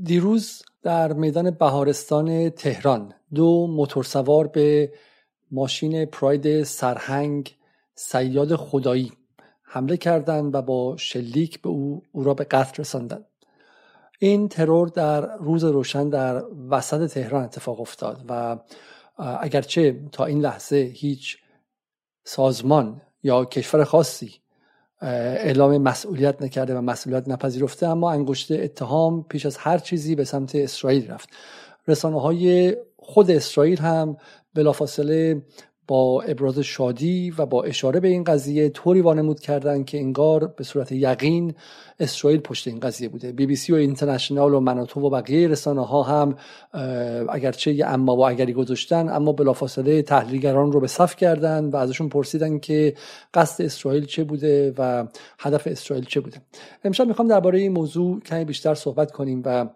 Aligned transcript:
دیروز 0.00 0.62
در 0.82 1.12
میدان 1.12 1.50
بهارستان 1.50 2.50
تهران 2.50 3.14
دو 3.34 3.66
موتورسوار 3.66 4.46
به 4.46 4.92
ماشین 5.50 6.04
پراید 6.04 6.62
سرهنگ 6.62 7.56
سیاد 7.94 8.56
خدایی 8.56 9.12
حمله 9.62 9.96
کردند 9.96 10.54
و 10.54 10.62
با 10.62 10.96
شلیک 10.96 11.62
به 11.62 11.68
او 11.68 12.02
او 12.12 12.24
را 12.24 12.34
به 12.34 12.44
قتل 12.44 12.80
رساندند. 12.82 13.26
این 14.18 14.48
ترور 14.48 14.88
در 14.88 15.36
روز 15.36 15.64
روشن 15.64 16.08
در 16.08 16.44
وسط 16.70 17.10
تهران 17.10 17.44
اتفاق 17.44 17.80
افتاد 17.80 18.24
و 18.28 18.58
اگرچه 19.18 20.00
تا 20.12 20.24
این 20.24 20.40
لحظه 20.40 20.76
هیچ 20.76 21.38
سازمان 22.24 23.00
یا 23.22 23.44
کشور 23.44 23.84
خاصی 23.84 24.41
اعلام 25.02 25.78
مسئولیت 25.78 26.42
نکرده 26.42 26.74
و 26.74 26.80
مسئولیت 26.80 27.28
نپذیرفته 27.28 27.86
اما 27.86 28.12
انگشت 28.12 28.52
اتهام 28.52 29.22
پیش 29.28 29.46
از 29.46 29.56
هر 29.56 29.78
چیزی 29.78 30.14
به 30.14 30.24
سمت 30.24 30.54
اسرائیل 30.54 31.10
رفت. 31.10 31.28
رسانه 31.88 32.20
های 32.20 32.76
خود 32.96 33.30
اسرائیل 33.30 33.78
هم 33.78 34.16
بلافاصله 34.54 35.42
با 35.88 36.22
ابراز 36.22 36.58
شادی 36.58 37.30
و 37.38 37.46
با 37.46 37.62
اشاره 37.62 38.00
به 38.00 38.08
این 38.08 38.24
قضیه 38.24 38.68
طوری 38.68 39.00
وانمود 39.00 39.40
کردند 39.40 39.86
که 39.86 39.98
انگار 39.98 40.46
به 40.46 40.64
صورت 40.64 40.92
یقین 40.92 41.54
اسرائیل 42.00 42.40
پشت 42.40 42.68
این 42.68 42.80
قضیه 42.80 43.08
بوده. 43.08 43.32
بی 43.32 43.46
بی 43.46 43.56
سی 43.56 43.72
و 43.72 43.76
اینترنشنال 43.76 44.54
و 44.54 44.60
مناتو 44.60 45.00
و 45.00 45.10
بقیه 45.10 45.48
رسانه 45.48 45.86
ها 45.86 46.02
هم 46.02 46.36
اگرچه 47.28 47.72
یه 47.72 47.86
اما 47.86 48.16
و 48.16 48.26
اگری 48.26 48.52
گذاشتن 48.52 49.08
اما 49.08 49.32
بلافاصله 49.32 50.02
تحلیلگران 50.02 50.72
رو 50.72 50.80
به 50.80 50.86
صف 50.86 51.16
کردن 51.16 51.64
و 51.64 51.76
ازشون 51.76 52.08
پرسیدن 52.08 52.58
که 52.58 52.94
قصد 53.34 53.64
اسرائیل 53.64 54.04
چه 54.04 54.24
بوده 54.24 54.74
و 54.78 55.06
هدف 55.38 55.66
اسرائیل 55.66 56.04
چه 56.04 56.20
بوده. 56.20 56.36
امشب 56.84 57.06
می‌خوام 57.06 57.28
درباره 57.28 57.58
این 57.58 57.72
موضوع 57.72 58.20
کمی 58.20 58.44
بیشتر 58.44 58.74
صحبت 58.74 59.10
کنیم 59.10 59.42
و 59.44 59.68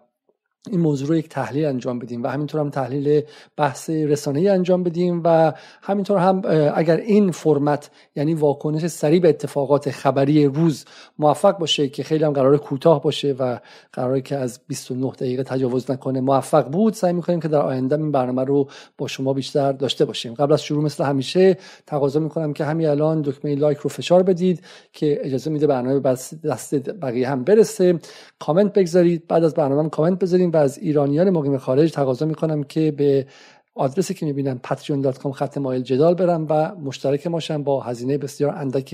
این 0.71 0.79
موضوع 0.79 1.07
رو 1.07 1.15
یک 1.15 1.29
تحلیل 1.29 1.65
انجام 1.65 1.99
بدیم 1.99 2.23
و 2.23 2.27
همینطور 2.27 2.61
هم 2.61 2.69
تحلیل 2.69 3.21
بحث 3.57 3.89
رسانه‌ای 3.89 4.49
انجام 4.49 4.83
بدیم 4.83 5.21
و 5.23 5.53
همینطور 5.81 6.17
هم 6.17 6.41
اگر 6.75 6.97
این 6.97 7.31
فرمت 7.31 7.89
یعنی 8.15 8.33
واکنش 8.33 8.87
سریع 8.87 9.19
به 9.19 9.29
اتفاقات 9.29 9.91
خبری 9.91 10.45
روز 10.45 10.85
موفق 11.19 11.57
باشه 11.57 11.89
که 11.89 12.03
خیلی 12.03 12.23
هم 12.23 12.31
قرار 12.31 12.57
کوتاه 12.57 13.01
باشه 13.01 13.35
و 13.39 13.59
قراره 13.93 14.21
که 14.21 14.35
از 14.35 14.59
29 14.67 15.11
دقیقه 15.11 15.43
تجاوز 15.43 15.91
نکنه 15.91 16.21
موفق 16.21 16.67
بود 16.71 16.93
سعی 16.93 17.13
می‌کنیم 17.13 17.39
که 17.39 17.47
در 17.47 17.61
آینده 17.61 17.95
این 17.95 18.11
برنامه 18.11 18.43
رو 18.43 18.69
با 18.97 19.07
شما 19.07 19.33
بیشتر 19.33 19.71
داشته 19.71 20.05
باشیم. 20.05 20.33
قبل 20.33 20.53
از 20.53 20.63
شروع 20.63 20.83
مثل 20.83 21.03
همیشه 21.03 21.57
تقاضا 21.87 22.19
می‌کنم 22.19 22.53
که 22.53 22.65
همین 22.65 22.87
الان 22.87 23.21
دکمه 23.21 23.55
لایک 23.55 23.77
رو 23.77 23.89
فشار 23.89 24.23
بدید 24.23 24.63
که 24.93 25.19
اجازه 25.23 25.49
میده 25.49 25.67
برنامه 25.67 25.99
دست 26.43 26.89
بقیه 26.89 27.29
هم 27.29 27.43
برسه. 27.43 27.99
کامنت 28.39 28.73
بگذارید 28.73 29.27
بعد 29.27 29.43
از 29.43 29.53
برنامه 29.53 29.89
کامنت 29.89 30.19
بذارید 30.19 30.51
از 30.57 30.77
ایرانیان 30.77 31.29
مقیم 31.29 31.57
خارج 31.57 31.91
تقاضا 31.91 32.25
می‌کنم 32.25 32.63
که 32.63 32.91
به 32.91 33.27
آدرسی 33.75 34.13
که 34.13 34.25
می‌بینن 34.25 34.59
patreon.com 34.67 35.31
خط 35.31 35.57
مایل 35.57 35.81
جدال 35.81 36.13
برم 36.13 36.45
و 36.49 36.75
مشترک 36.75 37.27
باشم 37.27 37.63
با 37.63 37.81
هزینه 37.81 38.17
بسیار 38.17 38.55
اندک 38.55 38.93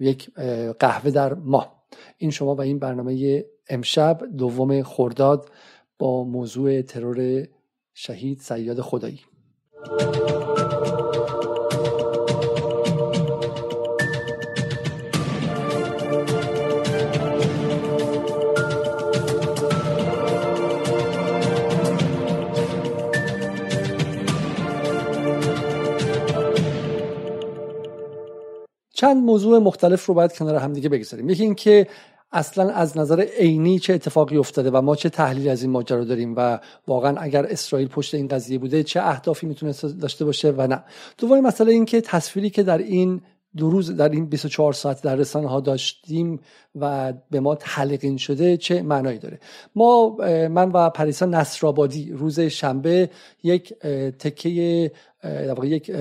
یک 0.00 0.30
قهوه 0.78 1.10
در 1.10 1.34
ماه. 1.34 1.82
این 2.18 2.30
شما 2.30 2.54
و 2.54 2.60
این 2.60 2.78
برنامه 2.78 3.44
امشب 3.68 4.20
دوم 4.38 4.82
خرداد 4.82 5.50
با 5.98 6.24
موضوع 6.24 6.82
ترور 6.82 7.46
شهید 7.94 8.40
سیاد 8.40 8.80
خدایی. 8.80 9.20
چند 29.00 29.16
موضوع 29.16 29.58
مختلف 29.58 30.06
رو 30.06 30.14
باید 30.14 30.32
کنار 30.32 30.54
هم 30.54 30.72
دیگه 30.72 30.88
بگذاریم. 30.88 31.30
یکی 31.30 31.42
اینکه 31.42 31.86
اصلا 32.32 32.70
از 32.70 32.98
نظر 32.98 33.20
عینی 33.20 33.78
چه 33.78 33.94
اتفاقی 33.94 34.36
افتاده 34.36 34.70
و 34.70 34.80
ما 34.80 34.96
چه 34.96 35.08
تحلیلی 35.08 35.48
از 35.48 35.62
این 35.62 35.70
ماجرا 35.70 36.04
داریم 36.04 36.34
و 36.36 36.58
واقعا 36.88 37.16
اگر 37.16 37.46
اسرائیل 37.46 37.88
پشت 37.88 38.14
این 38.14 38.28
قضیه 38.28 38.58
بوده 38.58 38.82
چه 38.82 39.00
اهدافی 39.00 39.46
می‌تونه 39.46 39.72
داشته 40.00 40.24
باشه 40.24 40.50
و 40.50 40.66
نه. 40.66 40.84
دومی 41.18 41.40
مسئله 41.40 41.72
این 41.72 41.84
که 41.84 42.00
تصویری 42.00 42.50
که 42.50 42.62
در 42.62 42.78
این 42.78 43.20
دو 43.56 43.70
روز 43.70 43.96
در 43.96 44.08
این 44.08 44.26
24 44.26 44.72
ساعت 44.72 45.02
در 45.02 45.16
رسانه 45.16 45.48
ها 45.48 45.60
داشتیم 45.60 46.40
و 46.80 47.12
به 47.30 47.40
ما 47.40 47.54
تلقین 47.54 48.16
شده 48.16 48.56
چه 48.56 48.82
معنایی 48.82 49.18
داره. 49.18 49.40
ما 49.74 50.16
من 50.48 50.70
و 50.74 50.90
پریسا 50.90 51.26
نصرآبادی 51.26 52.12
روز 52.12 52.40
شنبه 52.40 53.10
یک 53.42 53.74
تکه 54.18 54.90
یک 55.62 55.92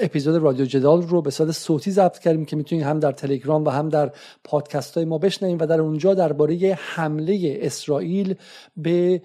اپیزود 0.00 0.42
رادیو 0.42 0.66
جدال 0.66 1.02
رو 1.02 1.22
به 1.22 1.30
صورت 1.30 1.50
صوتی 1.50 1.90
ضبط 1.90 2.18
کردیم 2.18 2.44
که 2.44 2.56
می‌تونید 2.56 2.84
هم 2.84 3.00
در 3.00 3.12
تلگرام 3.12 3.64
و 3.64 3.70
هم 3.70 3.88
در 3.88 4.12
پادکست 4.44 4.94
های 4.94 5.04
ما 5.04 5.18
بشنویم 5.18 5.58
و 5.60 5.66
در 5.66 5.80
اونجا 5.80 6.14
درباره 6.14 6.78
حمله 6.80 7.58
اسرائیل 7.62 8.34
به 8.76 9.22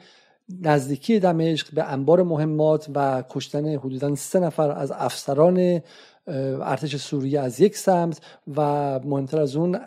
نزدیکی 0.62 1.20
دمشق 1.20 1.74
به 1.74 1.84
انبار 1.84 2.24
مهمات 2.24 2.88
و 2.96 3.24
کشتن 3.30 3.76
حدودا 3.76 4.16
سه 4.16 4.40
نفر 4.40 4.72
از 4.72 4.92
افسران 4.92 5.82
ارتش 6.28 6.96
سوریه 6.96 7.40
از 7.40 7.60
یک 7.60 7.78
سمت 7.78 8.22
و 8.56 8.62
مهمتر 9.00 9.42
از 9.42 9.56
اون 9.56 9.80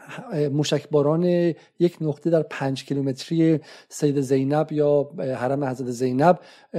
مشکباران 0.52 1.24
یک 1.78 1.96
نقطه 2.00 2.30
در 2.30 2.42
پنج 2.42 2.84
کیلومتری 2.84 3.60
سید 3.88 4.20
زینب 4.20 4.72
یا 4.72 5.10
حرم 5.18 5.64
حضرت 5.64 5.90
زینب 5.90 6.38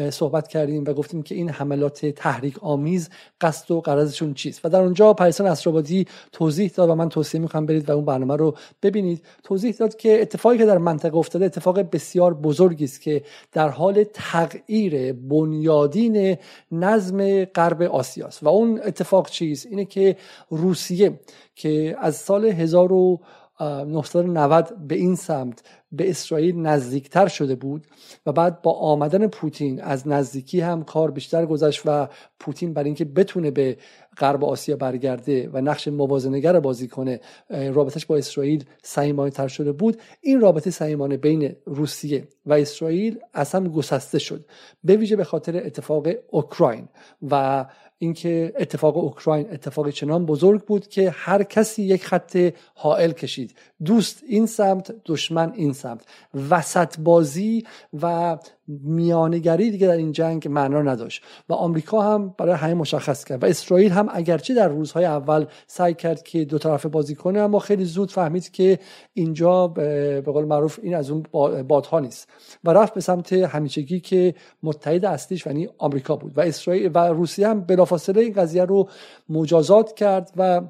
صحبت 0.09 0.47
کردیم 0.47 0.83
و 0.87 0.93
گفتیم 0.93 1.21
که 1.23 1.35
این 1.35 1.49
حملات 1.49 2.05
تحریک 2.05 2.63
آمیز 2.63 3.09
قصد 3.41 3.71
و 3.71 3.81
قرضشون 3.81 4.33
چیست. 4.33 4.65
و 4.65 4.69
در 4.69 4.81
اونجا 4.81 5.13
پریسان 5.13 5.47
اسرابادی 5.47 6.05
توضیح 6.31 6.71
داد 6.75 6.89
و 6.89 6.95
من 6.95 7.09
توصیه 7.09 7.41
می‌کنم 7.41 7.65
برید 7.65 7.89
و 7.89 7.93
اون 7.93 8.05
برنامه 8.05 8.35
رو 8.35 8.55
ببینید. 8.83 9.25
توضیح 9.43 9.71
داد 9.71 9.95
که 9.95 10.21
اتفاقی 10.21 10.57
که 10.57 10.65
در 10.65 10.77
منطقه 10.77 11.17
افتاده 11.17 11.45
اتفاق 11.45 11.79
بسیار 11.79 12.33
بزرگی 12.33 12.83
است 12.83 13.01
که 13.01 13.23
در 13.51 13.69
حال 13.69 14.03
تغییر 14.13 15.13
بنیادین 15.13 16.37
نظم 16.71 17.45
غرب 17.45 17.81
آسیاست. 17.81 18.43
و 18.43 18.47
اون 18.47 18.81
اتفاق 18.83 19.29
چی؟ 19.29 19.48
اینه 19.69 19.85
که 19.85 20.15
روسیه 20.49 21.19
که 21.55 21.95
از 21.99 22.15
سال 22.15 22.45
1990 22.45 24.87
به 24.87 24.95
این 24.95 25.15
سمت 25.15 25.63
به 25.91 26.09
اسرائیل 26.09 26.59
نزدیکتر 26.59 27.27
شده 27.27 27.55
بود 27.55 27.87
و 28.25 28.31
بعد 28.31 28.61
با 28.61 28.71
آمدن 28.71 29.27
پوتین 29.27 29.81
از 29.81 30.07
نزدیکی 30.07 30.59
هم 30.59 30.83
کار 30.83 31.11
بیشتر 31.11 31.45
گذشت 31.45 31.81
و 31.85 32.07
پوتین 32.39 32.73
برای 32.73 32.85
اینکه 32.85 33.05
بتونه 33.05 33.51
به 33.51 33.77
غرب 34.17 34.45
آسیا 34.45 34.75
برگرده 34.75 35.49
و 35.53 35.61
نقش 35.61 35.87
موازنگر 35.87 36.59
بازی 36.59 36.87
کنه 36.87 37.19
رابطش 37.49 38.05
با 38.05 38.17
اسرائیل 38.17 38.63
صمیمانه 38.83 39.31
تر 39.31 39.47
شده 39.47 39.71
بود. 39.71 39.97
این 40.21 40.41
رابطه 40.41 40.71
صمیمانه 40.71 41.17
بین 41.17 41.55
روسیه 41.65 42.27
و 42.45 42.53
اسرائیل 42.53 43.19
اصلا 43.33 43.69
گسسته 43.69 44.19
شد. 44.19 44.45
به 44.83 44.95
ویژه 44.95 45.15
به 45.15 45.23
خاطر 45.23 45.57
اتفاق 45.57 46.07
اوکراین 46.31 46.87
و 47.31 47.65
اینکه 47.99 48.53
اتفاق 48.57 48.97
اوکراین 48.97 49.51
اتفاق 49.51 49.89
چنان 49.89 50.25
بزرگ 50.25 50.65
بود 50.65 50.87
که 50.87 51.09
هر 51.09 51.43
کسی 51.43 51.83
یک 51.83 52.05
خط 52.05 52.53
حائل 52.75 53.11
کشید. 53.11 53.55
دوست 53.85 54.23
این 54.27 54.45
سمت 54.45 54.91
دشمن 55.05 55.51
این 55.55 55.73
سمت. 55.73 56.05
وسط 56.49 56.99
بازی 56.99 57.63
و 58.01 58.37
میانگری 58.69 59.71
دیگه 59.71 59.87
در 59.87 59.97
این 59.97 60.11
جنگ 60.11 60.47
معنا 60.47 60.81
نداشت 60.81 61.23
و 61.49 61.53
آمریکا 61.53 62.01
هم 62.01 62.35
برای 62.37 62.55
همه 62.55 62.73
مشخص 62.73 63.23
کرد 63.23 63.43
و 63.43 63.45
اسرائیل 63.45 63.91
هم 63.91 64.07
اگرچه 64.11 64.53
در 64.53 64.67
روزهای 64.67 65.05
اول 65.05 65.45
سعی 65.67 65.93
کرد 65.93 66.23
که 66.23 66.45
دو 66.45 66.57
طرف 66.57 66.85
بازی 66.85 67.15
کنه 67.15 67.39
اما 67.39 67.59
خیلی 67.59 67.85
زود 67.85 68.11
فهمید 68.11 68.51
که 68.51 68.79
اینجا 69.13 69.67
به 69.67 70.21
قول 70.25 70.45
معروف 70.45 70.79
این 70.83 70.95
از 70.95 71.09
اون 71.09 71.23
بادها 71.67 71.99
نیست 71.99 72.29
و 72.63 72.73
رفت 72.73 72.93
به 72.93 73.01
سمت 73.01 73.33
همیشگی 73.33 73.99
که 73.99 74.35
متحد 74.63 75.05
اصلیش 75.05 75.45
یعنی 75.45 75.69
آمریکا 75.77 76.15
بود 76.15 76.37
و 76.37 76.41
اسرائیل 76.41 76.91
و 76.93 77.07
روسیه 77.07 77.47
هم 77.47 77.61
بلافاصله 77.61 78.21
این 78.21 78.33
قضیه 78.33 78.65
رو 78.65 78.89
مجازات 79.29 79.93
کرد 79.93 80.31
و 80.37 80.61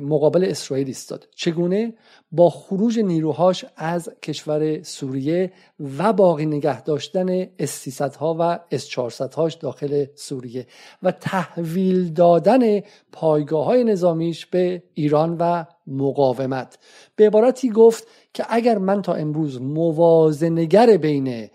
مقابل 0.00 0.44
اسرائیل 0.44 0.86
ایستاد. 0.86 1.28
چگونه؟ 1.34 1.94
با 2.32 2.50
خروج 2.50 2.98
نیروهاش 2.98 3.64
از 3.76 4.10
کشور 4.22 4.82
سوریه 4.82 5.52
و 5.98 6.12
باقی 6.12 6.46
نگه 6.46 6.82
داشتن 6.82 7.46
اس 7.58 8.02
ها 8.02 8.36
و 8.40 8.58
اس 8.70 8.98
هاش 9.36 9.54
داخل 9.54 10.04
سوریه 10.14 10.66
و 11.02 11.12
تحویل 11.12 12.12
دادن 12.12 12.80
پایگاه 13.12 13.64
های 13.64 13.84
نظامیش 13.84 14.46
به 14.46 14.82
ایران 14.94 15.36
و 15.40 15.64
مقاومت. 15.86 16.78
به 17.16 17.26
عبارتی 17.26 17.70
گفت 17.70 18.06
که 18.34 18.44
اگر 18.48 18.78
من 18.78 19.02
تا 19.02 19.14
امروز 19.14 19.60
موازنگر 19.60 20.96
بین 20.96 21.48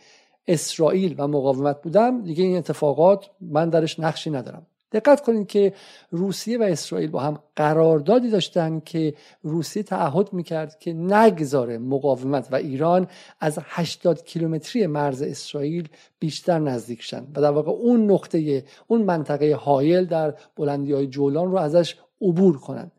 اسرائیل 0.48 1.16
و 1.18 1.28
مقاومت 1.28 1.82
بودم 1.82 2.24
دیگه 2.24 2.44
این 2.44 2.58
اتفاقات 2.58 3.30
من 3.42 3.70
درش 3.70 4.00
نقشی 4.00 4.30
ندارم. 4.30 4.68
دقت 4.92 5.22
کنید 5.22 5.48
که 5.48 5.74
روسیه 6.12 6.58
و 6.58 6.64
اسرائیل 6.64 7.10
با 7.10 7.20
هم 7.20 7.40
قراردادی 7.56 8.30
داشتن 8.30 8.80
که 8.80 9.14
روسیه 9.44 9.84
تعهد 9.84 10.34
می‌کرد 10.34 10.80
که 10.80 10.94
نگذاره 10.94 11.78
مقاومت 11.78 12.48
و 12.52 12.56
ایران 12.56 13.08
از 13.40 13.60
80 13.64 14.24
کیلومتری 14.24 14.88
مرز 14.88 15.22
اسرائیل 15.22 15.90
بیشتر 16.20 16.60
نزدیک 16.60 17.02
شن. 17.02 17.28
و 17.36 17.42
در 17.42 17.52
واقع 17.52 17.72
اون 17.72 18.12
نقطه 18.12 18.64
اون 18.88 19.02
منطقه 19.02 19.56
حایل 19.56 20.06
در 20.06 20.34
بلندی 20.56 20.94
های 20.94 21.08
جولان 21.08 21.52
رو 21.52 21.58
ازش 21.58 21.96
عبور 22.22 22.58
کنند 22.58 22.92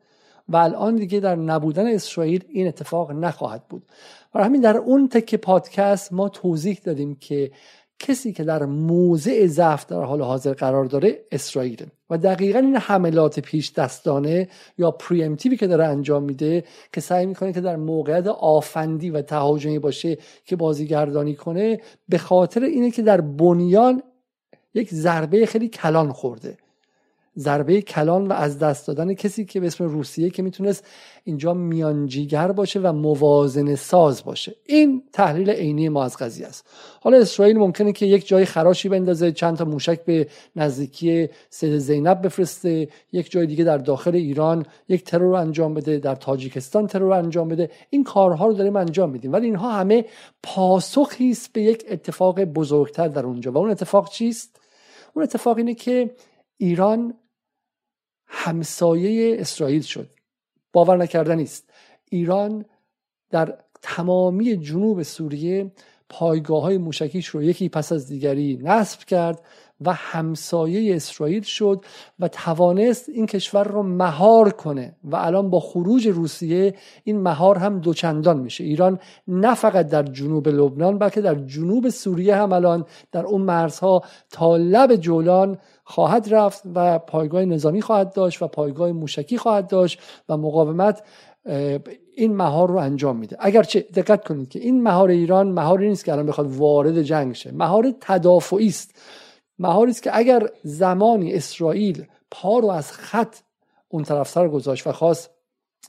و 0.49 0.57
الان 0.57 0.97
دیگه 0.97 1.21
در 1.21 1.37
نبودن 1.37 1.87
اسرائیل 1.87 2.45
این 2.49 2.69
اتفاق 2.69 3.13
نخواهد 3.13 3.69
بود. 3.69 3.83
و 4.35 4.45
همین 4.45 4.61
در 4.61 4.77
اون 4.77 5.09
تک 5.09 5.35
پادکست 5.35 6.13
ما 6.13 6.29
توضیح 6.29 6.81
دادیم 6.85 7.15
که 7.15 7.51
کسی 7.99 8.33
که 8.33 8.45
در 8.45 8.65
موضع 8.65 9.47
ضعف 9.47 9.87
در 9.87 10.03
حال 10.03 10.23
حاضر 10.23 10.53
قرار 10.53 10.85
داره 10.85 11.19
اسرائیل 11.33 11.87
و 12.11 12.19
دقیقا 12.19 12.59
این 12.59 12.77
حملات 12.77 13.41
پیش 13.41 13.73
دستانه 13.73 14.49
یا 14.79 14.91
پریمتیوی 14.91 15.57
که 15.57 15.67
داره 15.67 15.85
انجام 15.85 16.23
میده 16.23 16.65
که 16.93 17.01
سعی 17.01 17.27
می‌کنه 17.27 17.53
که 17.53 17.61
در 17.61 17.77
موقعیت 17.77 18.27
آفندی 18.27 19.11
و 19.11 19.23
تهاجمی 19.23 19.79
باشه 19.79 20.19
که 20.45 20.57
بازیگردانی 20.57 21.35
کنه 21.35 21.81
به 22.09 22.19
خاطر 22.19 22.63
اینه 22.63 22.91
که 22.91 23.03
در 23.03 23.21
بنیان 23.21 24.03
یک 24.75 24.95
ضربه 24.95 25.47
خیلی 25.47 25.69
کلان 25.69 26.13
خورده. 26.13 26.57
ضربه 27.39 27.83
کلان 27.83 28.27
و 28.27 28.33
از 28.33 28.59
دست 28.59 28.87
دادن 28.87 29.15
کسی 29.15 29.45
که 29.45 29.61
به 29.61 29.67
اسم 29.67 29.85
روسیه 29.85 30.31
که 30.31 30.43
می‌تونست 30.43 30.85
اینجا 31.25 31.55
میانجیگر 31.55 32.53
باشه 32.53 32.81
و 32.81 32.93
موازنه 32.93 33.77
ساز 33.77 34.25
باشه. 34.25 34.55
این 34.67 35.03
تحلیل 35.13 35.51
عینی 35.51 35.89
ما 35.89 36.05
از 36.05 36.17
قضیه 36.17 36.47
است. 36.47 36.67
حالا 37.01 37.19
اسرائیل 37.19 37.59
ممکنه 37.59 37.93
که 37.93 38.07
یک 38.07 38.27
جای 38.27 38.45
خراشی 38.45 38.89
بندازه 38.89 39.33
چند 39.33 39.57
تا 39.57 39.65
موشک 39.65 40.05
به 40.05 40.29
نزدیکی 40.57 41.29
سید 41.51 41.79
زینب 41.79 42.23
بفرسته 42.23 42.89
یک 43.13 43.31
جای 43.31 43.47
دیگه 43.47 43.65
در 43.65 43.79
داخل 43.79 44.15
ایران 44.15 44.67
یک 44.89 45.05
ترور 45.05 45.35
انجام 45.35 45.75
بده 45.75 45.99
در 45.99 46.15
تاجیکستان 46.15 46.87
ترور 46.87 47.13
انجام 47.13 47.49
بده. 47.49 47.71
این 47.91 48.05
کارها 48.05 48.47
رو 48.47 48.53
داریم 48.53 48.77
انجام 48.77 49.11
میدیم. 49.11 49.33
ولی 49.33 49.47
اینها 49.47 49.73
همه 49.73 50.05
پاسخی 50.43 51.31
است 51.31 51.53
به 51.53 51.63
یک 51.63 51.85
اتفاق 51.91 52.45
بزرگتر 52.45 53.09
در 53.09 53.27
اونجا. 53.27 53.53
و 53.53 53.59
اون 53.59 53.71
اتفاق 53.71 54.11
چیست؟ 54.11 54.61
اون 55.15 55.23
اتفاق 55.23 55.57
اینه 55.57 55.75
که 55.75 56.11
ایران 56.57 57.15
همسایه 58.29 59.41
اسرائیل 59.41 59.83
شد. 59.83 60.11
باور 60.73 60.97
نکردنی 60.97 61.43
است 61.43 61.71
ایران 62.11 62.65
در 63.31 63.59
تمامی 63.83 64.57
جنوب 64.57 65.03
سوریه 65.03 65.73
پایگاه 66.09 66.63
های 66.63 66.79
موشکیش 66.79 67.27
رو 67.27 67.43
یکی 67.43 67.69
پس 67.69 67.93
از 67.93 68.07
دیگری 68.09 68.59
نصب 68.63 69.05
کرد 69.05 69.43
و 69.81 69.93
همسایه 69.93 70.97
اسرائیل 70.97 71.43
شد 71.43 71.85
و 72.21 72.29
توانست 72.29 73.09
این 73.09 73.27
کشور 73.27 73.65
رو 73.65 73.83
مهار 73.83 74.53
کنه 74.53 74.97
و 75.05 75.17
الان 75.17 75.51
با 75.51 75.61
خروج 75.61 76.09
روسیه 76.09 76.75
این 77.05 77.21
مهار 77.21 77.59
هم 77.59 77.81
دوچندان 77.81 78.41
میشه. 78.41 78.65
ایران 78.65 78.99
نه 79.29 79.55
فقط 79.55 79.89
در 79.89 80.03
جنوب 80.03 80.49
لبنان 80.49 80.99
بلکه 80.99 81.21
در 81.21 81.35
جنوب 81.35 81.89
سوریه 81.89 82.37
هم 82.37 82.53
الان 82.53 82.85
در 83.13 83.27
اون 83.27 83.41
مرزها 83.41 84.03
تا 84.31 84.57
لب 84.57 84.97
جولان 84.97 85.59
خواهد 85.85 86.35
رفت 86.35 86.63
و 86.75 86.99
پایگاه 86.99 87.45
نظامی 87.45 87.83
خواهد 87.83 88.13
داشت 88.13 88.43
و 88.43 88.47
پایگاه 88.47 88.93
موشکی 88.93 89.39
خواهد 89.39 89.69
داشت 89.69 90.01
و 90.29 90.37
مقاومت 90.37 91.03
این 92.15 92.37
مهار 92.37 92.69
رو 92.69 92.77
انجام 92.77 93.17
میده. 93.17 93.37
اگرچه 93.41 93.81
دقت 93.81 94.25
کنید 94.25 94.49
که 94.49 94.59
این 94.59 94.83
مهار 94.83 95.09
ایران 95.09 95.49
مهاری 95.49 95.89
نیست 95.89 96.05
که 96.05 96.13
الان 96.13 96.27
بخواد 96.27 96.57
وارد 96.57 97.03
جنگ 97.03 97.35
شه. 97.35 97.53
مهار 97.53 97.95
تدافعی 98.01 98.67
است. 98.67 98.95
مهاری 99.59 99.91
است 99.91 100.03
که 100.03 100.17
اگر 100.17 100.49
زمانی 100.63 101.33
اسرائیل 101.33 102.07
پا 102.31 102.59
رو 102.59 102.71
از 102.71 102.93
خط 102.93 103.37
اون 103.89 104.03
طرف 104.03 104.29
سر 104.29 104.49
گذاشت 104.49 104.87
و 104.87 104.93
خواست 104.93 105.31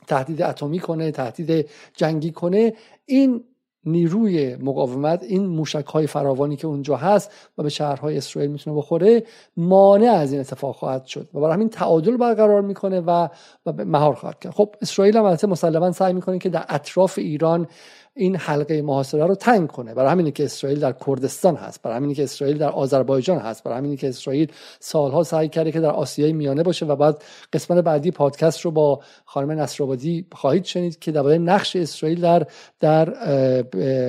تهدید 0.06 0.42
اتمی 0.42 0.78
کنه 0.78 1.10
تهدید 1.10 1.68
جنگی 1.96 2.30
کنه 2.30 2.74
این 3.06 3.44
نیروی 3.84 4.56
مقاومت 4.56 5.22
این 5.22 5.46
موشک 5.46 5.86
های 5.86 6.06
فراوانی 6.06 6.56
که 6.56 6.66
اونجا 6.66 6.96
هست 6.96 7.32
و 7.58 7.62
به 7.62 7.68
شهرهای 7.68 8.16
اسرائیل 8.16 8.50
می‌تونه 8.50 8.76
بخوره 8.76 9.24
مانع 9.56 10.10
از 10.10 10.32
این 10.32 10.40
اتفاق 10.40 10.76
خواهد 10.76 11.04
شد 11.04 11.28
و 11.34 11.40
برای 11.40 11.52
همین 11.52 11.68
تعادل 11.68 12.16
برقرار 12.16 12.62
می‌کنه 12.62 13.00
و 13.00 13.28
و 13.66 13.72
مهار 13.72 14.14
خواهد 14.14 14.38
کرد. 14.38 14.52
خب 14.52 14.74
اسرائیل 14.82 15.16
هم 15.16 15.24
البته 15.24 15.46
مسلما 15.46 15.92
سعی 15.92 16.12
می‌کنه 16.12 16.38
که 16.38 16.48
در 16.48 16.64
اطراف 16.68 17.18
ایران 17.18 17.68
این 18.14 18.36
حلقه 18.36 18.82
محاصره 18.82 19.26
رو 19.26 19.34
تنگ 19.34 19.68
کنه. 19.68 19.94
برای 19.94 20.10
همینی 20.10 20.32
که 20.32 20.44
اسرائیل 20.44 20.80
در 20.80 20.92
کردستان 21.06 21.56
هست 21.56 21.82
برای 21.82 21.96
همینی 21.96 22.14
که 22.14 22.22
اسرائیل 22.22 22.58
در 22.58 22.68
آذربایجان 22.68 23.38
هست 23.38 23.64
برای 23.64 23.78
همینی 23.78 23.96
که 23.96 24.08
اسرائیل 24.08 24.52
سالها 24.80 25.22
سعی 25.22 25.48
کرده 25.48 25.72
که 25.72 25.80
در 25.80 25.90
آسیای 25.90 26.32
میانه 26.32 26.62
باشه 26.62 26.86
و 26.86 26.96
بعد 26.96 27.24
قسمت 27.52 27.84
بعدی 27.84 28.10
پادکست 28.10 28.60
رو 28.60 28.70
با 28.70 29.00
خانم 29.24 29.50
نصرآبادی 29.50 30.26
خواهید 30.32 30.64
شنید 30.64 30.98
که 30.98 31.12
درباره 31.12 31.38
نقش 31.38 31.76
اسرائیل 31.76 32.20
در 32.20 32.46
در 32.80 33.04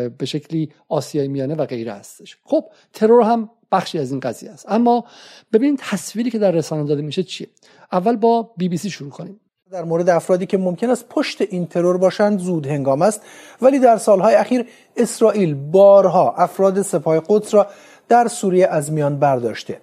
به 0.10 0.26
شکلی 0.26 0.70
آسیای 0.90 1.28
میانه 1.28 1.56
و 1.56 1.66
غیره 1.66 1.94
هستش. 1.94 2.38
خب 2.44 2.66
ترور 2.94 3.24
هم 3.24 3.50
بخشی 3.72 4.00
از 4.00 4.12
این 4.12 4.20
قضیه 4.20 4.52
است. 4.52 4.66
اما 4.70 5.06
ببینید 5.54 5.80
تصویری 5.84 6.30
که 6.30 6.40
در 6.40 6.52
رسانه 6.52 6.84
داده 6.84 7.02
میشه 7.02 7.24
چیه؟ 7.24 7.48
اول 7.92 8.16
با 8.16 8.52
بی 8.58 8.70
بی 8.70 8.78
سی 8.78 8.90
شروع 8.90 9.10
کنیم. 9.10 9.41
در 9.72 9.84
مورد 9.84 10.10
افرادی 10.10 10.46
که 10.46 10.58
ممکن 10.58 10.90
است 10.90 11.06
پشت 11.10 11.42
این 11.42 11.68
ترور 11.68 11.98
باشند 11.98 12.40
زود 12.40 12.68
هنگام 12.68 13.02
است. 13.02 13.22
ولی 13.62 13.80
در 13.80 13.98
سالهای 13.98 14.36
اخیر 14.36 14.66
اسرائیل 14.98 15.54
بارها 15.54 16.34
افراد 16.38 16.82
سپاه 16.82 17.22
قدس 17.30 17.54
را 17.54 17.68
در 18.10 18.28
سوریه 18.28 18.68
از 18.68 18.92
میان 18.92 19.20
برداشته. 19.20 19.82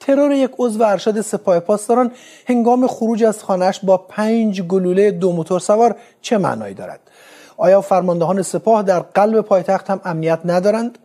ترور 0.00 0.32
یک 0.32 0.50
عضو 0.58 0.82
ارشد 0.82 1.20
سپاه 1.20 1.60
پاسداران 1.60 2.12
هنگام 2.46 2.86
خروج 2.86 3.24
از 3.24 3.44
خانهش 3.44 3.80
با 3.82 3.96
پنج 3.96 4.62
گلوله 4.62 5.10
دو 5.10 5.32
موتور 5.32 5.60
سوار 5.60 5.96
چه 6.20 6.38
معنایی 6.38 6.74
دارد؟ 6.74 7.00
آیا 7.56 7.80
فرماندهان 7.80 8.42
سپاه 8.42 8.82
در 8.82 9.00
قلب 9.00 9.40
پایتخت 9.40 9.90
هم 9.90 10.00
امنیت 10.04 10.40
ندارند؟ 10.44 10.98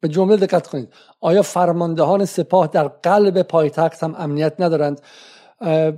به 0.00 0.08
جمله 0.08 0.36
دقت 0.36 0.66
کنید. 0.66 0.92
آیا 1.20 1.42
فرماندهان 1.42 2.24
سپاه 2.24 2.66
در 2.66 2.88
قلب 2.88 3.42
پایتخت 3.42 4.02
هم 4.02 4.14
امنیت 4.18 4.52
ندارند؟ 4.58 5.00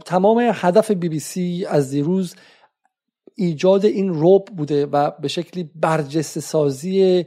تمام 0.04 0.50
هدف 0.54 0.90
بی 0.90 1.08
بی 1.08 1.20
سی 1.20 1.66
از 1.68 1.90
دیروز 1.90 2.34
ایجاد 3.34 3.84
این 3.84 4.14
روب 4.14 4.48
بوده 4.56 4.86
و 4.86 5.10
به 5.10 5.28
شکلی 5.28 5.70
برجسته 5.74 6.40
سازی 6.40 7.26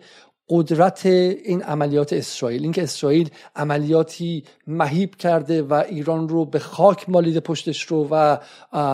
قدرت 0.49 1.05
این 1.05 1.61
عملیات 1.61 2.13
اسرائیل. 2.13 2.63
اینکه 2.63 2.83
اسرائیل 2.83 3.29
عملیاتی 3.55 4.43
مهیب 4.67 5.15
کرده 5.15 5.61
و 5.61 5.73
ایران 5.73 6.29
رو 6.29 6.45
به 6.45 6.59
خاک 6.59 7.09
مالیده 7.09 7.39
پشتش 7.39 7.83
رو 7.83 8.07
و 8.11 8.37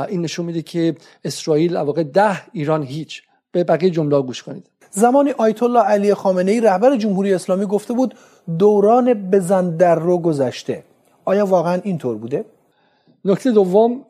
این 0.10 0.22
نشون 0.22 0.46
میده 0.46 0.62
که 0.62 0.96
اسرائیل 1.24 1.78
واقع 1.78 2.04
ده 2.04 2.42
ایران 2.52 2.84
هیچ. 2.84 3.24
به 3.52 3.64
بقیه 3.64 3.90
جمله 3.90 4.22
گوش 4.22 4.44
کنید. 4.44 4.70
زمانی 4.92 5.32
آیت 5.32 5.64
الله 5.64 5.84
علی 5.84 6.14
خامنه 6.14 6.52
ای 6.52 6.62
رهبر 6.62 6.98
جمهوری 6.98 7.34
اسلامی 7.34 7.66
گفته 7.66 7.94
بود 7.94 8.16
دوران 8.60 9.14
بزن 9.14 9.78
در 9.78 9.96
رو 9.96 10.18
گذشته. 10.18 10.84
آیا 11.26 11.46
واقعا 11.46 11.82
اینطور 11.84 12.18
بوده؟ 12.18 12.46
نکته 13.28 13.52
دوم 13.52 14.06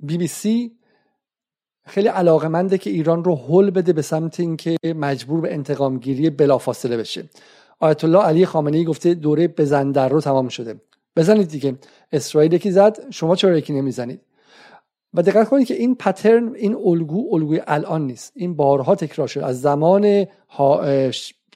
بی 0.00 0.18
بی 0.18 0.26
سی 0.26 0.72
خیلی 1.86 2.08
علاقمنده 2.08 2.78
که 2.78 2.90
ایران 2.90 3.24
رو 3.24 3.36
حل 3.36 3.70
بده 3.70 3.92
به 3.92 4.02
سمت 4.02 4.40
اینکه 4.40 4.76
مجبور 4.84 5.40
به 5.40 5.54
انتقام 5.54 5.98
گیری 5.98 6.30
بلافاصله 6.30 6.96
بشه. 6.96 7.28
آیت 7.80 8.04
الله 8.04 8.22
علی 8.22 8.46
خامنه 8.46 8.76
ای 8.76 8.84
گفته 8.84 9.14
دوره 9.14 9.48
بزن 9.48 9.92
در 9.92 10.08
رو 10.08 10.20
تمام 10.20 10.48
شده. 10.48 10.80
بزنید 11.16 11.48
دیگه. 11.48 11.78
اسرائیل 12.12 12.52
یکی 12.52 12.70
زد 12.70 13.10
شما 13.10 13.36
چرا 13.36 13.58
یکی 13.58 13.72
نمی‌زنید؟ 13.72 14.20
و 15.14 15.22
دقت 15.22 15.48
کنید 15.48 15.66
که 15.66 15.74
این 15.74 15.94
پترن 15.94 16.54
این 16.54 16.76
الگو 16.84 17.34
الگوی 17.34 17.60
الان 17.66 18.06
نیست. 18.06 18.32
این 18.36 18.56
بارها 18.56 18.94
تکرار 18.94 19.28
شده. 19.28 19.46
از 19.46 19.60
زمان 19.60 20.26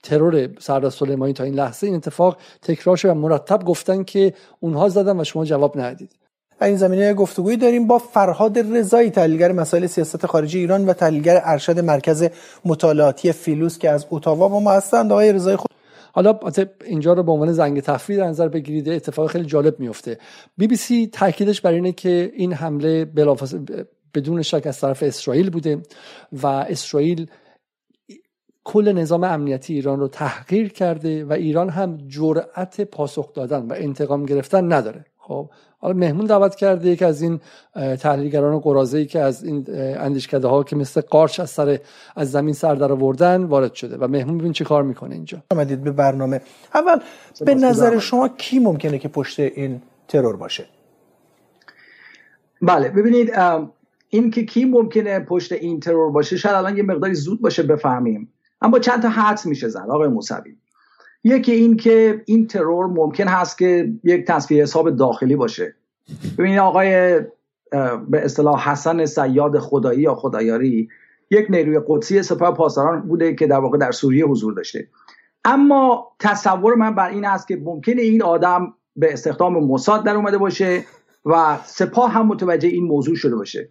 ترور 0.02 0.48
سردار 0.58 0.90
سلیمانی 0.90 1.32
تا 1.32 1.44
این 1.44 1.54
لحظه 1.54 1.86
این 1.86 1.96
اتفاق 1.96 2.36
تکرار 2.62 2.96
شده 2.96 3.12
و 3.12 3.14
مرتب 3.14 3.64
گفتن 3.64 4.04
که 4.04 4.34
اونها 4.60 4.88
زدن 4.88 5.20
و 5.20 5.24
شما 5.24 5.44
جواب 5.44 5.80
ندید 5.80 6.25
این 6.62 6.76
زمینه 6.76 7.14
گفتگویی 7.14 7.56
داریم 7.56 7.86
با 7.86 7.98
فرهاد 7.98 8.58
رضایی 8.58 9.10
تحلیلگر 9.10 9.52
مسائل 9.52 9.86
سیاست 9.86 10.26
خارجی 10.26 10.58
ایران 10.58 10.86
و 10.86 10.92
تحلیلگر 10.92 11.40
ارشد 11.44 11.78
مرکز 11.78 12.28
مطالعاتی 12.64 13.32
فیلوس 13.32 13.78
که 13.78 13.90
از 13.90 14.06
اتاوا 14.10 14.48
با 14.48 14.60
ما 14.60 14.72
هستند. 14.72 15.12
آقای 15.12 15.32
رضایی 15.32 15.56
خود 15.56 15.70
حالا 16.12 16.38
اینجا 16.84 17.12
رو 17.12 17.22
به 17.22 17.32
عنوان 17.32 17.52
زنگ 17.52 17.80
تفریح 17.80 18.18
در 18.18 18.26
نظر 18.26 18.48
بگیرید. 18.48 18.88
اتفاق 18.88 19.30
خیلی 19.30 19.44
جالب 19.44 19.80
میفته 19.80 20.18
بی 20.56 20.66
بی 20.66 20.76
سی 20.76 21.06
تاکیدش 21.06 21.60
بر 21.60 21.70
اینه 21.72 21.92
که 21.92 22.32
این 22.34 22.52
حمله 22.52 23.04
بدون 24.14 24.42
شک 24.42 24.66
از 24.66 24.80
طرف 24.80 25.02
اسرائیل 25.02 25.50
بوده 25.50 25.82
و 26.32 26.46
اسرائیل 26.46 27.26
کل 28.64 28.92
نظام 28.92 29.24
امنیتی 29.24 29.74
ایران 29.74 30.00
رو 30.00 30.08
تحقیر 30.08 30.68
کرده 30.68 31.24
و 31.24 31.32
ایران 31.32 31.68
هم 31.68 31.98
جرأت 32.08 32.80
پاسخ 32.80 33.32
دادن 33.32 33.66
و 33.66 33.74
انتقام 33.76 34.26
گرفتن 34.26 34.72
نداره. 34.72 35.04
خب. 35.28 35.50
حالا 35.78 35.94
مهمون 35.94 36.26
دعوت 36.26 36.54
کرده 36.54 36.88
یکی 36.90 37.04
از 37.04 37.22
این 37.22 37.40
تحلیلگران 37.74 38.60
قرازه 38.60 38.98
ای 38.98 39.06
که 39.06 39.20
از 39.20 39.44
این 39.44 39.64
اندیشکده 39.98 40.48
ها 40.48 40.62
که 40.62 40.76
مثل 40.76 41.00
قارچ 41.00 41.40
از 41.40 41.50
سر 41.50 41.78
از 42.16 42.30
زمین 42.30 42.54
سر 42.54 42.74
در 42.74 42.92
آوردن 42.92 43.44
وارد 43.44 43.74
شده 43.74 43.96
و 43.96 44.08
مهمون 44.08 44.38
ببین 44.38 44.52
چه 44.52 44.64
کار 44.64 44.82
می‌کنه 44.82 45.14
اینجا. 45.14 45.42
آمدید 45.50 45.84
به 45.84 45.90
برنامه. 45.90 46.40
اول 46.74 46.98
به 47.46 47.54
نظر 47.54 47.98
شما 47.98 48.28
کی 48.28 48.58
ممکنه 48.58 48.98
که 48.98 49.08
پشت 49.08 49.40
این 49.40 49.82
ترور 50.08 50.36
باشه؟ 50.36 50.64
بله 52.62 52.88
ببینید 52.88 53.32
این 54.08 54.30
که 54.30 54.44
کی 54.44 54.64
ممکنه 54.64 55.20
پشت 55.20 55.52
این 55.52 55.80
ترور 55.80 56.10
باشه 56.10 56.36
شاید 56.36 56.54
الان 56.54 56.76
یه 56.76 56.82
مقداری 56.82 57.14
زود 57.14 57.40
باشه 57.40 57.62
بفهمیم. 57.62 58.32
اما 58.62 58.78
چند 58.78 59.02
تا 59.02 59.08
حدس 59.08 59.46
میشه 59.46 59.68
زد 59.68 59.86
آقای 59.90 60.08
موسوی. 60.08 60.56
یکی 61.26 61.52
این 61.52 61.76
که 61.76 62.22
این 62.26 62.46
ترور 62.46 62.86
ممکن 62.86 63.28
هست 63.28 63.58
که 63.58 63.92
یک 64.04 64.26
تصفیه 64.26 64.62
حساب 64.62 64.90
داخلی 64.90 65.36
باشه. 65.36 65.74
ببینید 66.38 66.58
آقای 66.58 67.20
به 68.08 68.24
اصطلاح 68.24 68.70
حسن 68.70 69.04
سیاد 69.04 69.58
خدایی 69.58 70.00
یا 70.00 70.14
خدایاری 70.14 70.88
یک 71.30 71.46
نیروی 71.50 71.80
قدسی 71.88 72.22
سپاه 72.22 72.54
پاسداران 72.54 73.00
بوده 73.00 73.34
که 73.34 73.46
در 73.46 73.58
واقع 73.58 73.78
در 73.78 73.90
سوریه 73.92 74.26
حضور 74.26 74.54
داشته. 74.54 74.88
اما 75.44 76.12
تصور 76.18 76.74
من 76.74 76.94
بر 76.94 77.08
این 77.10 77.24
است 77.24 77.48
که 77.48 77.56
ممکنه 77.56 78.02
این 78.02 78.22
آدم 78.22 78.74
به 78.96 79.12
استخدام 79.12 79.64
موساد 79.64 80.04
در 80.04 80.16
اومده 80.16 80.38
باشه 80.38 80.84
و 81.24 81.58
سپاه 81.64 82.12
هم 82.12 82.26
متوجه 82.26 82.68
این 82.68 82.84
موضوع 82.84 83.14
شده 83.14 83.36
باشه. 83.36 83.68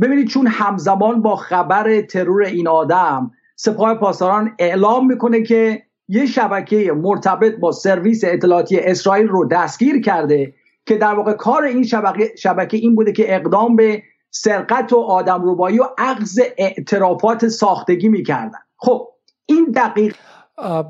ببینید 0.00 0.28
چون 0.28 0.46
همزمان 0.46 1.22
با 1.22 1.36
خبر 1.36 2.00
ترور 2.00 2.42
این 2.42 2.68
آدم 2.68 3.30
سپاه 3.56 3.94
پاسداران 3.94 4.54
اعلام 4.58 5.06
می‌کنه 5.06 5.42
که 5.42 5.85
یه 6.08 6.26
شبکه 6.26 6.92
مرتبط 6.92 7.56
با 7.56 7.72
سرویس 7.72 8.24
اطلاعاتی 8.24 8.78
اسرائیل 8.78 9.28
رو 9.28 9.48
دستگیر 9.48 10.00
کرده 10.00 10.54
که 10.86 10.96
در 10.96 11.14
واقع 11.14 11.32
کار 11.32 11.64
این 11.64 11.84
شبکه, 11.84 12.32
شبکه 12.38 12.76
این 12.76 12.94
بوده 12.94 13.12
که 13.12 13.34
اقدام 13.36 13.76
به 13.76 14.02
سرقت 14.30 14.92
و 14.92 14.96
آدم 14.96 15.42
روبایی 15.42 15.78
و 15.78 15.84
عقض 15.98 16.40
اعترافات 16.58 17.48
ساختگی 17.48 18.08
می‌کردن. 18.08 18.58
خب 18.76 19.08
این 19.46 19.64
دقیق 19.74 20.16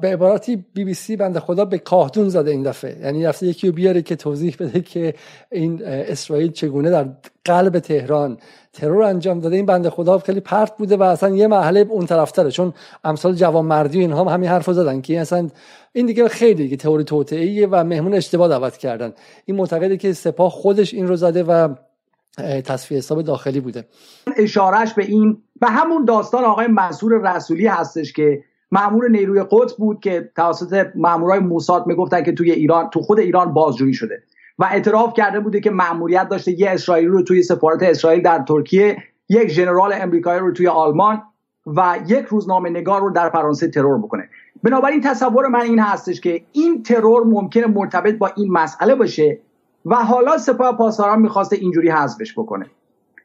به 0.00 0.12
عبارتی 0.12 0.56
بی 0.56 0.84
بی 0.84 0.94
سی 0.94 1.16
بنده 1.16 1.40
خدا 1.40 1.64
به 1.64 1.78
کاهدون 1.78 2.28
زده 2.28 2.50
این 2.50 2.62
دفعه. 2.62 2.98
یعنی 3.00 3.26
رفته 3.26 3.46
یکی 3.46 3.66
رو 3.66 3.72
بیاره 3.72 4.02
که 4.02 4.16
توضیح 4.16 4.56
بده 4.60 4.80
که 4.80 5.14
این 5.52 5.84
اسرائیل 5.84 6.52
چگونه 6.52 6.90
در 6.90 7.08
قلب 7.44 7.78
تهران 7.78 8.38
ترور 8.72 9.02
انجام 9.02 9.40
داده. 9.40 9.56
این 9.56 9.66
بنده 9.66 9.90
خدا 9.90 10.18
خیلی 10.18 10.40
پرت 10.40 10.76
بوده 10.76 10.96
و 10.96 11.02
اصلا 11.02 11.36
یه 11.36 11.46
مرحله 11.46 11.86
اون 11.90 12.06
طرفتره 12.06 12.50
چون 12.50 12.72
امثال 13.04 13.34
جوانمردی 13.34 13.98
و 13.98 14.00
اینها 14.00 14.20
هم 14.20 14.28
همین 14.28 14.50
حرفو 14.50 14.72
زدن 14.72 15.00
که 15.00 15.20
اصلا 15.20 15.48
این 15.92 16.06
دیگه 16.06 16.28
خیلی 16.28 16.62
دیگه 16.62 16.76
تئوری 16.76 17.04
توطئه‌ایه 17.04 17.68
و 17.70 17.84
مهمون 17.84 18.14
اشتباه 18.14 18.48
دعوت 18.48 18.76
کردن. 18.76 19.12
این 19.44 19.56
معتقده 19.56 19.96
که 19.96 20.12
سپاه 20.12 20.50
خودش 20.50 20.94
این 20.94 21.06
رو 21.06 21.16
زده 21.16 21.42
و 21.42 21.74
تصفیه 22.64 22.98
حساب 22.98 23.22
داخلی 23.22 23.60
بوده. 23.60 23.84
اشارش 24.36 24.94
به 24.94 25.04
این 25.04 25.42
و 25.62 25.66
همون 25.66 26.04
داستان 26.04 26.44
آقای 26.44 26.66
منصور 26.66 27.36
رسولی 27.36 27.66
هستش 27.66 28.12
که 28.12 28.40
مامور 28.72 29.08
نیروی 29.08 29.44
قدس 29.50 29.74
بود 29.74 30.00
که 30.00 30.30
توسط 30.36 30.86
مامورای 30.94 31.38
موساد 31.38 31.86
می‌گفتن 31.86 32.22
که 32.22 32.32
توی 32.32 32.50
ایران 32.50 32.90
تو 32.90 33.00
خود 33.00 33.18
ایران 33.18 33.54
بازجویی 33.54 33.94
شده. 33.94 34.22
و 34.58 34.64
اعتراف 34.64 35.14
کرده 35.14 35.40
بوده 35.40 35.60
که 35.60 35.70
مأموریت 35.70 36.28
داشته 36.28 36.60
یه 36.60 36.70
اسرائیلی 36.70 37.08
رو 37.08 37.22
توی 37.22 37.42
سفارت 37.42 37.82
اسرائیل 37.82 38.22
در 38.22 38.42
ترکیه 38.48 38.96
یک 39.28 39.48
ژنرال 39.48 39.92
امریکایی 39.92 40.40
رو 40.40 40.52
توی 40.52 40.68
آلمان 40.68 41.22
و 41.66 41.98
یک 42.06 42.24
روزنامه 42.24 42.70
نگار 42.70 43.00
رو 43.00 43.10
در 43.10 43.30
فرانسه 43.30 43.68
ترور 43.68 43.98
بکنه. 43.98 44.28
بنابراین 44.62 45.00
تصور 45.00 45.48
من 45.48 45.60
این 45.60 45.78
هستش 45.78 46.20
که 46.20 46.42
این 46.52 46.82
ترور 46.82 47.24
ممکنه 47.24 47.66
مرتبط 47.66 48.14
با 48.14 48.30
این 48.36 48.52
مسئله 48.52 48.94
باشه 48.94 49.38
و 49.86 49.94
حالا 49.94 50.38
سپاه 50.38 50.76
پاسداران 50.76 51.20
می‌خواسته 51.20 51.56
اینجوری 51.56 51.90
حذفش 51.90 52.38
بکنه. 52.38 52.66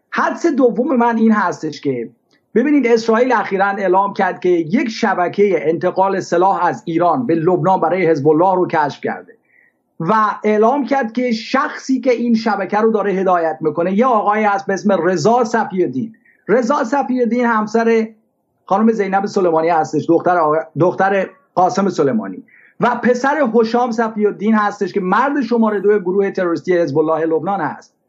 حدس 0.10 0.46
دوم 0.46 0.96
من 0.96 1.18
این 1.18 1.32
هستش 1.32 1.82
که 1.82 2.10
ببینید 2.56 2.88
اسرائیل 2.88 3.32
اخیرا 3.32 3.66
اعلام 3.66 4.14
کرد 4.14 4.40
که 4.40 4.50
یک 4.50 4.90
شبکه 4.90 5.70
انتقال 5.70 6.20
سلاح 6.20 6.66
از 6.66 6.84
ایران 6.86 7.26
به 7.26 7.36
لبنان 7.36 7.80
برای 7.80 8.08
حزب 8.08 8.28
الله 8.28 8.56
رو 8.56 8.68
کشف 8.68 9.02
کرده 9.02 9.34
و 10.00 10.14
اعلام 10.44 10.86
کرد 10.86 11.14
که 11.14 11.32
شخصی 11.32 12.00
که 12.00 12.12
این 12.12 12.34
شبکه 12.36 12.78
رو 12.78 12.92
داره 12.92 13.12
هدایت 13.12 13.58
می‌کنه 13.62 13.94
یه 13.94 14.06
آقای 14.06 14.44
هست 14.44 14.66
به 14.66 14.74
اسم 14.74 15.08
رضا 15.08 15.44
صفیالدین. 15.44 16.16
رضا 16.48 16.84
صفیالدین 16.84 17.46
همسر 17.46 18.08
خانم 18.66 18.92
زینب 18.92 19.26
سلیمانی 19.26 19.70
هستش 19.70 20.06
دختر 20.10 20.40
دختر 20.80 21.30
قاسم 21.56 21.90
سلیمانی. 21.90 22.44
و 22.80 22.96
پسر 22.96 23.50
هشام 23.56 23.92
صفیالدین 23.92 24.56
هستش 24.56 24.94
که 24.94 25.02
مرد 25.02 25.42
شماره 25.42 25.80
دو 25.80 26.00
گروه 26.00 26.32
تروریستی 26.32 26.78
حزب 26.78 26.98
الله 26.98 27.26
لبنان 27.26 27.62
هست. 27.62 28.01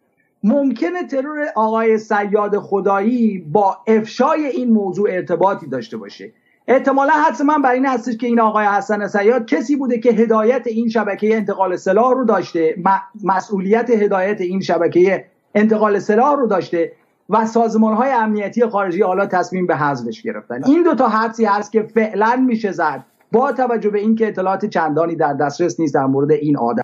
ممکنه 0.44 1.06
ترور 1.06 1.46
آقای 1.56 1.98
سیاد 1.98 2.58
خدایی 2.58 3.38
با 3.38 3.78
افشای 3.86 4.46
این 4.46 4.72
موضوع 4.72 5.10
ارتباطی 5.10 5.66
داشته 5.66 5.96
باشه. 5.96 6.32
احتمالا 6.68 7.12
حدس 7.12 7.40
من 7.40 7.62
بر 7.62 7.70
این 7.70 7.86
هستش 7.86 8.16
که 8.16 8.26
این 8.26 8.40
آقای 8.40 8.66
حسن 8.66 9.06
سیاد 9.06 9.46
کسی 9.46 9.76
بوده 9.76 9.98
که 9.98 10.10
هدایت 10.10 10.66
این 10.66 10.88
شبکه 10.88 11.36
انتقال 11.36 11.76
سلاح 11.76 12.14
رو 12.14 12.24
داشته 12.24 12.76
مسئولیت 13.24 13.90
هدایت 13.90 14.40
این 14.40 14.60
شبکه 14.60 15.24
انتقال 15.54 15.98
سلاح 15.98 16.36
رو 16.36 16.46
داشته 16.46 16.92
و 17.30 17.46
سازمان 17.46 17.94
های 17.94 18.10
امنیتی 18.10 18.66
خارجی 18.66 19.02
حالا 19.02 19.26
تصمیم 19.26 19.66
به 19.66 19.76
حذفش 19.76 20.22
گرفتن. 20.22 20.64
این 20.64 20.82
دو 20.82 20.94
تا 20.94 21.08
حدسی 21.08 21.44
هست 21.44 21.72
که 21.72 21.82
فعلا 21.82 22.36
میشه 22.46 22.72
زد. 22.72 23.04
با 23.32 23.52
توجه 23.52 23.90
به 23.90 23.98
اینکه 23.98 24.28
اطلاعات 24.28 24.66
چندانی 24.66 25.16
در 25.16 25.32
دسترس 25.32 25.80
نیست 25.80 25.94
در 25.94 26.06
مورد 26.06 26.30
این 26.30 26.56
آدم. 26.56 26.82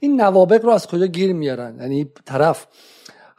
این 0.00 0.20
نوابق 0.20 0.64
رو 0.64 0.70
از 0.70 0.86
کجا 0.86 1.06
گیر 1.06 1.32
میارن؟ 1.32 1.76
یعنی 1.80 2.10
طرف 2.24 2.66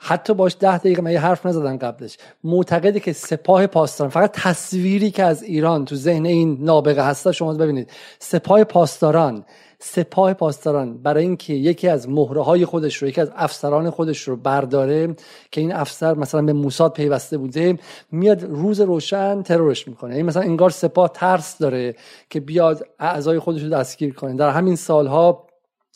حتی 0.02 0.34
باش 0.34 0.56
ده 0.60 0.78
دقیقه 0.78 1.02
من 1.02 1.12
یه 1.12 1.20
حرف 1.20 1.46
نزدن 1.46 1.78
قبلش. 1.78 2.18
معتقده 2.44 3.00
که 3.00 3.14
سپاه 3.14 3.68
پاسداران 3.68 4.12
فقط 4.12 4.32
تصویری 4.32 5.12
که 5.12 5.24
از 5.24 5.44
ایران 5.44 5.86
تو 5.86 5.96
ذهن 5.96 6.26
این 6.26 6.58
نابغه 6.62 7.04
هسته 7.04 7.32
شما 7.32 7.54
ببینید. 7.54 7.92
سپاه 8.20 8.64
پاسداران 8.64 9.46
سپاه 9.82 10.34
پاسداران 10.34 10.98
برای 10.98 11.24
اینکه 11.24 11.54
یکی 11.54 11.88
از 11.88 12.10
مهره 12.10 12.44
های 12.44 12.66
خودش 12.66 12.96
رو 12.96 13.08
یکی 13.08 13.22
از 13.22 13.32
افسران 13.36 13.90
خودش 13.90 14.22
رو 14.22 14.36
برداره 14.36 15.16
که 15.52 15.62
این 15.62 15.74
افسر 15.74 16.14
مثلا 16.14 16.42
به 16.42 16.54
موساد 16.54 16.94
پیوسته 16.94 17.38
بوده 17.38 17.80
میاد 18.12 18.44
روز 18.44 18.82
روشن 18.82 19.44
ترورش 19.44 19.88
می‌کنه. 19.88 20.16
این 20.16 20.26
مثلا 20.26 20.44
انگار 20.44 20.70
سپاه 20.70 21.10
ترس 21.14 21.58
داره 21.58 21.96
که 22.30 22.40
بیاد 22.40 22.88
اعضای 23.00 23.40
خودش 23.40 23.64
رو 23.64 23.70
دستگیر 23.70 24.14
کنه. 24.14 24.36
در 24.36 24.50
همین 24.50 24.76
سالها 24.76 25.49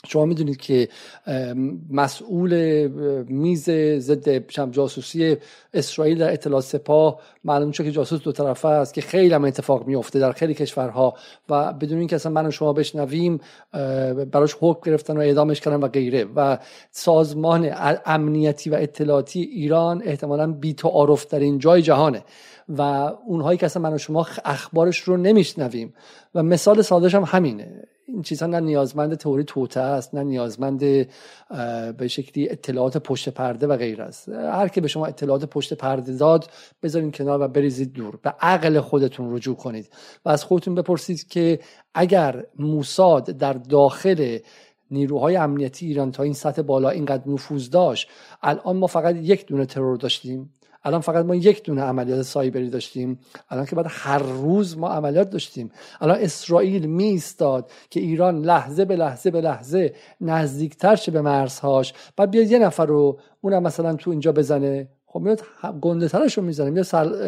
شما 0.08 0.26
می‌دونید 0.26 0.58
که 0.58 0.90
مسئول 1.90 2.54
میز 3.28 3.70
ضد 3.98 4.30
جاسوسی 4.72 5.38
اسرائیل 5.74 6.18
در 6.18 6.34
اطلاع 6.34 6.62
سپاه 6.62 7.20
معلوم 7.44 7.72
شد 7.72 7.84
که 7.84 7.92
جاسوس 7.92 8.22
دو 8.22 8.32
طرفه 8.32 8.68
است 8.68 8.94
که 8.94 9.02
خیلی 9.02 9.34
هم 9.34 9.46
اتفاق 9.46 9.88
میفته 9.88 10.20
در 10.20 10.32
خیلی 10.32 10.54
کشورها 10.54 11.14
و 11.50 11.74
بدون 11.74 12.00
اینکه 12.00 12.16
اصلا 12.16 12.32
من 12.32 12.46
و 12.46 12.52
شما 12.52 12.74
بشنویم 12.74 13.40
براش 14.32 14.56
حکم 14.60 14.92
گرفتن 14.92 15.18
و 15.18 15.20
اعدامش 15.20 15.62
کردن 15.62 15.78
و 15.78 15.88
غیره 15.88 16.26
و 16.36 16.58
سازمان 16.92 17.72
امنیتی 18.06 18.70
و 18.70 18.76
اطلاعاتی 18.76 19.42
ایران 19.42 20.02
احتمالا 20.06 20.52
بی 20.52 20.74
تعارف 20.74 21.28
در 21.28 21.40
این 21.40 21.60
جای 21.60 21.82
جهانه 21.82 22.24
و 22.70 22.82
اونهایی 23.28 23.58
که 23.58 23.66
اصلا 23.66 23.82
من 23.82 23.94
و 23.94 23.98
شما 23.98 24.28
اخبارش 24.46 25.00
رو 25.00 25.18
نمیشنویم 25.18 25.94
و 26.36 26.44
مثال 26.44 26.82
سادش 26.82 27.16
هم 27.16 27.24
همینه. 27.24 27.93
این 28.06 28.22
چیزها 28.22 28.48
نه 28.48 28.60
نیازمند 28.60 29.16
تئوری 29.16 29.44
توته 29.44 29.80
است 29.80 30.16
نه 30.16 30.24
نیازمند 30.24 30.80
به 31.98 32.08
شکلی 32.08 32.50
اطلاعات 32.50 32.98
پشت 32.98 33.30
پرده 33.30 33.68
و 33.68 33.78
غیر 33.78 34.02
است. 34.02 34.30
هر 34.30 34.68
که 34.68 34.82
به 34.82 34.88
شما 34.88 35.06
اطلاعات 35.06 35.46
پشت 35.46 35.74
پرده 35.74 36.14
داد 36.14 36.50
بذارین 36.84 37.12
کنار 37.12 37.42
و 37.42 37.48
بریزید 37.48 37.94
دور. 37.94 38.16
به 38.22 38.30
عقل 38.30 38.80
خودتون 38.80 39.36
رجوع 39.36 39.56
کنید 39.56 39.90
و 40.26 40.30
از 40.30 40.44
خودتون 40.44 40.76
بپرسید 40.76 41.28
که 41.28 41.60
اگر 41.94 42.46
موساد 42.60 43.26
در 43.26 43.54
داخل 43.54 44.38
نیروهای 44.92 45.36
امنیتی 45.36 45.86
ایران 45.86 46.12
تا 46.12 46.24
این 46.24 46.34
سطح 46.34 46.62
بالا 46.62 46.90
اینقدر 46.90 47.30
نفوذ 47.30 47.70
داشت 47.70 48.10
الان 48.42 48.78
ما 48.78 48.88
فقط 48.88 49.16
یک 49.16 49.46
دونه 49.46 49.66
ترور 49.66 49.98
داشتیم. 49.98 50.54
الان 50.84 51.02
فقط 51.02 51.25
ما 51.25 51.36
یک 51.36 51.63
دونه 51.63 51.82
عملیات 51.82 52.22
سایبری 52.22 52.70
داشتیم. 52.70 53.20
الان 53.50 53.66
که 53.66 53.75
بعد 53.75 53.86
هر 53.90 54.20
روز 54.20 54.78
ما 54.78 54.90
عملیات 54.90 55.30
داشتیم. 55.30 55.72
الان 56.02 56.18
اسرائیل 56.20 56.86
می 56.86 57.22
که 57.90 58.00
ایران 58.00 58.42
لحظه 58.42 58.86
به 58.86 58.96
لحظه 58.96 59.32
به 59.32 59.42
لحظه 59.42 59.94
نزدیکتر 60.22 60.96
شه 60.96 61.12
به 61.12 61.22
مرزهاش. 61.22 61.94
بعد 62.18 62.32
بیاد 62.32 62.52
یه 62.52 62.60
نفر 62.60 62.86
رو 62.86 63.20
اونم 63.42 63.63
مثلا 63.63 63.96
تو 63.96 64.12
اینجا 64.12 64.32
بزنه. 64.32 64.88
خب 65.06 65.20
میاد 65.20 65.42
گنده 65.82 66.08
ترش 66.08 66.38
رو 66.38 66.44
می‌زنه 66.44 66.70
میاد 66.70 66.86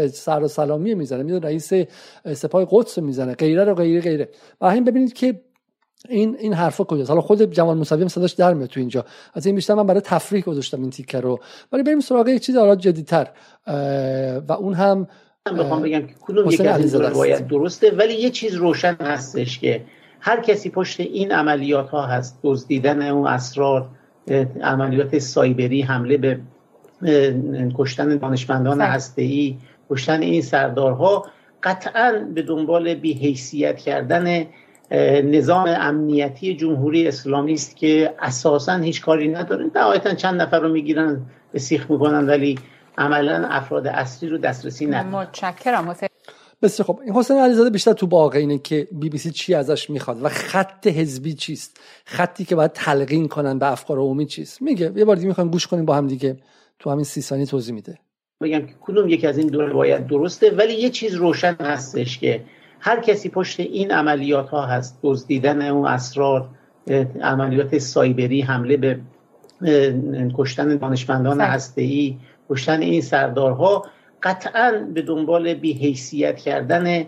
سر 0.07 0.43
و 0.43 0.47
سلامی 0.47 0.95
می‌زنه 0.95 1.23
میاد 1.23 1.45
رئیس 1.45 1.73
سپاه 2.33 2.67
قدس 2.69 2.99
رو 2.99 3.05
می‌زنه 3.05 3.33
غیره 3.33 3.63
رو 3.63 3.75
غیره 3.75 4.01
غیره. 4.01 4.29
و 4.61 4.69
همین 4.71 4.83
ببینید 4.83 5.13
که 5.13 5.41
این 6.09 6.35
این 6.39 6.53
حرفا 6.53 6.83
کجاست؟ 6.83 7.09
حالا 7.09 7.21
خود 7.21 7.41
جمال 7.41 7.77
موسوی 7.77 8.01
هم 8.01 8.07
صداش 8.07 8.33
در 8.33 8.53
میاد 8.53 8.69
تو 8.69 8.79
اینجا. 8.79 9.05
از 9.33 9.45
این 9.45 9.55
بیشتر 9.55 9.73
من 9.73 9.87
برای 9.87 10.01
تفریح 10.01 10.43
گذاشتم 10.43 10.81
این 10.81 10.89
تیکر 10.89 11.21
رو. 11.21 11.39
ولی 11.71 11.83
بریم 11.83 11.99
سراغ 11.99 12.27
یک 12.27 12.41
چیز 12.41 12.57
حالا 12.57 12.75
جدیتر. 12.75 13.27
و 14.47 14.53
اون 14.59 14.73
هم 14.73 15.07
من 15.51 15.57
بخوام 15.57 15.81
بگم 15.81 16.07
که 16.07 16.13
کدوم 16.21 16.51
یک 16.51 16.61
از 16.61 16.95
روایت 16.95 17.47
درسته 17.47 17.91
ولی 17.91 18.13
یه 18.13 18.29
چیز 18.29 18.53
روشن 18.53 18.95
هستش 19.01 19.59
که 19.59 19.81
هر 20.19 20.41
کسی 20.41 20.69
پشت 20.69 20.99
این 20.99 21.31
عملیات 21.31 21.89
ها 21.89 22.05
هست. 22.05 22.39
دزدیدن 22.43 23.01
اون 23.01 23.27
اسرار 23.27 23.89
عملیات 24.61 25.19
سایبری 25.19 25.81
حمله 25.81 26.17
به 26.17 26.39
کشتن 27.77 28.17
دانشمندان 28.17 28.81
هسته‌ای 28.81 29.57
کشتن 29.89 30.21
این 30.21 30.41
سردارها 30.41 31.25
قطعا 31.63 32.27
به 32.35 32.41
دنبال 32.41 32.93
بیحیثیت 32.93 33.77
کردن 33.77 34.45
نظام 35.23 35.67
امنیتی 35.67 36.55
جمهوری 36.55 37.07
اسلامی 37.07 37.53
است 37.53 37.75
که 37.75 38.13
اساسا 38.19 38.77
هیچ 38.77 39.01
کاری 39.01 39.27
نداره. 39.27 39.71
نهایتا 39.75 40.13
چند 40.13 40.41
نفر 40.41 40.59
رو 40.59 40.69
می‌گیرن 40.69 41.21
به 41.51 41.59
سیخ 41.59 41.91
می‌کنن 41.91 42.27
ولی 42.27 42.59
عملا 42.97 43.47
افراد 43.47 43.87
اصلی 43.87 44.29
رو 44.29 44.37
دسترسی 44.37 44.85
ندارن. 44.85 45.07
متشکرم. 45.09 45.89
حسین 45.89 46.09
بسیار 46.61 46.87
خب 46.87 46.99
حسین 47.15 47.37
علیزاده 47.37 47.69
بیشتر 47.69 47.93
تو 47.93 48.07
باقی 48.07 48.39
اینه 48.39 48.57
که 48.57 48.87
بی 48.91 49.09
بی 49.09 49.17
سی 49.17 49.31
چی 49.31 49.53
ازش 49.53 49.89
می‌خواد 49.89 50.23
و 50.23 50.29
خط 50.29 50.87
حزبی 50.87 51.33
چیست؟ 51.33 51.79
خطی 52.05 52.45
که 52.45 52.55
باید 52.55 52.71
تلقین 52.71 53.27
کنن 53.27 53.59
به 53.59 53.71
افکار 53.71 53.97
عمومی 53.97 54.25
چیست؟ 54.25 54.61
میگه 54.61 54.91
یه 54.95 55.05
بار 55.05 55.15
دیگه 55.15 55.27
می‌خوایم 55.27 55.49
گوش 55.49 55.67
کنیم 55.67 55.85
با 55.85 55.95
هم 55.95 56.07
دیگه 56.07 56.37
تو 56.79 56.89
همین 56.89 57.03
سی 57.03 57.21
ثانیه 57.21 57.45
توضیح 57.45 57.75
میده. 57.75 57.97
بگم 58.41 58.59
که 58.59 58.73
کدوم 58.81 59.09
یکی 59.09 59.27
از 59.27 59.37
این 59.37 59.47
دو 59.47 59.61
روایت 59.61 60.07
درسته 60.07 60.51
ولی 60.51 60.73
یه 60.73 60.89
چیز 60.89 61.13
روشن 61.13 61.55
هستش 61.59 62.19
که 62.19 62.41
هر 62.85 62.99
کسی 62.99 63.29
پشت 63.29 63.59
این 63.59 63.91
عملیات 63.91 64.49
ها 64.49 64.65
هست 64.65 64.99
دزدیدن 65.03 65.61
اون 65.61 65.87
اسرار 65.87 66.49
عملیات 67.21 67.77
سایبری 67.77 68.41
حمله 68.41 68.77
به 68.77 68.99
کشتن 70.37 70.77
دانشمندان 70.77 71.59
ای 71.75 72.17
کشتن 72.49 72.81
این 72.81 73.01
سردارها 73.01 73.85
قطعا 74.23 74.87
به 74.93 75.01
دنبال 75.01 75.53
بیحیثیت 75.53 76.37
کردن 76.37 77.05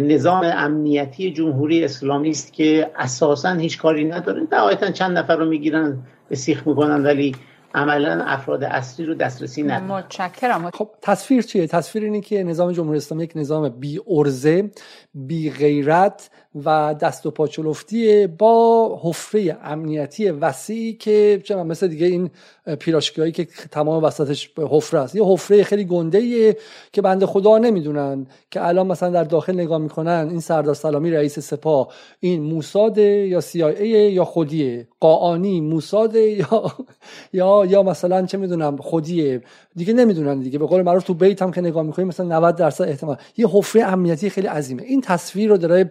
نظام 0.00 0.44
امنیتی 0.44 1.32
جمهوری 1.32 1.84
اسلامی 1.84 2.30
است 2.30 2.52
که 2.52 2.90
اساسا 2.96 3.52
هیچ 3.52 3.78
کاری 3.78 4.04
نداره. 4.04 4.42
نهایتا 4.52 4.90
چند 4.90 5.18
نفر 5.18 5.36
رو 5.36 5.44
می‌گیرن 5.44 5.98
به 6.28 6.36
سیخ 6.36 6.66
می‌کنن 6.66 7.02
ولی 7.02 7.34
عملا 7.74 8.24
افراد 8.24 8.64
اصلی 8.64 9.06
رو 9.06 9.14
دسترسی 9.14 9.62
ندارن. 9.62 9.84
متشکرم. 9.84 10.70
خب 10.70 10.90
تصویر 11.02 11.42
چیه؟ 11.42 11.66
تصویر 11.66 12.04
اینه 12.04 12.20
که 12.20 12.44
نظام 12.44 12.72
جمهوری 12.72 12.96
اسلامی 12.96 13.24
یک 13.24 13.32
نظام 13.36 13.68
بی 13.68 14.00
ارزه 14.06 14.70
بی 15.14 15.50
غیرت 15.50 16.30
و 16.64 16.94
دست 17.00 17.26
و 17.26 17.30
پاچلفتی 17.30 18.26
با 18.26 19.00
حفره 19.02 19.56
امنیتی 19.64 20.30
وسیعی 20.30 20.92
که 20.92 21.40
چه 21.44 21.56
مثل 21.56 21.88
دیگه 21.88 22.06
این 22.06 22.30
پیراشکی 22.78 23.32
که 23.32 23.46
تمام 23.70 24.04
وسطش 24.04 24.50
حفره 24.58 25.00
است. 25.00 25.14
یه 25.14 25.24
حفره 25.24 25.64
خیلی 25.64 25.84
گنده 25.84 26.56
که 26.92 27.02
بنده 27.02 27.26
خدا 27.26 27.58
نمی‌دونن 27.58 28.26
که 28.50 28.66
الان 28.66 28.86
مثلا 28.86 29.10
در 29.10 29.24
داخل 29.24 29.54
نگاه 29.54 29.78
می‌کنن 29.78 30.28
این 30.30 30.40
سردار 30.40 30.74
سلامی 30.74 31.10
رئیس 31.10 31.38
سپاه 31.38 31.88
این 32.20 32.42
موساد 32.42 32.98
یا 32.98 33.40
CIA 33.40 33.80
یا 33.82 34.24
خودیه؟ 34.24 34.88
قاانی 35.00 35.60
موساد 35.60 36.14
یا 36.14 36.72
یا 37.32 37.64
یا 37.68 37.82
مثلا 37.82 38.26
چه 38.26 38.38
می‌دونم 38.38 38.76
خودیه؟ 38.76 39.42
دیگه 39.76 39.92
نمی‌دونن 39.92 40.40
دیگه. 40.40 40.58
به 40.58 40.66
قول 40.66 40.82
معروف 40.82 41.04
تو 41.04 41.14
بیت 41.14 41.42
هم 41.42 41.52
که 41.52 41.60
نگاه 41.60 41.82
می‌کنیم 41.82 42.08
مثلا 42.08 42.26
90 42.26 42.56
درصد 42.56 42.84
احتمال. 42.84 43.16
یه 43.36 43.48
حفره 43.48 43.84
امنیتی 43.84 44.30
خیلی 44.30 44.46
عظیمه. 44.46 44.82
این 44.82 45.00
تصویر 45.00 45.50
رو 45.50 45.56
داره 45.56 45.90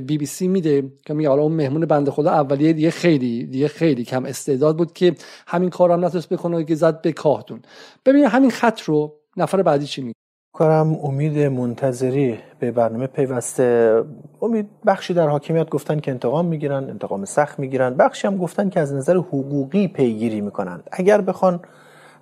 بی 0.00 0.18
بی 0.18 0.26
سی 0.26 0.48
میده 0.48 0.92
که 1.06 1.14
میگه 1.14 1.28
حالا 1.28 1.42
اون 1.42 1.52
مهمون 1.52 1.86
بنده 1.86 2.10
خدا 2.10 2.30
اولیه 2.30 2.72
دیگه 2.72 2.90
خیلی 2.90 3.46
دیگه 3.46 3.68
خیلی 3.68 4.04
کم 4.04 4.24
استعداد 4.24 4.76
بود 4.76 4.92
که 4.92 5.14
همین 5.46 5.70
کارم 5.70 6.04
نتونست 6.04 6.28
بکنه 6.28 6.64
که 6.64 6.74
زد 6.74 7.00
به 7.00 7.12
کاهتون. 7.12 7.62
ببینید 8.06 8.28
همین 8.28 8.50
خط 8.50 8.80
رو 8.80 9.14
نفر 9.36 9.62
بعدی 9.62 9.86
چی 9.86 10.02
میگه؟ 10.02 10.14
کارم 10.56 10.94
امید 10.94 11.38
منتظری 11.38 12.38
به 12.58 12.70
برنامه 12.70 13.06
پیوسته. 13.06 14.02
امید 14.42 14.66
بخشی 14.86 15.14
در 15.14 15.28
حاکمیت 15.28 15.68
گفتن 15.68 16.00
که 16.00 16.10
انتقام 16.10 16.46
می‌گیرن 16.46 16.90
انتقام 16.90 17.24
سخت 17.24 17.58
می‌گیرن. 17.58 17.94
بخشی 17.94 18.26
هم 18.26 18.36
گفتن 18.36 18.68
که 18.68 18.80
از 18.80 18.94
نظر 18.94 19.16
حقوقی 19.16 19.88
پیگیری 19.88 20.40
می‌کنند. 20.40 20.88
اگر 20.92 21.20
بخوان 21.20 21.60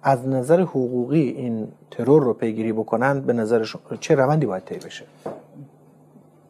از 0.03 0.29
نظر 0.29 0.61
حقوقی 0.61 1.21
این 1.21 1.69
ترور 1.91 2.23
رو 2.23 2.35
پیگیری 2.35 2.73
بکنند 2.73 3.27
به 3.27 3.33
نظر 3.33 3.67
چه 4.01 4.15
روندی 4.15 4.47
باید 4.47 4.65
طی 4.65 4.87
بشه؟ 4.87 5.05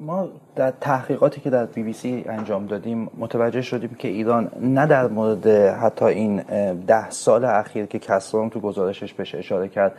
ما 0.06 0.28
در 0.56 0.72
تحقیقاتی 0.80 1.40
که 1.40 1.50
در 1.50 1.66
بی 1.66 1.82
بی 1.82 1.92
سی 1.92 2.24
انجام 2.28 2.66
دادیم 2.66 3.10
متوجه 3.18 3.62
شدیم 3.62 3.96
که 3.98 4.08
ایران 4.08 4.50
نه 4.60 4.86
در 4.86 5.06
مورد 5.08 5.46
حتی 5.46 6.04
این 6.04 6.42
ده 6.86 7.10
سال 7.10 7.44
اخیر 7.44 7.86
که 7.86 7.98
کسران 7.98 8.50
تو 8.50 8.60
گزارشش 8.60 9.14
بشه 9.14 9.38
اشاره 9.38 9.68
کرد 9.68 9.94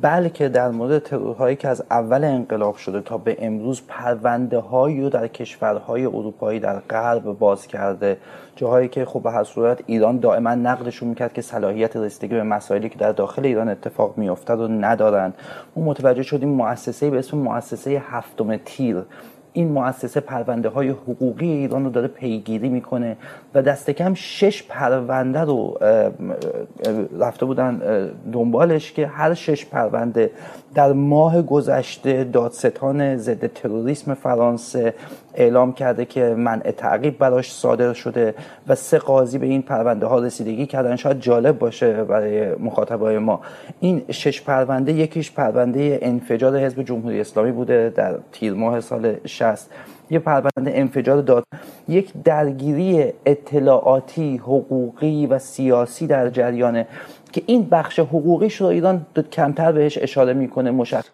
بلکه 0.00 0.48
در 0.48 0.70
مورد 0.70 0.98
ترورهایی 0.98 1.56
که 1.56 1.68
از 1.68 1.84
اول 1.90 2.24
انقلاب 2.24 2.76
شده 2.76 3.00
تا 3.00 3.18
به 3.18 3.36
امروز 3.40 3.82
پرونده 3.88 4.58
هایی 4.58 5.00
رو 5.00 5.08
در 5.08 5.28
کشورهای 5.28 6.04
اروپایی 6.04 6.60
در 6.60 6.78
غرب 6.78 7.22
باز 7.22 7.66
کرده. 7.66 8.16
جاهایی 8.56 8.88
که 8.88 9.04
خب 9.04 9.22
به 9.22 9.30
هر 9.30 9.44
صورت 9.44 9.80
ایران 9.86 10.18
دائما 10.18 10.54
نقدشون 10.54 11.08
می‌کرد 11.08 11.32
که 11.32 11.42
صلاحیت 11.42 11.96
رسیدگی 11.96 12.34
به 12.34 12.42
مسائلی 12.42 12.88
که 12.88 12.98
در 12.98 13.12
داخل 13.12 13.46
ایران 13.46 13.68
اتفاق 13.68 14.18
میافتد 14.18 14.60
و 14.60 14.68
ندارن. 14.68 15.32
ما 15.76 15.84
متوجه 15.84 16.22
شدیم 16.22 16.48
مؤسسه 16.48 17.10
به 17.10 17.18
اسم 17.18 17.38
مؤسسه 17.38 18.02
هفتم 18.10 18.56
تیر 18.56 19.04
این 19.52 19.72
مؤسسه 19.72 20.20
پرونده 20.20 20.68
های 20.68 20.88
حقوقی 20.88 21.50
ایران 21.50 21.84
رو 21.84 21.90
داره 21.90 22.08
پیگیری 22.08 22.68
می‌کنه 22.68 23.16
و 23.54 23.62
دست 23.62 23.90
کم 23.90 24.14
شش 24.14 24.62
پرونده 24.62 25.40
رو 25.40 25.78
رفته 27.18 27.46
بودن 27.46 27.78
دنبالش 28.32 28.92
که 28.92 29.06
هر 29.06 29.34
شش 29.34 29.66
پرونده 29.66 30.30
در 30.74 30.92
ماه 30.92 31.42
گذشته 31.42 32.24
دادستان 32.24 33.16
ضد 33.16 33.46
تروریسم 33.46 34.14
فرانسه 34.14 34.94
اعلام 35.34 35.72
کرده 35.72 36.04
که 36.04 36.34
منع 36.38 36.70
تعقیب 36.70 37.18
براش 37.18 37.52
صادر 37.52 37.92
شده 37.92 38.34
و 38.68 38.74
سه 38.74 38.98
قاضی 38.98 39.38
به 39.38 39.46
این 39.46 39.62
پرونده 39.62 40.06
ها 40.06 40.18
رسیدگی 40.18 40.66
کردن. 40.66 40.96
شاید 40.96 41.20
جالب 41.20 41.58
باشه 41.58 42.04
برای 42.04 42.54
مخاطبای 42.54 43.18
ما. 43.18 43.40
این 43.80 44.02
شش 44.10 44.42
پرونده 44.42 44.92
یکیش 44.92 45.32
پرونده 45.32 45.98
انفجار 46.02 46.58
حزب 46.58 46.82
جمهوری 46.82 47.20
اسلامی 47.20 47.52
بوده 47.52 47.92
در 47.96 48.14
تیر 48.32 48.54
ماه 48.54 48.80
سال 48.80 49.16
60 49.26 49.70
یه 50.10 50.18
پرونده 50.18 50.72
انفجار 50.74 51.22
داد. 51.22 51.44
یک 51.88 52.12
درگیری 52.24 53.12
اطلاعاتی 53.26 54.36
حقوقی 54.36 55.26
و 55.26 55.38
سیاسی 55.38 56.06
در 56.06 56.30
جریانه. 56.30 56.86
که 57.32 57.42
این 57.46 57.68
بخش 57.68 57.98
حقوقیش 57.98 58.56
رو 58.56 58.66
ایران 58.66 59.06
کمتر 59.32 59.72
بهش 59.72 59.98
اشاره 59.98 60.32
می‌کنه 60.32 60.70
مشخص. 60.70 61.08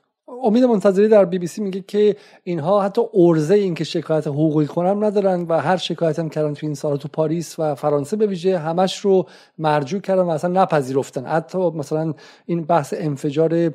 امید 0.45 0.65
منتظری 0.65 1.09
در 1.09 1.25
بی 1.25 1.39
بی 1.39 1.47
سی 1.47 1.63
میگه 1.63 1.85
که 1.89 2.17
اینها 2.45 2.83
حتی 2.83 3.03
ارزه 3.15 3.55
این 3.55 3.75
که 3.75 3.85
شکایت 3.85 4.27
حقوقی 4.27 4.67
کنم 4.67 5.05
ندارن 5.05 5.47
و 5.49 5.61
هر 5.61 5.77
شکایت 5.77 6.19
هم 6.19 6.29
کردن 6.29 6.55
تو 6.55 6.67
این 6.67 6.75
سال 6.75 6.97
تو 6.97 7.09
پاریس 7.09 7.59
و 7.59 7.75
فرانسه 7.75 8.17
به 8.17 8.27
ویژه 8.27 8.59
همش 8.59 8.99
رو 8.99 9.27
مرجوع 9.59 10.01
کردن 10.01 10.23
و 10.23 10.29
اصلا 10.29 10.63
نپذیرفتن. 10.63 11.25
حتی 11.25 11.59
مثلا 11.59 12.15
این 12.47 12.65
بحث 12.65 12.95
انفجار 12.97 13.73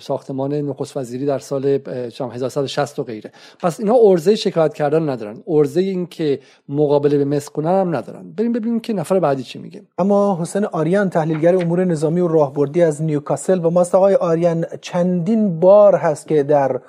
ساختمان 0.00 0.54
نخست 0.54 0.96
وزیری 0.96 1.26
در 1.26 1.38
سال 1.38 1.78
1160 2.32 2.98
و 2.98 3.02
غیره. 3.04 3.32
پس 3.60 3.80
اینا 3.80 3.94
ارزه 4.02 4.36
شکایت 4.36 4.74
کردن 4.74 5.08
ندارن. 5.08 5.42
ارزه 5.48 5.80
این 5.80 6.06
که 6.06 6.40
مقابله 6.68 7.18
به 7.18 7.24
مصر 7.24 7.50
کنن 7.50 7.80
هم 7.80 7.96
ندارن. 7.96 8.32
بریم 8.32 8.52
ببینیم 8.52 8.80
که 8.80 8.92
نفر 8.92 9.20
بعدی 9.20 9.42
چی 9.42 9.58
میگه. 9.58 9.82
اما 9.98 10.38
حسین 10.40 10.64
آریان 10.64 11.10
تحلیلگر 11.10 11.56
امور 11.56 11.84
نظامی 11.84 12.20
و 12.20 12.28
راهبردی 12.28 12.82
از 12.82 13.02
نیوکاسل 13.02 13.64
و 13.64 13.70
ماست. 13.70 13.94
آقای 13.94 14.14
آریان 14.14 14.66
چندین 14.80 15.60
بار 15.60 15.96
هست 15.96 16.28
که 16.28 16.42
در 16.42 16.80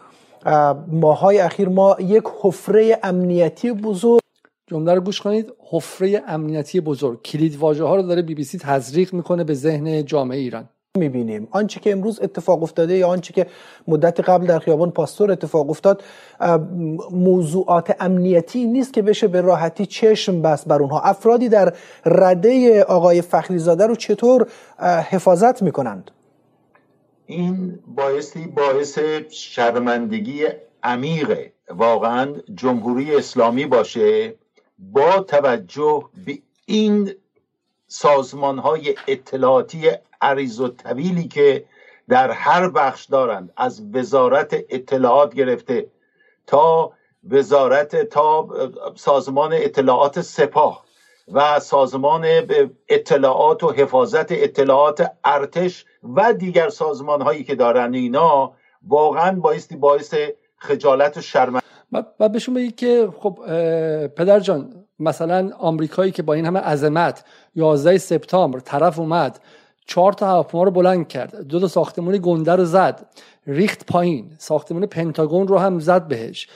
ماهای 0.87 1.39
اخیر 1.39 1.69
ما 1.69 1.97
یک 1.99 2.23
حفره 2.41 2.99
امنیتی 3.03 3.71
بزرگ 3.71 4.21
جمله 4.67 4.93
رو 4.93 5.01
گوش 5.01 5.21
کنید. 5.21 5.53
حفره 5.69 6.23
امنیتی 6.27 6.81
بزرگ. 6.81 7.21
کلید 7.21 7.57
واژه 7.57 7.83
ها 7.83 7.95
رو 7.95 8.01
داره 8.01 8.21
بی 8.21 8.35
بی 8.35 8.43
سی 8.43 8.57
تزریق 8.57 9.13
می‌کنه 9.13 9.43
به 9.43 9.53
ذهن 9.53 10.05
جامعه 10.05 10.37
ایران. 10.37 10.69
می‌بینیم. 10.95 11.47
آنچه 11.51 11.79
که 11.79 11.91
امروز 11.91 12.19
اتفاق 12.21 12.63
افتاده 12.63 12.97
یا 12.97 13.07
آنچه 13.07 13.33
که 13.33 13.47
مدت 13.87 14.19
قبل 14.19 14.45
در 14.45 14.59
خیابان 14.59 14.91
پاستور 14.91 15.31
اتفاق 15.31 15.69
افتاد 15.69 16.03
موضوعات 17.11 17.95
امنیتی 17.99 18.65
نیست 18.65 18.93
که 18.93 19.01
بشه 19.01 19.27
به 19.27 19.41
راحتی 19.41 19.85
چشم 19.85 20.41
بست 20.41 20.67
بر 20.67 20.81
اونها. 20.81 20.99
افرادی 21.01 21.49
در 21.49 21.73
رده 22.05 22.83
آقای 22.83 23.21
فخریزاده 23.21 23.87
رو 23.87 23.95
چطور 23.95 24.47
حفاظت 25.09 25.61
می‌کنند؟ 25.61 26.11
این 27.25 27.79
بایستی 27.87 28.47
باعث 28.47 28.99
شرمندگی 29.29 30.43
عمیق 30.83 31.39
واقعا 31.69 32.33
جمهوری 32.55 33.15
اسلامی 33.15 33.65
باشه 33.65 34.35
با 34.79 35.19
توجه 35.19 36.03
به 36.25 36.37
این 36.65 37.11
سازمان 37.87 38.59
های 38.59 38.95
اطلاعاتی 39.07 39.89
عریض 40.25 40.59
و 40.59 40.67
طویلی 40.67 41.27
که 41.27 41.65
در 42.09 42.31
هر 42.31 42.69
بخش 42.69 43.05
دارند 43.05 43.53
از 43.57 43.83
وزارت 43.93 44.55
اطلاعات 44.69 45.35
گرفته 45.35 45.87
تا 46.47 46.91
وزارت 47.29 48.09
تا 48.09 48.47
سازمان 48.95 49.53
اطلاعات 49.53 50.21
سپاه 50.21 50.85
و 51.33 51.59
سازمان 51.59 52.25
اطلاعات 52.89 53.63
و 53.63 53.71
حفاظت 53.71 54.31
اطلاعات 54.31 55.11
ارتش 55.23 55.85
و 56.15 56.33
دیگر 56.33 56.69
سازمان 56.69 57.21
هایی 57.21 57.43
که 57.43 57.55
دارن 57.55 57.93
اینا 57.93 58.53
واقعا 58.87 59.39
بایستی 59.39 59.75
باعث 59.75 60.15
خجالت 60.57 61.17
و 61.17 61.21
شرم 61.21 61.59
و 62.19 62.29
بهشون 62.29 62.53
بگید 62.53 62.75
که 62.75 63.09
خب 63.19 63.39
پدر 64.07 64.39
جان 64.39 64.85
مثلا 64.99 65.51
آمریکایی 65.59 66.11
که 66.11 66.23
با 66.23 66.33
این 66.33 66.45
همه 66.45 66.59
عظمت 66.59 67.23
11 67.55 67.97
سپتامبر 67.97 68.59
طرف 68.59 68.99
اومد 68.99 69.39
چهار 69.85 70.13
تا 70.13 70.27
هواپیما 70.27 70.63
رو 70.63 70.71
بلند 70.71 71.07
کرد. 71.07 71.47
دو 71.47 71.59
تا 71.59 71.67
ساختمون 71.67 72.19
گنده 72.23 72.51
رو 72.51 72.65
زد. 72.65 73.05
ریخت 73.47 73.85
پایین. 73.85 74.31
ساختمون 74.37 74.85
پنتاگون 74.85 75.47
رو 75.47 75.57
هم 75.57 75.79
زد 75.79 76.07
بهش. 76.07 76.47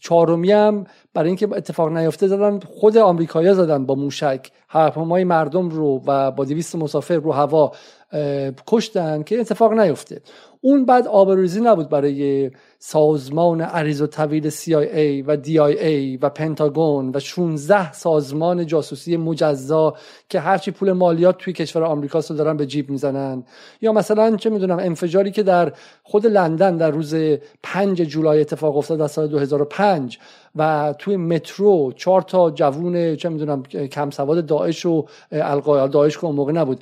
چهارمی 0.00 0.52
هم 0.52 0.84
برای 1.14 1.28
اینکه 1.28 1.48
اتفاق 1.52 1.88
نیفته 1.88 2.26
زدن 2.26 2.60
خود 2.60 2.96
آمریکایی‌ها 2.96 3.54
زدن 3.54 3.86
با 3.86 3.94
موشک. 3.94 4.50
هواپیمای 4.68 5.24
مردم 5.24 5.68
رو 5.68 6.02
و 6.06 6.30
با 6.30 6.44
200 6.44 6.76
مسافر 6.76 7.16
رو 7.16 7.32
هوا 7.32 7.72
کشتن 8.66 9.22
که 9.22 9.40
اتفاق 9.40 9.72
نیفته. 9.72 10.20
اون 10.60 10.84
بعد 10.84 11.06
آبروریزی 11.06 11.60
نبود 11.60 11.88
برای 11.88 12.50
سازمان 12.86 13.60
عریض 13.60 14.02
و 14.02 14.06
طویل 14.06 14.50
CIA 14.50 15.24
و 15.26 15.36
DIA 15.36 16.18
و 16.22 16.30
پنتاگون 16.30 17.10
و 17.14 17.20
16 17.20 17.92
سازمان 17.92 18.66
جاسوسی 18.66 19.16
مجزا 19.16 19.94
که 20.28 20.40
هرچی 20.40 20.70
پول 20.70 20.92
مالیات 20.92 21.38
توی 21.38 21.52
کشور 21.52 21.82
آمریکا 21.82 22.20
رو 22.30 22.36
دارن 22.36 22.56
به 22.56 22.66
جیب 22.66 22.90
می‌زنن. 22.90 23.44
یا 23.80 23.92
مثلا 23.92 24.36
چه 24.36 24.50
می‌دونم 24.50 24.78
انفجاری 24.78 25.30
که 25.30 25.42
در 25.42 25.72
خود 26.02 26.26
لندن 26.26 26.76
در 26.76 26.90
روز 26.90 27.14
5 27.62 28.02
جولای 28.02 28.40
اتفاق 28.40 28.76
افتاد 28.76 28.98
در 28.98 29.06
سال 29.06 29.26
2005 29.26 30.18
و 30.56 30.94
توی 30.98 31.16
مترو 31.16 31.92
چهار 31.92 32.22
تا 32.22 32.50
جوون 32.50 33.16
چه 33.16 33.28
می‌دونم 33.28 33.62
کم 33.62 34.10
سواد 34.10 34.46
داعش 34.46 34.86
و 34.86 35.06
القاعده 35.32 35.92
داعش 35.92 36.18
که 36.18 36.24
اون 36.24 36.34
موقع 36.36 36.52
نبود 36.52 36.80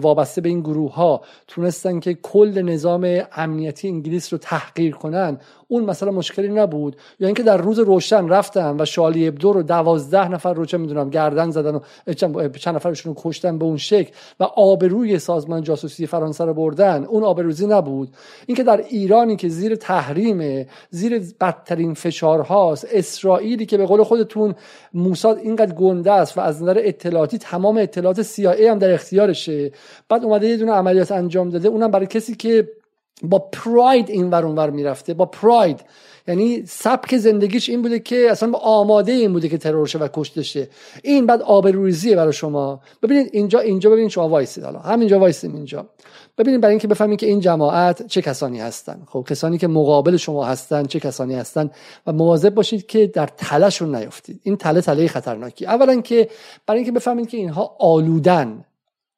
وابسته 0.00 0.40
به 0.40 0.48
این 0.48 0.60
گروه 0.60 0.94
ها 0.94 1.20
تونستن 1.48 2.00
که 2.00 2.14
کل 2.14 2.62
نظام 2.62 3.20
امنیتی 3.32 3.88
انگلیس 3.88 4.32
رو 4.32 4.38
تحقیر 4.38 4.94
کنن. 4.94 5.35
اون 5.68 5.84
مثلا 5.84 6.10
مشکلی 6.10 6.48
نبود. 6.48 6.96
یا 7.20 7.28
اینکه 7.28 7.42
در 7.42 7.56
روز 7.56 7.78
روشن 7.78 8.28
رفتن 8.28 8.76
و 8.80 8.84
شالی 8.84 9.28
ابدو 9.28 9.52
رو 9.52 9.62
دوازده 9.62 10.28
نفر 10.28 10.54
رو 10.54 10.64
چه 10.64 10.78
می‌دونم 10.78 11.10
گردن 11.10 11.50
زدن 11.50 11.74
و 11.74 11.80
چند 12.58 12.76
نفرشون 12.76 13.14
رو 13.14 13.22
کشتن 13.24 13.58
به 13.58 13.64
اون 13.64 13.76
شکل 13.76 14.10
و 14.40 14.44
آبروی 14.44 15.18
سازمان 15.18 15.62
جاسوسی 15.62 16.06
فرانسه 16.06 16.44
رو 16.44 16.54
بردن 16.54 17.04
اون 17.04 17.24
آبروزی 17.24 17.66
نبود. 17.66 18.08
اینکه 18.46 18.62
در 18.62 18.76
ایرانی 18.76 19.36
که 19.36 19.48
زیر 19.48 19.74
تحریم 19.74 20.66
زیر 20.90 21.22
بدترین 21.40 21.94
فشارهاست 21.94 22.86
اسرائیلی 22.92 23.66
که 23.66 23.76
به 23.76 23.86
قول 23.86 24.02
خودتون 24.02 24.54
موساد 24.94 25.38
اینقدر 25.38 25.74
گنده 25.74 26.12
است 26.12 26.38
و 26.38 26.40
از 26.40 26.62
نظر 26.62 26.80
اطلاعاتی 26.84 27.38
تمام 27.38 27.76
اطلاعات 27.76 28.22
CIA 28.22 28.60
هم 28.60 28.78
در 28.78 28.94
اختیارشه. 28.94 29.72
بعد 30.08 30.24
اومده 30.24 30.48
یه 30.48 30.56
دونه 30.56 30.72
عملیات 30.72 31.12
انجام 31.12 31.50
داده. 31.50 31.68
اونم 31.68 31.90
برای 31.90 32.06
کسی 32.06 32.34
که 32.34 32.68
با 33.22 33.38
پراید 33.38 34.10
این 34.10 34.30
ور 34.30 34.44
اونور 34.44 34.70
می‌رفته. 34.70 35.14
با 35.14 35.26
پراید 35.26 35.80
یعنی 36.28 36.66
سبک 36.66 37.16
زندگیش 37.16 37.68
این 37.68 37.82
بوده 37.82 37.98
که 37.98 38.30
اصلا 38.30 38.52
آماده 38.52 39.12
این 39.12 39.32
بوده 39.32 39.48
که 39.48 39.58
ترور 39.58 39.86
شه 39.86 39.98
و 39.98 40.08
کشته 40.12 40.42
شه 40.42 40.68
این 41.02 41.26
بعد 41.26 41.42
آبروریزیه 41.42 42.16
برای 42.16 42.32
شما. 42.32 42.80
ببینید 43.02 43.30
اینجا 43.32 43.58
اینجا 43.58 43.90
ببینید 43.90 44.10
شما 44.10 44.28
وایسید 44.28 44.64
حالا. 44.64 44.78
همینجا 44.78 45.18
وایسید 45.18 45.54
اینجا. 45.54 45.86
ببینید 46.38 46.60
برای 46.60 46.72
اینکه 46.72 46.88
بفهمید 46.88 47.18
که 47.18 47.26
این 47.26 47.40
جماعت 47.40 48.06
چه 48.06 48.22
کسانی 48.22 48.60
هستن. 48.60 49.02
خب 49.06 49.26
کسانی 49.28 49.58
که 49.58 49.68
مقابل 49.68 50.16
شما 50.16 50.44
هستن 50.44 50.84
چه 50.86 51.00
کسانی 51.00 51.34
هستن؟ 51.34 51.70
و 52.06 52.12
مواظب 52.12 52.54
باشید 52.54 52.86
که 52.86 53.06
در 53.06 53.26
تلهشون 53.36 53.94
نیفتید. 53.94 54.40
این 54.42 54.56
تله 54.56 54.80
تله 54.80 55.08
خطرناکی. 55.08 55.66
اولا 55.66 56.00
که 56.00 56.28
برای 56.66 56.78
اینکه 56.78 56.92
بفهمید 56.92 57.28
که 57.28 57.36
اینها 57.36 57.76
آلودن. 57.78 58.64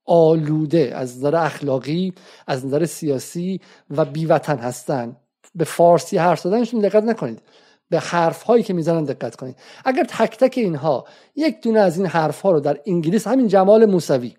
آلوده 0.09 0.93
از 0.95 1.19
نظر 1.19 1.37
اخلاقی 1.37 2.13
از 2.47 2.67
نظر 2.67 2.85
سیاسی 2.85 3.61
و 3.91 4.05
بیوطن 4.05 4.59
هستن. 4.59 5.17
به 5.55 5.65
فارسی 5.65 6.19
حرف 6.19 6.41
زدنشون 6.41 6.81
دقت 6.81 7.05
نکنید. 7.05 7.43
به 7.91 7.99
حرف 7.99 8.43
هایی 8.43 8.63
که 8.63 8.75
می‌زنن 8.75 9.05
دقت 9.05 9.37
کنید. 9.37 9.57
اگر 9.85 10.05
تک 10.05 10.39
تک 10.39 10.55
اینها 10.59 11.05
یک 11.37 11.63
دونه 11.63 11.81
از 11.81 11.97
این 11.97 12.07
حرف 12.07 12.41
ها 12.41 12.51
رو 12.51 12.61
در 12.61 12.81
انگلیس 12.87 13.27
همین 13.27 13.49
جمال 13.49 13.87
موسوی 13.87 14.35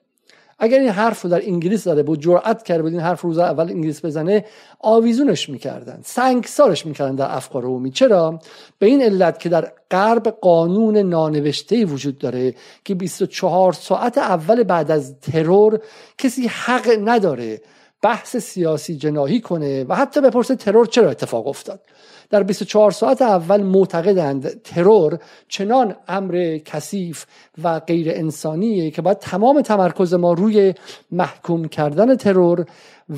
اگر 0.60 0.80
این 0.80 0.90
حرف 0.90 1.22
رو 1.22 1.30
در 1.30 1.42
انگلیس 1.46 1.84
داده 1.84 2.04
بود 2.04 2.22
جرأت 2.22 2.64
کرده 2.64 2.82
بود 2.82 2.92
این 2.92 3.02
حرف 3.02 3.22
روز 3.22 3.38
اول 3.38 3.70
انگلیس 3.70 4.06
بزنه 4.06 4.46
آویزونش 4.80 5.50
می‌کردن 5.50 6.00
سنگسارش 6.04 6.86
می‌کردن 6.86 7.16
در 7.16 7.36
افکار 7.36 7.64
عمومی. 7.64 7.92
چرا؟ 7.92 8.40
به 8.80 8.86
این 8.88 9.02
علت 9.02 9.40
که 9.40 9.50
در 9.50 9.72
غرب 9.92 10.28
قانون 10.42 10.98
نانوشته 10.98 11.86
وجود 11.86 12.18
داره 12.18 12.56
که 12.86 12.96
24 12.96 13.74
ساعت 13.74 14.18
اول 14.18 14.64
بعد 14.64 14.92
از 14.92 15.20
ترور 15.20 15.80
کسی 16.18 16.48
حق 16.48 17.00
نداره 17.04 17.62
بحث 18.02 18.38
سیاسی 18.38 18.98
جناهی 18.98 19.42
کنه 19.42 19.84
و 19.84 19.96
حتی 19.96 20.22
بپرسه 20.22 20.56
ترور 20.56 20.86
چرا 20.86 21.10
اتفاق 21.10 21.48
افتاد. 21.48 21.82
در 22.30 22.44
24 22.44 22.92
ساعت 22.92 23.22
اول 23.22 23.64
معتقدند 23.64 24.62
ترور 24.62 25.20
چنان 25.48 25.96
امر 26.08 26.58
کثیف 26.66 27.26
و 27.64 27.80
غیر 27.80 28.08
انسانیه 28.10 28.92
که 28.92 29.02
باید 29.02 29.20
تمام 29.20 29.62
تمرکز 29.62 30.14
ما 30.14 30.34
روی 30.34 30.74
محکوم 31.12 31.68
کردن 31.68 32.16
ترور 32.16 32.66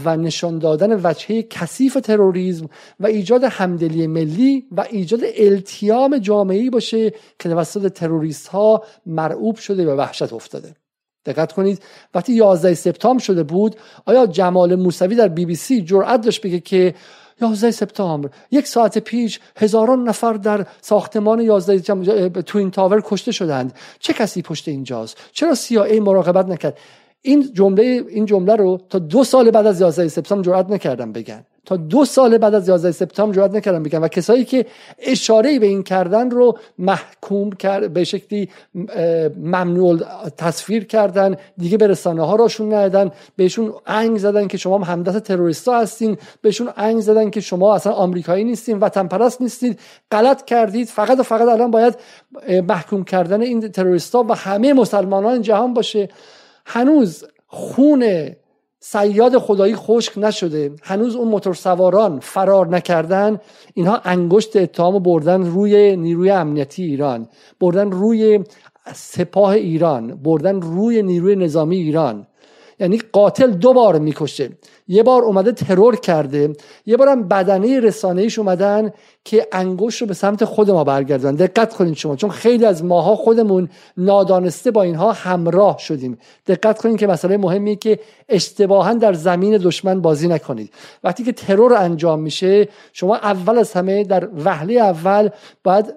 و 0.06 0.18
نشان 0.18 0.60
دادن 0.60 1.00
وجهه 1.04 1.42
کثیف 1.42 1.94
تروریسم 1.94 2.70
و 3.00 3.08
ایجاد 3.08 3.44
همدلی 3.44 4.08
ملی 4.08 4.66
و 4.72 4.86
ایجاد 4.90 5.20
التیام 5.38 6.18
جامعی 6.18 6.70
باشه 6.70 7.10
که 7.40 7.50
توسط 7.50 7.94
تروریست 7.94 8.48
ها 8.48 8.84
مرعوب 9.06 9.56
شده 9.56 9.94
و 9.94 9.98
وحشت 9.98 10.34
افتاده. 10.34 10.76
دقت 11.26 11.52
کنید. 11.52 11.82
وقتی 12.16 12.34
11 12.34 12.74
سپتامبر 12.74 13.24
شده 13.24 13.44
بود 13.44 13.76
آیا 14.06 14.26
جمال 14.26 14.76
موسوی 14.76 15.16
در 15.16 15.28
بی 15.28 15.46
بی 15.46 15.56
سی 15.56 15.82
جرأت 15.82 16.22
داشت 16.22 16.42
بگه 16.42 16.60
که 16.60 16.96
11 17.42 17.72
سپتامبر 17.72 18.30
یک 18.52 18.68
ساعت 18.68 18.98
پیش 18.98 19.40
هزاران 19.58 20.04
نفر 20.04 20.34
در 20.34 20.66
ساختمان 20.82 21.42
11 21.42 22.30
توین 22.42 22.72
تاور 22.72 23.02
کشته 23.06 23.32
شدند. 23.32 23.74
چه 24.00 24.14
کسی 24.14 24.42
پشت 24.42 24.68
اینجاست؟ 24.68 25.18
چرا 25.32 25.56
CIA 25.56 26.00
مراقبت 26.00 26.46
نکرد؟ 26.46 26.78
این 27.22 27.54
جمله 27.54 28.04
این 28.10 28.26
جمله 28.26 28.56
رو 28.56 28.80
تا 28.90 29.00
دو 29.00 29.24
سال 29.24 29.52
بعد 29.52 29.68
از 29.68 29.82
11 29.82 30.08
سپتامبر 30.08 30.46
جرئت 30.46 30.70
نکردم 30.70 31.12
بگن. 31.12 31.46
تا 31.66 31.76
دو 31.76 32.06
سال 32.06 32.38
بعد 32.38 32.54
از 32.54 32.70
11 32.70 32.92
سپتامبر 32.92 33.36
جرئت 33.36 33.56
نکردن 33.56 33.84
بگن 33.84 34.00
و 34.00 34.08
کسایی 34.08 34.46
که 34.46 34.66
اشاره 35.00 35.60
به 35.60 35.66
این 35.66 35.84
کردن 35.84 36.30
رو 36.30 36.58
محکوم 36.78 37.52
کرد 37.52 37.94
به 37.94 38.04
شکلی 38.04 38.50
ممنوع 39.38 40.00
تصویر 40.38 40.86
کردن 40.86 41.36
دیگه 41.58 41.78
به 41.78 41.88
رسانه 41.88 42.26
ها 42.26 42.36
راشون 42.36 42.74
ندادن 42.74 43.12
بهشون 43.36 43.74
انگ 43.86 44.18
زدن 44.18 44.48
که 44.48 44.58
شما 44.58 44.78
همدست 44.78 45.20
تروریستا 45.20 45.80
هستین 45.80 46.18
بهشون 46.42 46.70
انگ 46.78 47.00
زدن 47.00 47.30
که 47.30 47.42
شما 47.42 47.76
اصلا 47.76 47.94
آمریکایی 47.94 48.44
نیستین 48.44 48.80
وطن 48.80 49.08
پرست 49.08 49.42
نیستید 49.42 49.80
غلط 50.12 50.46
کردید. 50.46 50.88
فقط 50.88 51.20
و 51.20 51.24
فقط 51.24 51.48
الان 51.48 51.72
باید 51.72 51.96
محکوم 52.68 53.04
کردن 53.04 53.42
این 53.42 53.72
تروریستا 53.72 54.26
و 54.30 54.36
همه 54.36 54.74
مسلمانان 54.74 55.42
جهان 55.42 55.74
باشه. 55.74 56.10
هنوز 56.66 57.24
خون 57.48 58.32
سیاد 58.84 59.38
خدایی 59.38 59.76
خشک 59.76 60.18
نشده. 60.18 60.72
هنوز 60.84 61.16
اون 61.16 61.28
موتور 61.28 61.54
سواران 61.54 62.20
فرار 62.20 62.68
نکردن. 62.68 63.40
اینها 63.74 64.02
انگشت 64.06 64.56
اتهام 64.56 65.00
بردن 65.00 65.46
روی 65.46 65.96
نیروی 65.96 66.30
امنیتی 66.30 66.84
ایران 66.84 67.28
بردن 67.60 67.92
روی 67.92 68.44
سپاه 68.94 69.52
ایران 69.52 70.16
بردن 70.16 70.62
روی 70.62 71.04
نیروی 71.04 71.36
نظامی 71.36 71.78
ایران. 71.78 72.28
یعنی 72.82 73.02
قاتل 73.12 73.52
دو 73.52 73.74
بار 73.74 74.00
می‌کشه. 74.00 74.50
یه 74.88 75.04
بار 75.04 75.24
اومده 75.24 75.52
ترور 75.52 75.96
کرده. 75.96 76.54
یه 76.86 76.98
بارم 76.98 77.28
بدنه 77.28 77.80
رسانه‌ایش 77.80 78.40
اومدن 78.40 78.92
که 79.26 79.48
انگوش 79.52 80.02
رو 80.02 80.08
به 80.08 80.14
سمت 80.14 80.46
خود 80.46 80.72
ما 80.72 80.84
برگردن. 80.84 81.36
دقت 81.36 81.74
کنید 81.74 81.96
شما 81.96 82.16
چون 82.16 82.30
خیلی 82.30 82.66
از 82.66 82.84
ماها 82.84 83.16
خودمون 83.16 83.70
نادانسته 83.98 84.72
با 84.72 84.84
اینها 84.84 85.12
همراه 85.12 85.78
شدیم. 85.78 86.18
دقت 86.48 86.82
کنید 86.82 87.00
که 87.00 87.08
مسئله 87.08 87.38
مهمی 87.38 87.76
که 87.76 88.00
اشتباها 88.30 88.94
در 88.94 89.14
زمین 89.14 89.58
دشمن 89.58 90.02
بازی 90.02 90.28
نکنید. 90.28 90.74
وقتی 91.04 91.24
که 91.24 91.32
ترور 91.32 91.74
انجام 91.74 92.20
میشه 92.20 92.68
شما 92.94 93.16
اول 93.16 93.58
از 93.58 93.74
همه 93.74 94.04
در 94.04 94.30
وهله 94.46 94.74
اول 94.74 95.30
باید 95.64 95.94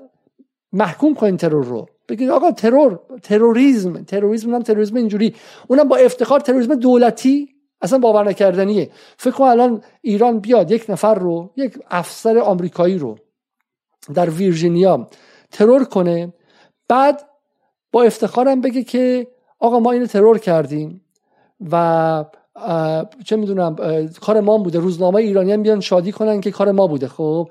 محکوم 0.73 1.15
کنید 1.15 1.37
ترور 1.37 1.65
رو. 1.65 1.87
بگید 2.09 2.31
آقا 2.31 2.53
ترور 2.53 3.01
تروریسم 3.23 4.03
تروریسم 4.03 4.49
اونم 4.49 4.63
تروریسم 4.63 4.97
اینجوری. 4.97 5.35
اونم 5.69 5.89
با 5.89 5.97
افتخار 5.97 6.41
تروریسم 6.41 6.75
دولتی 6.75 7.49
اصلا 7.81 7.99
باور 7.99 8.29
نکردنیه. 8.29 8.91
فکر 9.17 9.31
کن 9.31 9.45
الان 9.45 9.83
ایران 10.01 10.41
بیاد 10.41 10.71
یک 10.71 10.85
نفر 10.89 11.15
رو 11.15 11.51
یک 11.57 11.79
افسر 11.91 12.39
آمریکایی 12.39 12.99
رو 12.99 13.19
در 14.15 14.31
ویرجینیا 14.31 15.09
ترور 15.51 15.85
کنه 15.85 16.33
بعد 16.89 17.25
با 17.93 18.03
افتخارم 18.03 18.61
بگه 18.61 18.83
که 18.83 19.27
آقا 19.59 19.79
ما 19.79 19.93
اینو 19.93 20.07
ترور 20.07 20.39
کردیم 20.39 21.01
و 21.73 22.25
چه 23.25 23.37
می‌دونم 23.37 23.77
کار 24.21 24.41
ما 24.41 24.59
بوده. 24.59 24.79
روزنامه 24.79 25.17
ایرانی 25.17 25.57
بیان 25.57 25.81
شادی 25.81 26.13
کنن 26.13 26.41
که 26.41 26.51
کار 26.51 26.73
ما 26.73 26.87
بوده. 26.87 27.09
خب 27.09 27.49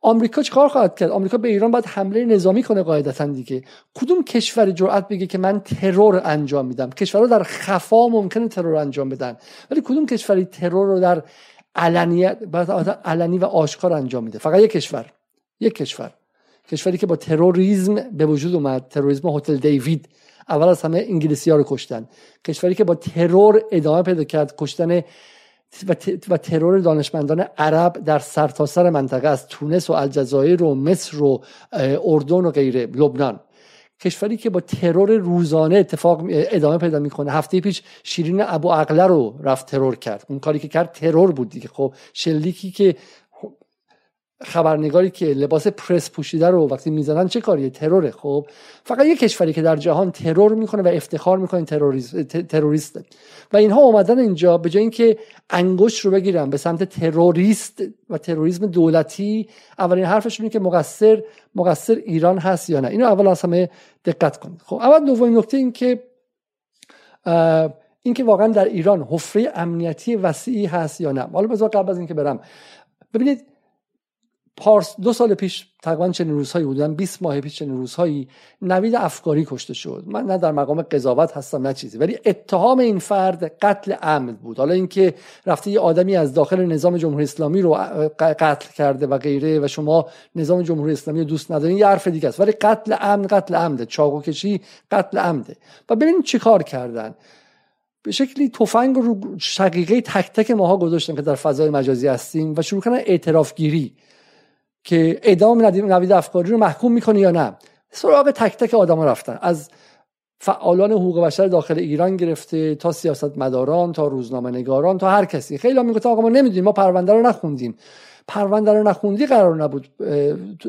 آمریکا 0.00 0.42
چیکار 0.42 0.68
خواهد 0.68 0.98
کرد؟ 0.98 1.10
آمریکا 1.10 1.36
به 1.38 1.48
ایران 1.48 1.70
باید 1.70 1.86
حمله 1.86 2.24
نظامی 2.24 2.62
کنه 2.62 2.82
قاعدتا 2.82 3.26
دیگه. 3.26 3.62
کدوم 3.94 4.24
کشور 4.24 4.70
جرأت 4.70 5.08
بگه 5.08 5.26
که 5.26 5.38
من 5.38 5.60
ترور 5.60 6.22
انجام 6.24 6.66
میدم؟ 6.66 6.90
کشورها 6.90 7.26
در 7.26 7.42
خفا 7.42 8.08
ممکنه 8.08 8.48
ترور 8.48 8.74
انجام 8.74 9.08
بدن. 9.08 9.36
ولی 9.70 9.80
کدوم 9.84 10.06
کشوری 10.06 10.44
ترور 10.44 10.86
رو 10.86 11.00
در 11.00 11.22
علنیت 11.74 12.38
علنی 13.04 13.38
و 13.38 13.44
آشکار 13.44 13.92
انجام 13.92 14.24
میده؟ 14.24 14.38
فقط 14.38 14.60
یک 14.60 14.70
کشور. 14.70 15.12
یک 15.60 15.74
کشور. 15.74 16.10
کشوری 16.68 16.98
که 16.98 17.06
با 17.06 17.16
تروریسم 17.16 17.94
به 17.94 18.26
وجود 18.26 18.54
اومد. 18.54 18.88
تروریسم 18.88 19.28
هتل 19.28 19.56
دیوید. 19.56 20.08
اول 20.48 20.68
از 20.68 20.82
همه 20.82 21.06
انگلیسی 21.08 21.50
ها 21.50 21.56
رو 21.56 21.64
کشتن. 21.66 22.08
کشوری 22.44 22.74
که 22.74 22.84
با 22.84 22.94
ترور 22.94 23.62
ادامه 23.72 24.02
پیدا 24.02 24.24
کرد. 24.24 24.54
کشتن 24.58 25.02
و 26.28 26.36
ترور 26.36 26.78
دانشمندان 26.78 27.40
عرب 27.58 27.92
در 27.92 28.18
سرتاسر 28.18 28.82
سر 28.82 28.90
منطقه 28.90 29.28
از 29.28 29.48
تونس 29.48 29.90
و 29.90 29.92
الجزایر 29.92 30.62
و 30.62 30.74
مصر 30.74 31.22
و 31.22 31.42
اردن 32.04 32.44
و 32.44 32.50
غیره 32.50 32.86
لبنان. 32.86 33.40
کشوری 34.00 34.36
که 34.36 34.50
با 34.50 34.60
ترور 34.60 35.10
روزانه 35.10 35.76
اتفاق 35.76 36.24
ادامه 36.28 36.78
پیدا 36.78 36.98
می‌کنه. 36.98 37.32
هفته 37.32 37.60
پیش 37.60 37.82
شیرین 38.02 38.40
ابو 38.40 38.72
عقله 38.72 39.06
رو 39.06 39.38
رفت 39.42 39.66
ترور 39.66 39.96
کرد. 39.96 40.24
اون 40.28 40.38
کاری 40.38 40.58
که 40.58 40.68
کرد 40.68 40.92
ترور 40.92 41.32
بود 41.32 41.48
دیگه. 41.48 41.68
خب 41.68 41.94
شلیکی 42.12 42.70
که 42.70 42.96
خبرنگاری 44.42 45.10
که 45.10 45.26
لباس 45.26 45.66
پرس 45.66 46.10
پوشیده 46.10 46.48
رو 46.48 46.68
وقتی 46.68 46.90
می‌زنن 46.90 47.28
چه 47.28 47.40
کاریه؟ 47.40 47.70
تروره. 47.70 48.10
خب 48.10 48.46
فقط 48.84 49.06
یه 49.06 49.16
کشوری 49.16 49.52
که 49.52 49.62
در 49.62 49.76
جهان 49.76 50.10
ترور 50.10 50.54
می‌کنه 50.54 50.82
و 50.82 50.88
افتخار 50.88 51.38
می‌کنه 51.38 51.64
تروریست 52.48 53.00
و 53.52 53.56
اینها 53.56 53.80
اومدن 53.80 54.18
اینجا 54.18 54.58
به 54.58 54.70
جای 54.70 54.80
اینکه 54.80 55.18
انگشت 55.50 56.00
رو 56.00 56.10
بگیرن 56.10 56.50
به 56.50 56.56
سمت 56.56 56.84
تروریست 56.84 57.82
و 58.10 58.18
تروریسم 58.18 58.66
دولتی 58.66 59.48
اولین 59.78 60.04
حرفشون 60.04 60.48
که 60.48 60.60
مقصر 60.60 61.22
مقصر 61.54 61.94
ایران 61.94 62.38
هست 62.38 62.70
یا 62.70 62.80
نه. 62.80 62.88
اینو 62.88 63.06
اول 63.06 63.26
از 63.26 63.42
همه 63.42 63.70
دقت 64.04 64.36
کنید. 64.36 64.60
خب 64.64 64.76
اول 64.76 65.06
دومین 65.06 65.38
نکته 65.38 65.56
این 65.56 65.72
که 65.72 66.02
اینکه 68.02 68.24
واقعا 68.24 68.48
در 68.48 68.64
ایران 68.64 69.02
حفره 69.10 69.52
امنیتی 69.54 70.16
وسیعی 70.16 70.66
هست 70.66 71.00
یا 71.00 71.12
نه. 71.12 71.22
حالا 71.22 71.46
بذار 71.46 71.68
قبل 71.68 71.90
از 71.90 71.98
اینکه 71.98 72.14
برم. 72.14 72.40
ببینید 73.14 73.44
پارس 74.56 75.00
دو 75.00 75.12
سال 75.12 75.34
پیش 75.34 75.66
تقریبا 75.82 76.10
چنین 76.10 76.32
روزهایی 76.32 76.66
بودن 76.66 76.94
20 76.94 77.22
ماه 77.22 77.40
پیش 77.40 77.56
چنین 77.56 77.76
روزهایی 77.76 78.28
نوید 78.62 78.94
افکاری 78.94 79.46
کشته 79.48 79.74
شد. 79.74 80.04
من 80.06 80.24
نه 80.24 80.38
در 80.38 80.52
مقام 80.52 80.82
قضاوت 80.82 81.36
هستم 81.36 81.66
نه 81.66 81.74
چیزی. 81.74 81.98
ولی 81.98 82.18
اتهام 82.24 82.78
این 82.78 82.98
فرد 82.98 83.44
قتل 83.44 83.92
عمد 83.92 84.38
بود. 84.38 84.58
حالا 84.58 84.74
اینکه 84.74 85.14
رفته 85.46 85.70
یه 85.70 85.80
آدمی 85.80 86.16
از 86.16 86.34
داخل 86.34 86.66
نظام 86.66 86.96
جمهوری 86.96 87.24
اسلامی 87.24 87.62
رو 87.62 87.74
قتل 88.18 88.72
کرده 88.72 89.06
و 89.06 89.18
غیره 89.18 89.60
و 89.60 89.68
شما 89.68 90.06
نظام 90.36 90.62
جمهوری 90.62 90.92
اسلامی 90.92 91.20
رو 91.20 91.26
دوست 91.26 91.52
ندارین 91.52 91.78
یه 91.78 91.86
حرف 91.86 92.08
دیگه 92.08 92.28
است. 92.28 92.40
ولی 92.40 92.52
قتل 92.52 92.92
عمد 92.92 93.32
قتل 93.32 93.54
عمده. 93.54 93.86
چاقو 93.86 94.20
کشی 94.20 94.60
قتل 94.90 95.18
عمده. 95.18 95.56
و 95.88 95.96
ببینید 95.96 96.24
چیکار 96.24 96.62
کردن. 96.62 97.14
به 98.02 98.12
شکلی 98.12 98.48
تفنگ 98.48 98.96
رو 98.96 99.20
شقیقه 99.38 100.00
تک 100.00 100.32
تک 100.32 100.50
ماها 100.50 100.76
گذاشتن 100.76 101.14
که 101.14 101.22
در 101.22 101.34
فضای 101.34 101.70
مجازی 101.70 102.08
هستیم 102.08 102.54
و 102.56 102.62
شروع 102.62 102.82
کردن 102.82 102.96
اعتراف 102.96 103.54
گیری 103.54 103.94
که 104.86 105.20
اعدام 105.22 105.62
نوید 105.66 106.12
افکاری 106.12 106.50
رو 106.50 106.58
محکوم 106.58 106.92
می‌کنه 106.92 107.20
یا 107.20 107.30
نه. 107.30 107.56
سراغ 107.90 108.30
تک 108.30 108.56
تک 108.56 108.74
آدم 108.74 109.00
رفتن. 109.00 109.38
از 109.42 109.68
فعالان 110.40 110.92
حقوق 110.92 111.24
بشر 111.24 111.46
داخل 111.46 111.78
ایران 111.78 112.16
گرفته 112.16 112.74
تا 112.74 112.92
سیاست 112.92 113.38
مداران 113.38 113.92
تا 113.92 114.06
روزنامه 114.06 114.50
نگاران 114.50 114.98
تا 114.98 115.10
هر 115.10 115.24
کسی. 115.24 115.58
خیلی 115.58 115.78
هم 115.78 115.90
آقا 115.90 116.22
ما 116.22 116.28
نمی‌دونیم 116.28 116.64
ما 116.64 116.72
پرونده 116.72 117.12
رو 117.12 117.22
نخوندیم. 117.22 117.76
پرونده 118.28 118.72
رو 118.72 118.82
نخوندی 118.82 119.26
قرار 119.26 119.56
نبود 119.56 119.88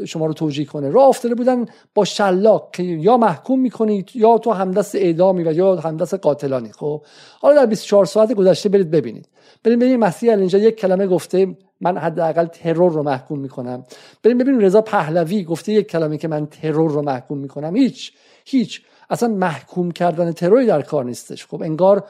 شما 0.06 0.26
رو 0.26 0.34
توجیه 0.34 0.66
کنه. 0.66 0.90
راه 0.90 1.08
افتاده 1.08 1.36
بودن 1.36 1.66
با 1.96 2.06
شلاق 2.06 2.70
که 2.72 2.84
یا 2.84 3.18
محکوم 3.18 3.60
می‌کنید 3.60 4.10
یا 4.16 4.38
تو 4.38 4.52
همدست 4.52 4.96
اعدامی 4.96 5.44
و 5.44 5.54
یا 5.54 5.76
همدست 5.76 6.14
قاتلانی. 6.14 6.72
خب 6.72 7.02
حالا 7.42 7.56
در 7.56 7.66
24 7.66 8.06
ساعت 8.06 8.34
گذشته 8.34 8.70
برید 8.70 8.92
ببینید. 8.92 9.30
برید 9.64 9.80
ببینید 9.80 10.00
مسیح 10.00 10.34
اینجا 10.34 10.60
یک 10.60 10.76
کلمه 10.76 11.08
گفته 11.08 11.58
من 11.82 11.98
حداقل 11.98 12.46
ترور 12.46 12.92
رو 12.92 13.04
محکوم 13.04 13.40
می‌کنم. 13.40 13.84
بریم 14.24 14.38
ببینیم 14.38 14.60
رضا 14.60 14.82
پهلوی 14.82 15.44
گفته 15.44 15.72
یک 15.72 15.88
کلمه 15.88 16.18
که 16.18 16.28
من 16.28 16.46
ترور 16.46 16.92
رو 16.92 17.02
محکوم 17.02 17.38
می‌کنم. 17.38 17.76
هیچ 17.76 18.14
هیچ. 18.46 18.82
اصلا 19.10 19.30
محکوم 19.30 19.92
کردن 19.92 20.32
تروری 20.32 20.66
در 20.66 20.82
کار 20.82 21.06
نیستش. 21.06 21.46
خب 21.46 21.62
انگار 21.62 22.08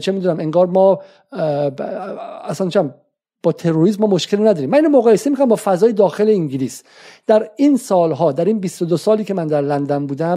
چه 0.00 0.12
می‌دونم 0.12 0.40
انگار 0.40 0.66
ما 0.66 1.02
اصلا 2.44 2.68
چم 2.68 2.94
با 3.42 3.52
تروریسم 3.52 4.00
ما 4.00 4.06
مشکلی 4.06 4.42
نداریم. 4.42 4.70
من 4.70 4.78
اینو 4.78 4.98
مقایسه 4.98 5.30
می‌کنم 5.30 5.48
با 5.48 5.56
فضای 5.56 5.92
داخل 5.92 6.28
انگلیس. 6.28 6.82
در 7.26 7.50
این 7.56 7.76
سالها 7.76 8.32
در 8.32 8.44
این 8.44 8.58
22 8.58 8.96
سالی 8.96 9.24
که 9.24 9.34
من 9.34 9.46
در 9.46 9.60
لندن 9.60 10.06
بودم 10.06 10.36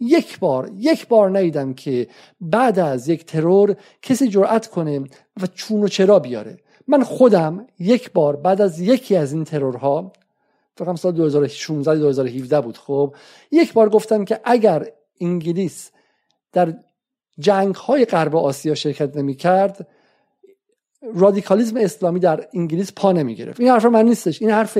یک 0.00 0.38
بار 0.38 0.70
یک 0.76 1.08
بار 1.08 1.38
ندیدم 1.38 1.74
که 1.74 2.06
بعد 2.40 2.78
از 2.78 3.08
یک 3.08 3.24
ترور 3.24 3.76
کسی 4.02 4.28
جرأت 4.28 4.66
کنه 4.66 5.00
و 5.42 5.46
چون 5.54 5.82
و 5.82 5.88
چرا 5.88 6.18
بیاره. 6.18 6.56
من 6.88 7.02
خودم 7.02 7.66
یک 7.78 8.12
بار 8.12 8.36
بعد 8.36 8.60
از 8.60 8.80
یکی 8.80 9.16
از 9.16 9.32
این 9.32 9.44
ترورها 9.44 10.12
فقط 10.76 10.96
سال 10.96 11.12
2016 11.12 11.98
2017 11.98 12.60
بود 12.60 12.78
خب 12.78 13.14
یک 13.50 13.72
بار 13.72 13.88
گفتم 13.88 14.24
که 14.24 14.40
اگر 14.44 14.86
انگلیس 15.20 15.90
در 16.52 16.74
جنگ 17.38 17.74
های 17.74 18.04
غرب 18.04 18.36
آسیا 18.36 18.74
شرکت 18.74 19.16
نمی 19.16 19.34
کرد 19.34 19.86
رادیکالیزم 21.14 21.76
اسلامی 21.76 22.20
در 22.20 22.48
انگلیس 22.54 22.92
پا 22.96 23.12
نمی 23.12 23.34
گرفت 23.34 23.60
این 23.60 23.68
حرف 23.68 23.84
من 23.84 24.04
نیستش 24.04 24.42
این 24.42 24.50
حرف 24.50 24.78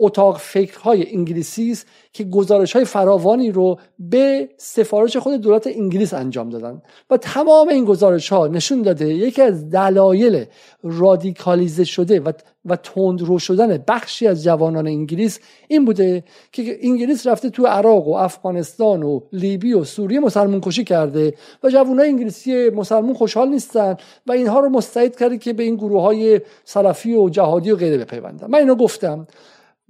اتاق 0.00 0.38
فکرهای 0.38 1.16
انگلیسی 1.16 1.70
است 1.70 1.86
که 2.12 2.24
گزارش 2.24 2.72
های 2.72 2.84
فراوانی 2.84 3.52
رو 3.52 3.78
به 3.98 4.48
سفارش 4.56 5.16
خود 5.16 5.34
دولت 5.34 5.66
انگلیس 5.66 6.14
انجام 6.14 6.50
دادن. 6.50 6.82
و 7.10 7.16
تمام 7.16 7.68
این 7.68 7.84
گزارش 7.84 8.32
ها 8.32 8.46
نشون 8.46 8.82
داده 8.82 9.14
یکی 9.14 9.42
از 9.42 9.70
دلایل 9.70 10.44
رادیکالیزه 10.82 11.84
شده 11.84 12.20
و 12.20 12.32
و 12.64 12.76
تندرو 12.76 13.38
شدن 13.38 13.84
بخشی 13.88 14.26
از 14.26 14.44
جوانان 14.44 14.86
انگلیس 14.86 15.40
این 15.68 15.84
بوده 15.84 16.24
که 16.52 16.78
انگلیس 16.82 17.26
رفته 17.26 17.50
تو 17.50 17.66
عراق 17.66 18.08
و 18.08 18.14
افغانستان 18.14 19.02
و 19.02 19.20
لیبی 19.32 19.72
و 19.72 19.84
سوریه 19.84 20.20
مسلمون 20.20 20.60
کشی 20.60 20.84
کرده 20.84 21.34
و 21.62 21.70
جوانای 21.70 22.08
انگلیسی 22.08 22.70
مسلمون 22.70 23.14
خوشحال 23.14 23.48
نیستن 23.48 23.96
و 24.26 24.32
اینها 24.32 24.60
رو 24.60 24.68
مستعد 24.68 25.16
کرده 25.16 25.38
که 25.38 25.52
به 25.52 25.62
این 25.62 25.76
گروه 25.76 26.02
های 26.02 26.40
سلفی 26.64 27.14
و 27.14 27.28
جهادی 27.28 27.70
و 27.70 27.76
غیره 27.76 27.98
بپیوندن. 27.98 28.46
من 28.50 28.58
اینو 28.58 28.74
گفتم. 28.74 29.26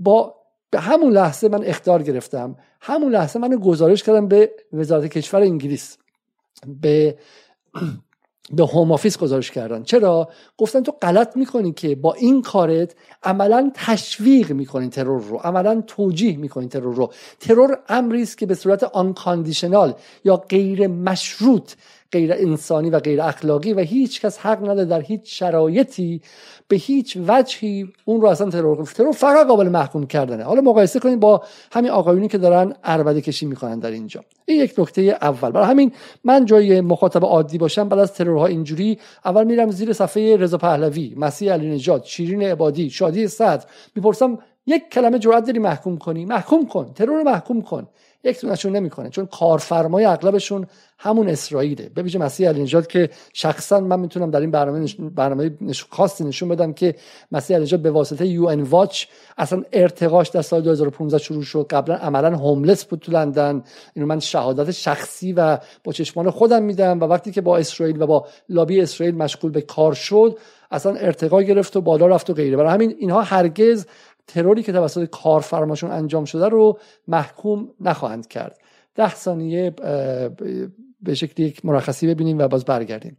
با 0.01 0.35
به 0.71 0.81
همون 0.81 1.13
لحظه 1.13 1.49
من 1.49 1.65
اخطار 1.65 2.03
گرفتم. 2.03 2.57
همون 2.81 3.13
لحظه 3.13 3.39
من 3.39 3.49
گزارش 3.57 4.03
کردم 4.03 4.29
به 4.29 4.51
وزارت 4.73 5.07
کشور 5.07 5.41
انگلیس. 5.41 5.99
به 6.67 7.19
به 8.53 8.67
Home 8.67 8.93
Office 8.93 9.19
گزارش 9.19 9.51
کردن. 9.51 9.83
چرا؟ 9.83 10.29
گفتن 10.59 10.83
تو 10.83 10.93
غلط 11.03 11.37
می‌کنی 11.37 11.73
که 11.73 11.95
با 11.95 12.15
این 12.15 12.43
کارت 12.43 12.95
عملا 13.23 13.71
تشویق 13.75 14.53
می‌کنی 14.53 14.89
ترور 14.89 15.23
رو. 15.23 15.37
عملا 15.37 15.83
توجیه 15.87 16.37
می‌کنی 16.37 16.69
ترور 16.69 16.95
رو. 16.95 17.13
ترور 17.41 17.79
امری 17.89 18.23
است 18.23 18.39
که 18.39 18.47
به 18.47 18.55
صورت 18.55 18.85
آن 18.85 19.15
یا 20.25 20.37
غیر 20.37 20.87
مشروط 20.87 21.73
غیر 22.13 22.33
انسانی 22.33 22.91
و 22.91 22.99
غیر 22.99 23.23
اخلاقی 23.23 23.73
و 23.73 23.81
هیچ 23.81 24.21
کس 24.21 24.39
حق 24.39 24.63
نداره 24.63 24.85
در 24.85 25.01
هیچ 25.01 25.21
شرایطی 25.25 26.21
به 26.69 26.77
هیچ 26.77 27.19
وجهی 27.29 27.89
اون 28.05 28.21
رو 28.21 28.29
اصلا 28.29 28.51
ترور 28.51 28.85
ترور 28.85 29.13
فقط 29.13 29.47
قابل 29.47 29.69
محکوم 29.69 30.07
کردنه. 30.07 30.45
حالا 30.45 30.61
مقایسه 30.61 31.01
کنید 31.01 31.21
با 31.21 31.43
همین 31.73 31.91
آقایونی 31.91 32.29
که 32.29 32.39
دارن 32.39 32.75
عربده 32.85 33.21
کشی 33.21 33.47
می‌کنن 33.47 33.79
در 33.79 33.91
اینجا. 33.91 34.25
این 34.45 34.61
یک 34.61 34.75
نکته 34.79 35.03
اول. 35.03 35.51
برای 35.51 35.67
همین 35.67 35.93
من 36.25 36.45
جای 36.45 36.81
مخاطب 36.81 37.25
عادی 37.25 37.59
باشم 37.59 37.89
بعد 37.89 37.99
از 37.99 38.15
ترورها 38.15 38.47
اینجوری 38.47 38.99
اول 39.25 39.45
میرم 39.45 39.71
زیر 39.71 39.93
صفحه 39.93 40.37
رضا 40.37 40.59
پهلوی 40.59 41.15
مسیح 41.17 41.53
علی 41.53 41.75
نجات 41.75 42.05
شیرین 42.05 42.43
عبادی 42.43 42.91
شادی 42.91 43.29
صدر 43.29 43.65
می‌پرسم 43.97 44.39
یک 44.71 44.91
کلمه 44.93 45.19
جرأت 45.19 45.47
داری 45.47 45.59
محکوم 45.59 45.99
کنی. 45.99 46.25
محکوم 46.25 46.69
کن. 46.69 46.93
ترور 46.95 47.19
رو 47.19 47.25
محکوم 47.25 47.63
کن. 47.63 47.89
یک 48.25 48.41
دونشون 48.41 48.77
نمی‌کنه. 48.77 49.11
چون 49.11 49.27
کارفرمای 49.27 50.05
اغلبشون 50.05 50.67
همون 50.99 51.29
اسرائیله. 51.29 51.89
ببینید 51.89 52.17
مسیح 52.17 52.49
علی 52.49 52.63
نجات 52.63 52.89
که 52.89 53.11
شخصا 53.33 53.81
من 53.81 54.01
می‌تونم 54.01 54.31
در 54.31 54.41
این 54.41 54.51
برنامه 54.51 54.79
نشون 54.79 55.09
برنامه 55.09 55.51
خاصی 55.91 56.25
نشون 56.25 56.49
بدم 56.49 56.73
که 56.73 56.95
مسیح 57.33 57.57
علی 57.57 57.65
نجات 57.65 57.81
به 57.81 57.91
واسطه 57.91 58.27
یو 58.27 58.47
ان 58.47 58.63
واچ 58.63 59.05
اصلا 59.39 59.63
ارتقاش 59.73 60.29
در 60.29 60.43
سال 60.43 60.61
2015 60.61 61.19
شروع 61.19 61.43
شد. 61.43 61.67
قبلا 61.71 61.95
عملا 61.95 62.37
هوملس 62.37 62.85
بود 62.85 62.99
تو 62.99 63.13
لندن. 63.13 63.63
اینو 63.95 64.07
من 64.07 64.21
شهادت 64.21 64.71
شخصی 64.71 65.33
و 65.33 65.59
با 65.85 65.93
چشمان 65.93 66.31
خودم 66.31 66.63
میدم 66.63 67.01
و 67.01 67.05
وقتی 67.05 67.31
که 67.33 67.41
با 67.41 67.59
اسرائیل 67.59 68.03
و 68.03 68.07
با 68.07 68.27
لابی 68.49 68.81
اسرائیل 68.81 69.15
مشغول 69.15 69.51
به 69.51 69.61
کار 69.61 69.95
شد 69.95 70.39
اصلا 70.71 70.95
ارتقا 70.95 71.43
گرفت 71.43 71.77
و 71.77 71.81
بالا 71.81 72.07
رفت 72.07 72.31
و 72.31 72.35
غیره. 72.35 72.57
برای 72.57 72.71
همین 72.71 72.95
اینها 72.99 73.23
هرگز 73.23 73.87
تروری 74.33 74.63
که 74.63 74.73
توسط 74.73 75.05
کارفرماشون 75.05 75.91
انجام 75.91 76.25
شده 76.25 76.49
رو 76.49 76.79
محکوم 77.09 77.69
نخواهند 77.81 78.29
کرد. 78.29 78.61
ده 78.95 79.15
ثانیه 79.15 79.71
به 81.01 81.15
شکلی 81.15 81.47
یک 81.47 81.65
مرخصی 81.67 82.07
ببینیم 82.07 82.39
و 82.39 82.49
باز 82.49 82.65
برگردیم. 82.65 83.19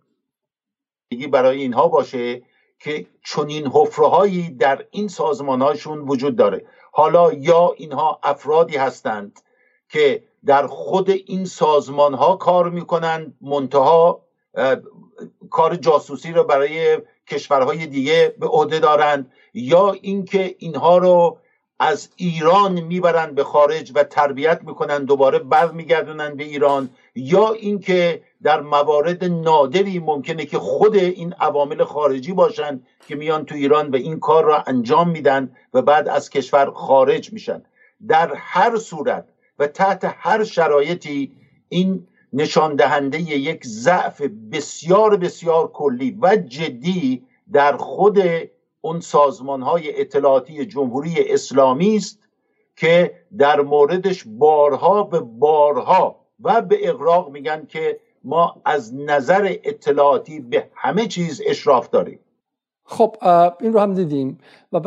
برای 1.31 1.61
اینها 1.61 1.87
باشه 1.87 2.41
که 2.79 3.05
چنین 3.25 3.67
حفره 3.67 4.49
در 4.49 4.85
این 4.91 5.07
سازمان 5.07 5.61
هاشون 5.61 5.99
وجود 5.99 6.35
داره. 6.35 6.65
حالا 6.91 7.33
یا 7.33 7.73
اینها 7.77 8.19
افرادی 8.23 8.77
هستند 8.77 9.39
که 9.89 10.23
در 10.45 10.67
خود 10.67 11.09
این 11.09 11.45
سازمان 11.45 12.13
ها 12.13 12.35
کار 12.35 12.69
می‌کنند 12.69 13.37
منتها 13.41 14.25
کار 15.49 15.75
جاسوسی 15.75 16.31
رو 16.31 16.43
برای 16.43 16.97
کشورهای 17.27 17.87
دیگه 17.87 18.35
به 18.39 18.47
عهده 18.47 18.79
دارند 18.79 19.31
یا 19.53 19.91
اینکه 19.91 20.55
اینها 20.57 20.97
رو 20.97 21.37
از 21.79 22.09
ایران 22.15 22.79
می‌برن 22.81 23.35
به 23.35 23.43
خارج 23.43 23.91
و 23.95 24.03
تربیت 24.03 24.59
می‌کنن 24.63 25.05
دوباره 25.05 25.39
برمیگردونن 25.39 26.35
به 26.35 26.43
ایران 26.43 26.89
یا 27.15 27.51
اینکه 27.51 28.21
در 28.43 28.61
موارد 28.61 29.23
نادری 29.23 29.99
ممکنه 29.99 30.45
که 30.45 30.59
خود 30.59 30.95
این 30.95 31.33
عوامل 31.33 31.83
خارجی 31.83 32.33
باشن 32.33 32.81
که 33.07 33.15
میان 33.15 33.45
تو 33.45 33.55
ایران 33.55 33.89
و 33.89 33.95
این 33.95 34.19
کار 34.19 34.43
را 34.43 34.63
انجام 34.67 35.09
میدن 35.09 35.55
و 35.73 35.81
بعد 35.81 36.07
از 36.07 36.29
کشور 36.29 36.71
خارج 36.71 37.33
میشن. 37.33 37.63
در 38.07 38.33
هر 38.35 38.77
صورت 38.77 39.29
و 39.59 39.67
تحت 39.67 40.13
هر 40.17 40.43
شرایطی 40.43 41.31
این 41.69 42.07
نشان 42.33 42.75
دهنده 42.75 43.21
یک 43.21 43.65
ضعف 43.65 44.21
بسیار 44.51 45.17
بسیار 45.17 45.71
کلی 45.71 46.17
و 46.21 46.35
جدی 46.35 47.23
در 47.53 47.77
خود 47.77 48.19
اون 48.81 48.99
سازمان 48.99 49.61
های 49.61 50.01
اطلاعاتی 50.01 50.65
جمهوری 50.65 51.15
اسلامی 51.33 51.95
است 51.95 52.19
که 52.75 53.13
در 53.37 53.61
موردش 53.61 54.23
بارها 54.27 55.03
به 55.03 55.19
بارها 55.19 56.25
و 56.39 56.61
به 56.61 56.89
اقراق 56.89 57.29
میگن 57.29 57.65
که 57.65 57.99
ما 58.23 58.61
از 58.65 58.95
نظر 58.95 59.55
اطلاعاتی 59.63 60.39
به 60.39 60.69
همه 60.75 61.07
چیز 61.07 61.41
اشراف 61.45 61.89
داریم. 61.89 62.19
خب 62.91 63.15
این 63.61 63.73
رو 63.73 63.79
هم 63.79 63.93
دیدیم. 63.93 64.37
و, 64.73 64.77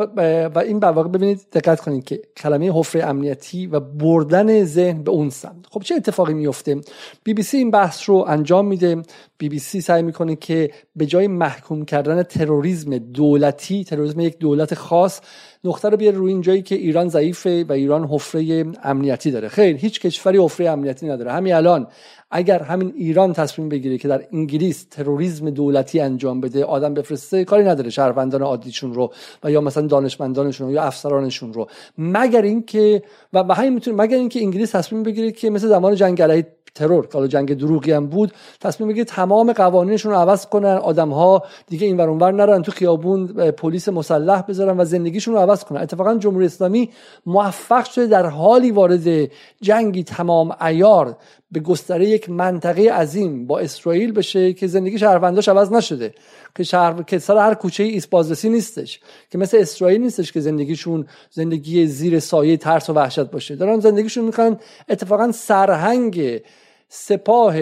و 0.55 0.59
این 0.59 0.79
در 0.79 0.91
واقع 0.91 1.09
ببینید 1.09 1.41
دقت 1.53 1.81
کنید 1.81 2.03
که 2.03 2.21
کلمه 2.37 2.71
حفره 2.73 3.05
امنیتی 3.05 3.67
و 3.67 3.79
بردن 3.79 4.63
ذهن 4.63 5.03
به 5.03 5.11
اون 5.11 5.29
سمت. 5.29 5.65
خب 5.71 5.81
چه 5.81 5.95
اتفاقی 5.95 6.33
میفته 6.33 6.81
بی 7.23 7.33
بی 7.33 7.43
سی 7.43 7.57
این 7.57 7.71
بحث 7.71 8.09
رو 8.09 8.25
انجام 8.27 8.67
میده. 8.67 9.01
بی 9.37 9.49
بی 9.49 9.59
سی 9.59 9.81
سعی 9.81 10.03
می‌کنه 10.03 10.35
که 10.35 10.71
به 10.95 11.05
جای 11.05 11.27
محکوم 11.27 11.85
کردن 11.85 12.23
تروریسم 12.23 12.97
دولتی 12.97 13.83
تروریسم 13.83 14.19
یک 14.19 14.37
دولت 14.37 14.73
خاص 14.73 15.21
نقطه 15.65 15.89
رو 15.89 15.97
بیاره 15.97 16.17
روی 16.17 16.31
این 16.31 16.41
جایی 16.41 16.61
که 16.61 16.75
ایران 16.75 17.09
ضعیفه 17.09 17.65
و 17.69 17.71
ایران 17.71 18.07
حفره 18.07 18.65
امنیتی 18.83 19.31
داره. 19.31 19.47
خیر 19.47 19.75
هیچ 19.75 19.99
کشوری 19.99 20.37
حفره 20.37 20.69
امنیتی 20.69 21.07
نداره. 21.07 21.31
همین 21.31 21.53
الان 21.53 21.87
اگر 22.31 22.63
همین 22.63 22.93
ایران 22.95 23.33
تصمیم 23.33 23.69
بگیره 23.69 23.97
که 23.97 24.07
در 24.07 24.23
انگلیس 24.33 24.85
تروریسم 24.91 25.49
دولتی 25.49 25.99
انجام 25.99 26.41
بده 26.41 26.65
آدم 26.65 26.93
بفرسته 26.93 27.45
کاری 27.45 27.63
نداره 27.63 27.89
شهروندان 27.89 28.41
عادیشون 28.41 28.93
رو 28.93 29.13
و 29.43 29.51
یا 29.51 29.61
مثلا 29.61 29.87
دانشمندانشون 29.87 30.67
رو 30.67 30.73
یا 30.73 30.83
افسرانشون 30.83 31.53
رو. 31.53 31.67
مگر 31.97 32.41
اینکه 32.41 33.03
و 33.33 33.53
همین 33.53 33.73
می‌تونه 33.73 34.03
مگر 34.03 34.17
اینکه 34.17 34.39
انگلیس 34.39 34.71
تصمیم 34.71 35.03
بگیره 35.03 35.31
که 35.31 35.49
مثل 35.49 35.67
زمان 35.67 35.95
جنگ 35.95 36.21
علیه 36.21 36.47
ترور 36.75 37.07
که 37.07 37.27
جنگ 37.27 37.57
دروغی 37.57 37.91
هم 37.91 38.07
بود 38.07 38.31
تصمیم 38.61 38.89
بگیره 38.89 39.05
تمام 39.05 39.53
قوانینشون 39.53 40.11
رو 40.11 40.17
عوض 40.17 40.45
کنن 40.45 40.75
آدم 40.75 41.09
ها 41.09 41.43
دیگه 41.67 41.87
این 41.87 42.01
اونور 42.01 42.31
نرن 42.31 42.61
تو 42.61 42.71
خیابون 42.71 43.27
پلیس 43.51 43.89
مسلح 43.89 44.41
بذارن 44.41 44.79
و 44.79 44.85
زندگیشون 44.85 45.33
رو 45.33 45.39
کنن 45.63 45.81
اتفاقا 45.81 46.15
جمهوری 46.15 46.45
اسلامی 46.45 46.89
موفق 47.25 47.85
شده 47.85 48.07
در 48.07 48.25
حالی 48.25 48.71
وارد 48.71 49.31
جنگی 49.61 50.03
تمام 50.03 50.55
ایار 50.61 51.17
به 51.51 51.59
گستره 51.59 52.09
یک 52.09 52.29
منطقه 52.29 52.91
عظیم 52.91 53.47
با 53.47 53.59
اسرائیل 53.59 54.11
بشه 54.11 54.53
که 54.53 54.67
زندگی 54.67 54.99
شهرونداش 54.99 55.49
عوض 55.49 55.71
نشده 55.71 56.13
که 56.55 56.63
شهر 56.63 57.03
که 57.03 57.19
سر 57.19 57.37
هر 57.37 57.53
کوچه 57.53 57.83
ایست 57.83 58.09
بازرسی 58.09 58.49
نیستش 58.49 58.99
که 59.29 59.37
مثل 59.37 59.57
اسرائیل 59.57 60.01
نیستش 60.01 60.31
که 60.31 60.39
زندگیشون 60.39 61.05
زندگی 61.31 61.87
زیر 61.87 62.19
سایه 62.19 62.57
ترس 62.57 62.89
و 62.89 62.93
وحشت 62.93 63.31
باشه. 63.31 63.55
دارن 63.55 63.79
زندگیشون 63.79 64.25
می‌خوان 64.25 64.59
اتفاقا 64.89 65.31
سرهنگ 65.31 66.41
سپاه 66.89 67.55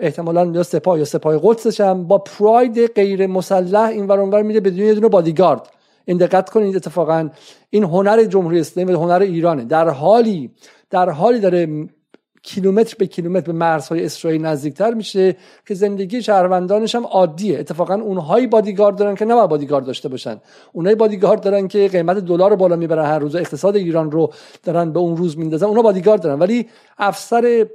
احتمالا 0.00 0.46
یا 0.46 0.62
سپاه 0.62 0.98
یا 0.98 1.04
سپاه 1.04 1.40
قدسش 1.42 1.80
هم 1.80 2.06
با 2.06 2.18
پراید 2.18 2.86
غیر 2.86 3.26
مسلح 3.26 3.88
این 3.88 4.06
ور 4.06 4.20
اونور 4.20 4.42
میره 4.42 4.60
بدون 4.60 4.86
یه 4.86 4.94
دونه 4.94 5.08
بادیگارد. 5.08 5.79
این 6.10 6.18
دقت 6.18 6.50
کنید 6.50 6.76
اتفاقا 6.76 7.28
این 7.70 7.84
هنر 7.84 8.24
جمهوری 8.24 8.60
اسلامی 8.60 8.92
و 8.92 8.98
هنر 8.98 9.20
ایرانه. 9.22 9.64
در 9.64 9.88
حالی 9.88 10.50
در 10.90 11.10
حالی 11.10 11.40
داره 11.40 11.88
کیلومتر 12.42 12.94
به 12.98 13.06
کیلومتر 13.06 13.46
به 13.46 13.52
مرزهای 13.52 14.04
اسرائیل 14.04 14.46
نزدیکتر 14.46 14.94
میشه 14.94 15.36
که 15.66 15.74
زندگی 15.74 16.22
شهروندانش 16.22 16.94
هم 16.94 17.06
عادیه. 17.06 17.58
اتفاقا 17.58 17.94
اونهایی 17.94 18.46
بادیگارد 18.46 18.96
دارن 18.96 19.14
که 19.14 19.24
نباید 19.24 19.50
بادیگارد 19.50 19.86
داشته 19.86 20.08
باشن. 20.08 20.40
اونهایی 20.72 20.96
بادیگارد 20.96 21.40
دارن 21.40 21.68
که 21.68 21.88
قیمت 21.88 22.16
دلار 22.16 22.56
بالا 22.56 22.76
می‌برن 22.76 23.04
هر 23.04 23.18
روز 23.18 23.36
اقتصاد 23.36 23.76
ایران 23.76 24.10
رو 24.10 24.32
دارن 24.64 24.92
به 24.92 24.98
اون 24.98 25.16
روز 25.16 25.38
میندازن 25.38 25.66
اونها 25.66 25.82
بادیگارد 25.82 26.22
دارن. 26.22 26.38
ولی 26.38 26.68
افسر 26.98 27.66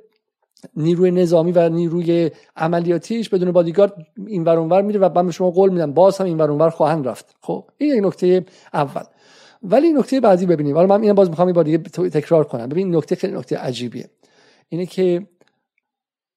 نیروی 0.75 1.11
نظامی 1.11 1.51
و 1.51 1.69
نیروی 1.69 2.31
عملیاتیش 2.55 3.29
بدون 3.29 3.51
بادیگارد 3.51 3.93
این 4.27 4.43
ور 4.43 4.57
اونور 4.57 4.81
میره 4.81 4.99
و 4.99 5.09
من 5.15 5.25
به 5.25 5.31
شما 5.31 5.51
قول 5.51 5.69
میدم 5.69 5.93
باز 5.93 6.17
هم 6.17 6.25
این 6.25 6.37
ور 6.37 6.51
اونور 6.51 6.69
خواهند 6.69 7.07
رفت. 7.07 7.35
خب 7.41 7.69
این 7.77 7.97
یک 7.97 8.05
نکته 8.05 8.45
اول. 8.73 9.03
ولی 9.63 9.93
نکته 9.93 10.19
بعدی 10.19 10.45
ببینیم. 10.45 10.75
حالا 10.75 10.87
من 10.87 11.03
این 11.03 11.13
باز 11.13 11.29
می‌خوام 11.29 11.57
این 11.57 11.83
تکرار 12.09 12.43
کنم. 12.43 12.69
ببین 12.69 12.95
نکته 12.95 13.15
خیلی 13.15 13.33
نکته 13.33 13.57
عجیبیه. 13.57 14.09
اینه 14.69 14.85
که 14.85 15.27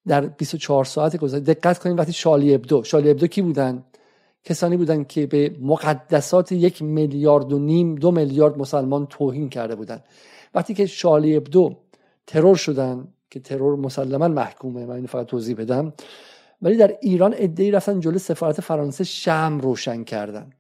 در 0.07 0.21
24 0.21 0.85
ساعت 0.85 1.17
گذشته 1.17 1.55
دقت 1.55 1.79
کنید 1.79 1.99
وقتی 1.99 2.13
شالی 2.13 2.55
ابدو 2.55 2.85
شالی 2.85 3.11
ابدو 3.11 3.27
کی 3.27 3.43
بودن؟ 3.43 3.85
کسانی 4.45 4.77
بودن 4.77 5.05
که 5.05 5.27
به 5.27 5.57
مقدسات 5.61 6.53
یک 6.53 6.83
میلیارد 6.83 7.53
و 7.53 7.59
نیم 7.59 7.95
دو 7.95 8.11
میلیارد 8.11 8.59
مسلمان 8.59 9.07
توهین 9.07 9.49
کرده 9.49 9.75
بودن. 9.75 10.01
وقتی 10.55 10.75
که 10.75 10.87
شالی 10.87 11.37
ابدو 11.37 11.77
ترور 12.27 12.57
شدن 12.57 13.09
که 13.31 13.41
ترور 13.41 13.77
مسلما 13.77 14.29
محکومه 14.29 14.87
من 14.87 14.95
اینو 14.95 15.07
فقط 15.07 15.27
توضیح 15.27 15.57
بدم. 15.57 15.93
ولی 16.63 16.77
در 16.77 16.97
ایران 17.01 17.35
ادعی 17.37 17.71
رفتن 17.71 18.01
جلو 18.01 18.19
سفارت 18.19 18.61
فرانسه 18.61 19.05
شم 19.05 19.59
روشن 19.63 20.05
کردن. 20.05 20.51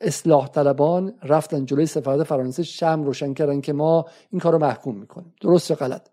اصلاح 0.00 0.48
طلبان 0.48 1.14
رفتن 1.22 1.64
جلوی 1.64 1.86
سفارت 1.86 2.22
فرانسه 2.22 2.62
شم 2.62 3.02
روشن 3.04 3.34
کردن 3.34 3.60
که 3.60 3.72
ما 3.72 4.06
این 4.30 4.40
کار 4.40 4.52
رو 4.52 4.58
محکوم 4.58 4.96
می‌کنیم. 4.96 5.34
درست 5.40 5.70
یا 5.70 5.76
غلط؟ 5.76 6.08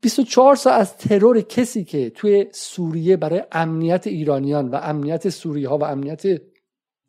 24 0.00 0.54
ساعت 0.56 0.80
از 0.80 0.96
ترور 0.96 1.40
کسی 1.40 1.84
که 1.84 2.10
توی 2.10 2.46
سوریه 2.52 3.16
برای 3.16 3.42
امنیت 3.52 4.06
ایرانیان 4.06 4.68
و 4.68 4.80
امنیت 4.82 5.28
سوریه 5.28 5.68
ها 5.68 5.78
و 5.78 5.84
امنیت 5.84 6.22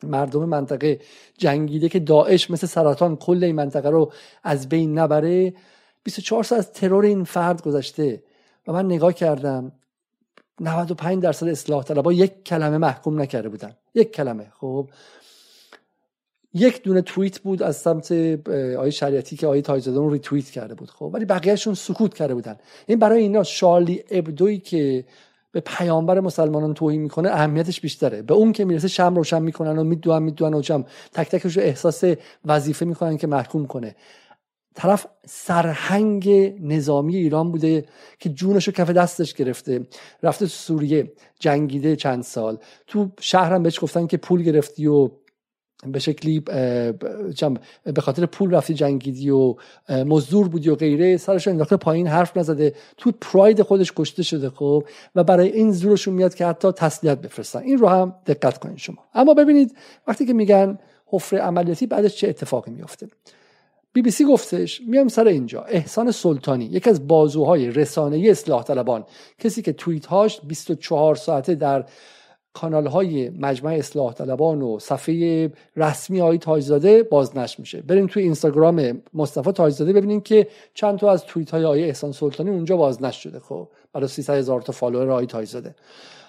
مردم 0.04 0.46
منطقه 0.46 1.00
جنگیده 1.38 1.90
که 1.90 2.00
داعش 2.00 2.52
مثل 2.52 2.68
سرطان 2.68 3.16
کل 3.16 3.44
این 3.44 3.56
منطقه 3.56 3.90
رو 3.90 4.12
از 4.44 4.70
بین 4.70 5.00
نبره 5.00 5.54
24 6.06 6.44
ساعت 6.44 6.60
از 6.60 6.72
ترور 6.72 7.06
این 7.06 7.24
فرد 7.24 7.62
گذشته 7.62 8.24
و 8.68 8.74
من 8.74 8.86
نگاه 8.86 9.14
کردم 9.14 9.72
95 10.60 11.24
درصد 11.24 11.48
اصلاح 11.48 11.84
طلبها 11.84 12.14
یک 12.14 12.44
کلمه 12.44 12.78
محکوم 12.78 13.22
نکرده 13.22 13.50
بودن. 13.50 13.76
یک 13.96 14.12
کلمه. 14.12 14.52
خب. 14.60 14.90
یک 16.54 16.84
دونه 16.84 17.02
توییت 17.02 17.40
بود 17.40 17.64
از 17.64 17.76
سمت 17.76 18.12
آقای 18.78 18.92
شریعتی 18.92 19.36
که 19.36 19.48
آقای 19.48 19.62
تاجزاده 19.62 20.00
اون 20.00 20.12
ریتوییت 20.12 20.50
کرده 20.50 20.76
بود. 20.76 20.90
خب. 20.90 21.10
ولی 21.14 21.26
بقیهشون 21.26 21.74
سکوت 21.74 22.14
کرده 22.14 22.34
بودن. 22.34 22.56
این 22.86 23.00
برای 23.00 23.22
اینا 23.22 23.44
شارلی 23.44 24.04
ابدوی 24.12 24.58
که 24.58 25.06
به 25.52 25.60
پیامبر 25.60 26.20
مسلمانان 26.20 26.74
توهین 26.74 27.02
می‌کنه 27.02 27.30
اهمیتش 27.30 27.82
بیشتره. 27.82 28.22
به 28.22 28.34
اون 28.34 28.52
که 28.52 28.66
می‌رسه 28.66 28.88
شم 28.88 29.16
روشن 29.16 29.42
می‌کنن 29.42 29.78
و 29.78 29.84
میدوان 29.84 30.24
میدوان 30.24 30.54
و 30.54 30.62
جم 30.62 30.86
تک 31.14 31.30
تکش 31.30 31.58
رو 31.58 31.64
احساس 31.64 32.04
وظیفه 32.46 32.86
می‌کنن 32.86 33.18
که 33.18 33.28
محکوم 33.28 33.68
کنه. 33.68 33.96
طرف 34.76 35.08
سرهنگ 35.26 36.30
نظامی 36.62 37.16
ایران 37.16 37.52
بوده 37.52 37.86
که 38.20 38.30
جونش 38.30 38.68
رو 38.68 38.74
کف 38.74 38.90
دستش 38.90 39.34
گرفته. 39.34 39.88
رفته 40.24 40.46
تو 40.46 40.52
سوریه 40.52 41.12
جنگیده 41.40 41.96
چند 41.96 42.24
سال. 42.24 42.58
تو 42.88 43.10
شهرم 43.20 43.64
بهش 43.64 43.80
گفتن 43.80 44.08
که 44.08 44.18
پول 44.18 44.44
گرفتی 44.44 44.88
و 44.88 45.10
به 45.88 46.00
شکلی 46.00 46.40
به 46.40 48.02
خاطر 48.02 48.26
پول 48.26 48.52
رفتی 48.52 48.74
جنگیدی 48.74 49.30
و 49.30 49.56
مزدور 49.90 50.48
بودی 50.48 50.70
و 50.70 50.76
غیره. 50.76 51.18
سرش 51.18 51.48
انداخته 51.48 51.78
پایین 51.78 52.08
حرف 52.08 52.38
نزده. 52.38 52.74
تو 52.98 53.12
پراید 53.22 53.62
خودش 53.62 53.94
کشته 53.96 54.24
شده 54.24 54.50
خب 54.50 54.84
و 55.16 55.24
برای 55.24 55.52
این 55.52 55.72
زورشون 55.72 56.14
میاد 56.14 56.36
که 56.36 56.46
حتی 56.46 56.72
تسلیت 56.72 57.18
بفرستن. 57.22 57.60
این 57.60 57.78
رو 57.78 57.88
هم 57.88 58.16
دقت 58.26 58.58
کنید 58.58 58.78
شما. 58.78 58.98
اما 59.14 59.34
ببینید 59.34 59.78
وقتی 60.08 60.26
که 60.26 60.34
میگن 60.34 60.80
حفره 61.08 61.40
عملیاتی 61.40 61.88
بعدش 61.88 62.16
چه 62.16 62.30
اتفاقی 62.30 62.72
میفته 62.72 63.08
بی 63.96 64.02
بی 64.02 64.12
سی 64.12 64.26
گفتش 64.26 64.82
میام 64.88 65.08
سر 65.08 65.28
اینجا. 65.28 65.62
احسان 65.62 66.12
سلطانی 66.12 66.66
یکی 66.66 66.90
از 66.90 67.08
بازوهای 67.08 67.72
رسانه 67.72 68.30
اصلاح 68.30 68.64
طلبان. 68.64 69.06
کسی 69.40 69.62
که 69.62 69.74
توییت 69.74 70.06
هاش 70.06 70.42
24 70.42 71.16
ساعته 71.16 71.56
در 71.56 71.86
کانال 72.54 72.88
های 72.88 73.30
مجمع 73.30 73.74
اصلاح 73.74 74.14
طلبان 74.14 74.62
و 74.62 74.80
صفحه 74.80 75.52
رسمی 75.76 76.20
های 76.20 76.38
تاجزاده 76.38 77.04
بازنشر 77.04 77.56
میشه. 77.60 77.82
بریم 77.82 78.08
توی 78.08 78.24
اینستاگرام 78.24 79.02
مصطفی 79.14 79.52
تاجزاده 79.52 79.94
ببینیم 79.94 80.22
که 80.22 80.48
چند 80.74 81.00
تا 81.00 81.12
از 81.12 81.26
توییت 81.26 81.52
های 81.52 81.66
آیه 81.66 81.86
احسان 81.86 82.12
سلطانی 82.12 82.50
اونجا 82.50 82.78
بازنشر 82.78 83.20
شده. 83.20 83.40
خب 83.40 83.68
برای 83.94 84.08
300 84.08 84.34
هزار 84.34 84.62
تا 84.62 84.74
فالوور 84.74 85.12
آیه 85.12 85.28
تاجزاده 85.28 85.76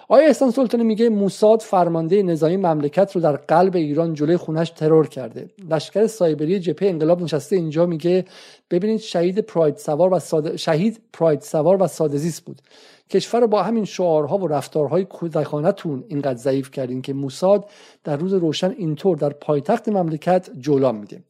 آیا 0.09 0.27
احسان 0.27 0.51
سلطانی 0.51 0.83
میگه 0.83 1.09
موساد 1.09 1.61
فرمانده 1.61 2.23
نظامی 2.23 2.57
مملکت 2.57 3.11
رو 3.15 3.21
در 3.21 3.35
قلب 3.35 3.75
ایران 3.75 4.13
جلوی 4.13 4.37
خونش 4.37 4.69
ترور 4.69 5.07
کرده. 5.07 5.49
لشکر 5.69 6.07
سایبری 6.07 6.59
جبهه 6.59 6.89
انقلاب 6.89 7.21
نشسته 7.21 7.55
اینجا 7.55 7.85
میگه 7.85 8.25
ببینید 8.71 8.99
شهید 8.99 9.39
پراید 9.39 9.77
سوار 9.77 10.13
و 10.13 10.19
ساده 10.19 10.57
شهید 10.57 11.01
پراید 11.13 11.41
سوار 11.41 11.83
و 11.83 11.87
سادزیست 11.87 12.45
بود. 12.45 12.61
کشور 13.09 13.39
رو 13.39 13.47
با 13.47 13.63
همین 13.63 13.85
شعارها 13.85 14.37
و 14.37 14.47
رفتارهای 14.47 15.05
کودکانتون 15.05 16.03
اینقدر 16.07 16.37
ضعیف 16.37 16.71
کردین 16.71 17.01
که 17.01 17.13
موساد 17.13 17.65
در 18.03 18.17
روز 18.17 18.33
روشن 18.33 18.75
اینطور 18.77 19.17
در 19.17 19.29
پایتخت 19.29 19.89
مملکت 19.89 20.49
جولان 20.59 20.95
میده 20.95 21.23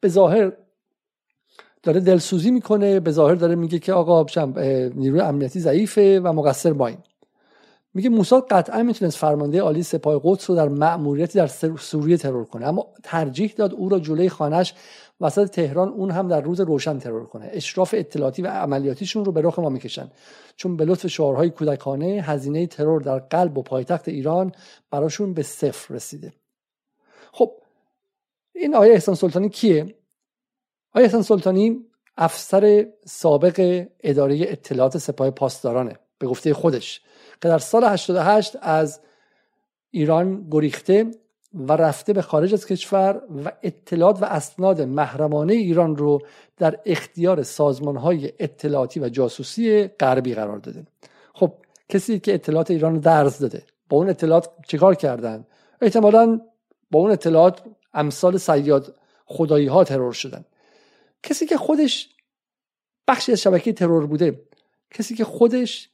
به 0.00 0.08
ظاهر 0.08 0.52
داره 1.82 2.00
دلسوزی 2.00 2.50
می‌کنه 2.50 3.00
به 3.00 3.10
ظاهر 3.10 3.34
داره 3.34 3.54
میگه 3.54 3.78
که 3.78 3.92
آقا 3.92 4.26
نیروی 4.94 5.20
امنیتی 5.20 5.60
ضعیفه 5.60 6.20
و 6.20 6.32
مقصر 6.32 6.72
ماییم 6.72 6.98
میگه 7.94 8.08
موسی 8.08 8.36
قطعا 8.50 8.82
می‌تونست 8.82 9.16
فرمانده 9.18 9.60
عالی 9.60 9.82
سپاه 9.82 10.20
قدس 10.24 10.50
رو 10.50 10.56
در 10.56 10.68
مأموریتی 10.68 11.38
در 11.38 11.46
سوریه 11.78 12.16
ترور 12.16 12.44
کنه 12.44 12.66
اما 12.66 12.86
ترجیح 13.02 13.52
داد 13.56 13.74
او 13.74 13.88
را 13.88 13.98
جلوی 13.98 14.28
خانش 14.28 14.74
وسط 15.20 15.50
تهران 15.50 15.88
اون 15.88 16.10
هم 16.10 16.28
در 16.28 16.40
روز 16.40 16.60
روشن 16.60 16.98
ترور 16.98 17.26
کنه. 17.26 17.50
اشراف 17.52 17.94
اطلاعاتی 17.98 18.42
و 18.42 18.46
عملیاتیشون 18.46 19.24
رو 19.24 19.32
به 19.32 19.40
رخ 19.42 19.58
ما 19.58 19.68
می‌کشن. 19.68 20.10
چون 20.56 20.76
به 20.76 20.84
لطف 20.84 21.06
شعارهای 21.06 21.50
کودکانه 21.50 22.06
هزینه 22.06 22.66
ترور 22.66 23.00
در 23.00 23.18
قلب 23.18 23.58
و 23.58 23.62
پایتخت 23.62 24.08
ایران 24.08 24.52
براشون 24.90 25.34
به 25.34 25.42
صفر 25.42 25.94
رسیده. 25.94 26.32
خب 27.32 27.52
این 28.54 28.74
آیه 28.74 28.92
احسان 28.92 29.14
سلطانی 29.14 29.48
کیه؟ 29.48 29.94
آیه 30.92 31.04
احسان 31.04 31.22
سلطانی 31.22 31.86
افسر 32.16 32.86
سابق 33.06 33.86
اداره 34.00 34.36
اطلاعات 34.40 34.98
سپاه 34.98 35.30
پاسدارانه 35.30 35.98
به 36.18 36.26
گفته 36.26 36.54
خودش. 36.54 37.00
که 37.42 37.48
در 37.48 37.58
سال 37.58 37.84
88 37.84 38.56
از 38.62 39.00
ایران 39.90 40.46
گریخته 40.50 41.10
و 41.54 41.72
رفته 41.72 42.12
به 42.12 42.22
خارج 42.22 42.52
از 42.52 42.66
کشور 42.66 43.22
و 43.44 43.52
اطلاعات 43.62 44.22
و 44.22 44.24
اسناد 44.24 44.80
محرمانه 44.80 45.52
ایران 45.52 45.96
رو 45.96 46.20
در 46.56 46.80
اختیار 46.86 47.42
سازمان 47.42 47.96
های 47.96 48.32
اطلاعاتی 48.38 49.00
و 49.00 49.08
جاسوسی 49.08 49.88
غربی 49.88 50.34
قرار 50.34 50.58
داده. 50.58 50.86
خب 51.34 51.52
کسی 51.88 52.18
که 52.18 52.34
اطلاعات 52.34 52.70
ایران 52.70 52.94
رو 52.94 53.00
درز 53.00 53.38
داده 53.38 53.62
با 53.88 53.96
اون 53.96 54.08
اطلاعات 54.08 54.50
چیکار 54.68 54.94
کردن؟ 54.94 55.46
احتمالا 55.80 56.40
با 56.90 57.00
اون 57.00 57.10
اطلاعات 57.10 57.62
امثال 57.94 58.36
سیاد 58.36 58.94
خدایی 59.24 59.66
ها 59.66 59.84
ترور 59.84 60.12
شدن. 60.12 60.44
کسی 61.22 61.46
که 61.46 61.56
خودش 61.56 62.08
بخشی 63.08 63.32
از 63.32 63.40
شبکه 63.40 63.72
ترور 63.72 64.06
بوده 64.06 64.42
کسی 64.90 65.14
که 65.14 65.24
خودش 65.24 65.90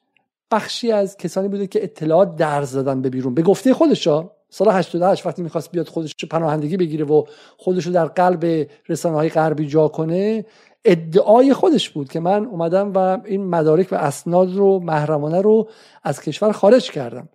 بخشی 0.50 0.92
از 0.92 1.16
کسانی 1.16 1.48
بوده 1.48 1.66
که 1.66 1.84
اطلاعات 1.84 2.36
درز 2.36 2.72
دادن 2.72 3.02
به 3.02 3.10
بیرون. 3.10 3.34
به 3.34 3.42
گفته 3.42 3.74
خودش 3.74 4.08
سال 4.50 4.68
88 4.68 5.26
وقتی 5.26 5.42
می‌خواست 5.42 5.70
بیاد 5.70 5.88
خودش 5.88 6.14
پناهندگی 6.30 6.76
بگیره 6.76 7.04
و 7.04 7.24
خودش 7.56 7.86
رو 7.86 7.92
در 7.92 8.06
قلب 8.06 8.68
رسانه 8.88 9.16
های 9.16 9.28
غربی 9.28 9.66
جا 9.66 9.88
کنه 9.88 10.44
ادعای 10.84 11.54
خودش 11.54 11.90
بود 11.90 12.08
که 12.08 12.20
من 12.20 12.44
اومدم 12.44 12.92
و 12.92 12.98
این 13.24 13.44
مدارک 13.44 13.88
و 13.90 13.94
اسناد 13.94 14.54
رو 14.54 14.78
محرمانه 14.78 15.40
رو 15.40 15.68
از 16.02 16.20
کشور 16.20 16.52
خارج 16.52 16.90
کردم. 16.90 17.28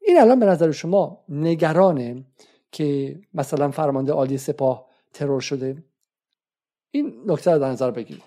این 0.00 0.20
الان 0.20 0.40
به 0.40 0.46
نظر 0.46 0.70
شما 0.70 1.24
نگرانه 1.28 2.24
که 2.72 3.18
مثلا 3.34 3.70
فرمانده 3.70 4.12
عالی 4.12 4.38
سپاه 4.38 4.86
ترور 5.12 5.40
شده؟ 5.40 5.84
این 6.90 7.12
نکته 7.26 7.50
رو 7.50 7.58
در 7.58 7.70
نظر 7.70 7.90
بگیرید. 7.90 8.22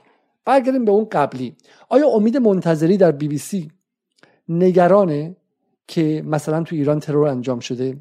برگردیم 0.45 0.85
به 0.85 0.91
اون 0.91 1.07
قبلی. 1.11 1.55
آیا 1.89 2.07
امید 2.07 2.37
منتظری 2.37 2.97
در 2.97 3.11
بی 3.11 3.27
بی 3.27 3.37
سی 3.37 3.71
نگرانه 4.49 5.35
که 5.87 6.23
مثلا 6.25 6.63
تو 6.63 6.75
ایران 6.75 6.99
ترور 6.99 7.27
انجام 7.27 7.59
شده. 7.59 7.97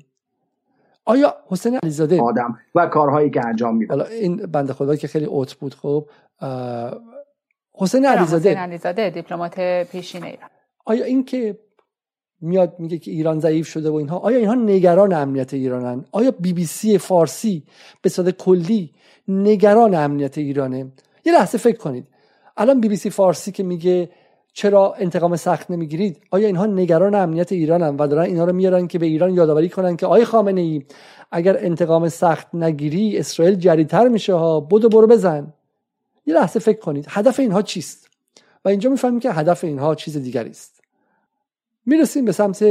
آیا 1.05 1.34
حسین 1.47 1.78
علیزاده 1.82 2.20
آدم 2.20 2.59
و 2.74 2.86
کارهایی 2.86 3.30
که 3.30 3.47
انجام 3.47 3.76
میده. 3.76 3.93
حالا 3.95 4.05
این 4.05 4.36
بنده 4.36 4.72
خدا 4.72 4.97
که 4.97 5.09
خیلی 5.09 5.24
اوت 5.24 5.55
بود 5.55 5.74
خب 5.74 6.09
حسین 7.74 8.07
علیزاده 8.07 8.49
حسین 8.49 8.59
علیزاده. 8.59 9.11
دیپلمات 9.11 9.61
پیشین 9.93 10.24
ایران. 10.24 10.51
آیا 10.84 11.05
این 11.05 11.24
که 11.24 11.59
میاد 12.40 12.74
میگه 12.78 12.99
که 12.99 13.11
ایران 13.11 13.40
ضعیف 13.40 13.68
شده 13.68 13.90
و 13.90 13.95
اینها 13.95 14.18
آیا 14.18 14.38
اینها 14.38 14.55
نگران 14.55 15.12
امنیت 15.12 15.55
ایرانن؟ 15.55 16.05
آیا 16.12 16.30
بی 16.30 16.53
بی 16.53 16.66
سی 16.66 16.99
فارسی 16.99 17.66
به 18.03 18.09
صورت 18.09 18.36
کلی 18.36 18.93
نگران 19.28 19.95
امنیت 19.95 20.38
ایرانه؟ 20.38 20.93
یه 21.24 21.32
لحظه 21.32 21.59
فکر 21.59 21.78
کنید. 21.78 22.09
الان 22.57 22.80
بی 22.80 22.88
بی 22.88 22.97
سی 22.97 23.11
فارسی 23.11 23.53
که 23.53 23.62
میگه 23.62 24.11
چرا 24.53 24.94
انتقام 24.98 25.36
سخت 25.36 25.70
نمی‌گیرید؟ 25.70 26.22
آیا 26.30 26.46
اینها 26.46 26.66
نگران 26.66 27.14
امنیت 27.14 27.53
ایرانن 27.53 27.96
و 27.96 28.07
دارن 28.07 28.24
اینها 28.24 28.44
رو 28.44 28.53
میارن 28.53 28.86
که 28.86 28.98
به 28.98 29.07
ایران 29.07 29.34
یادآوری 29.34 29.68
کنن 29.68 29.96
که 29.96 30.07
آی 30.07 30.24
خامنه 30.24 30.61
ای 30.61 30.82
اگر 31.30 31.57
انتقام 31.64 32.09
سخت 32.09 32.55
نگیری 32.55 33.18
اسرائیل 33.18 33.55
جریتر 33.55 34.09
میشه 34.09 34.34
ها. 34.34 34.61
بدو 34.61 34.88
برو 34.88 35.07
بزن. 35.07 35.55
یه 36.26 36.34
لحظه 36.34 36.61
فکر 36.61 36.78
کنید 36.78 37.07
هدف 37.09 37.40
اینها 37.40 37.62
چیست؟ 37.62 38.09
و 38.64 38.68
اینجا 38.68 38.90
می‌فهمیم 38.90 39.20
که 39.20 39.32
هدف 39.32 39.64
اینها 39.64 39.94
چیز 39.94 40.16
دیگری 40.16 40.50
است. 40.50 40.80
می‌رسیم 41.86 42.24
به 42.24 42.32
سمت 42.32 42.64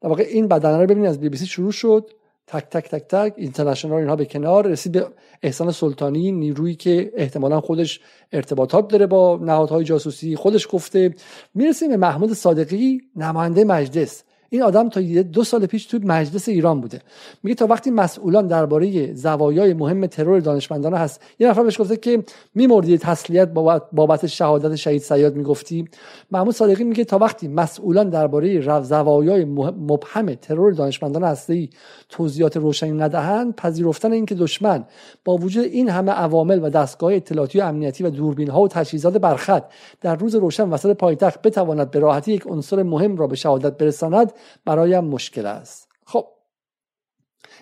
در 0.00 0.08
واقع 0.08 0.22
این 0.22 0.48
بدنه 0.48 0.78
رو 0.78 0.86
ببینید 0.86 1.10
از 1.10 1.20
بی 1.20 1.28
بی 1.28 1.36
سی 1.36 1.46
شروع 1.46 1.72
شد. 1.72 2.10
تک 2.48 2.64
تک 2.70 2.88
تک 2.88 3.02
تک 3.08 3.34
اینترنشنال 3.36 3.98
اینها 3.98 4.16
به 4.16 4.24
کنار 4.24 4.66
رسید 4.66 4.92
به 4.92 5.06
احسان 5.42 5.72
سلطانی 5.72 6.32
نیرویی 6.32 6.74
که 6.74 7.12
احتمالا 7.16 7.60
خودش 7.60 8.00
ارتباطات 8.32 8.88
داره 8.88 9.06
با 9.06 9.38
نهادهای 9.42 9.84
جاسوسی 9.84 10.36
خودش 10.36 10.68
گفته 10.70 11.14
می‌رسیم 11.54 11.88
به 11.88 11.96
محمود 11.96 12.32
صادقی 12.32 13.00
نماینده 13.16 13.64
مجلس. 13.64 14.24
این 14.50 14.62
آدم 14.62 14.88
تا 14.88 15.00
دو 15.22 15.44
سال 15.44 15.66
پیش 15.66 15.86
توی 15.86 16.00
مجلس 16.04 16.48
ایران 16.48 16.80
بوده. 16.80 17.00
میگه 17.42 17.54
تا 17.54 17.66
وقتی 17.66 17.90
مسئولان 17.90 18.46
درباره 18.46 19.14
زوایای 19.14 19.74
مهم 19.74 20.06
ترور 20.06 20.40
دانشمندان 20.40 20.94
هست 20.94 21.22
یه 21.38 21.48
نفر 21.48 21.62
بهش 21.62 21.80
گفته 21.80 21.96
که 21.96 22.24
میمردی 22.54 22.98
تسلیت 22.98 23.48
بابت 23.92 24.26
شهادت 24.26 24.76
شهید 24.76 25.02
سیاد 25.02 25.36
می‌گفتی؟ 25.36 25.88
محمود 26.30 26.54
صادقی 26.54 26.84
میگه 26.84 27.04
تا 27.04 27.18
وقتی 27.18 27.48
مسئولان 27.48 28.10
درباره 28.10 28.80
زوایای 28.80 29.44
مبهم 29.44 30.34
ترور 30.34 30.72
دانشمندان 30.72 31.24
هستی 31.24 31.70
توضیحات 32.08 32.56
روشنی 32.56 32.92
ندهند 32.92 33.54
پذیرفتن 33.56 34.12
اینکه 34.12 34.34
دشمن 34.34 34.84
با 35.24 35.36
وجود 35.36 35.64
این 35.64 35.88
همه 35.88 36.12
عوامل 36.12 36.60
و 36.62 36.70
دستگاه 36.70 37.14
اطلاعاتی 37.14 37.60
و 37.60 37.62
امنیتی 37.62 38.04
و 38.04 38.10
دوربین 38.10 38.50
ها 38.50 38.60
و 38.60 38.68
تجهیزات 38.68 39.16
برخط 39.16 39.64
در 40.00 40.16
روز 40.16 40.34
روشن 40.34 40.68
وسط 40.68 40.96
پایتخت 40.96 41.42
بتواند 41.42 41.90
به 41.90 41.98
راحتی 41.98 42.32
یک 42.32 42.46
عنصر 42.46 42.82
مهم 42.82 43.16
را 43.16 43.26
به 43.26 43.36
شهادت 43.36 43.76
برساند 43.78 44.32
برایم 44.64 45.04
مشکل 45.04 45.46
است. 45.46 45.88
خب. 46.06 46.26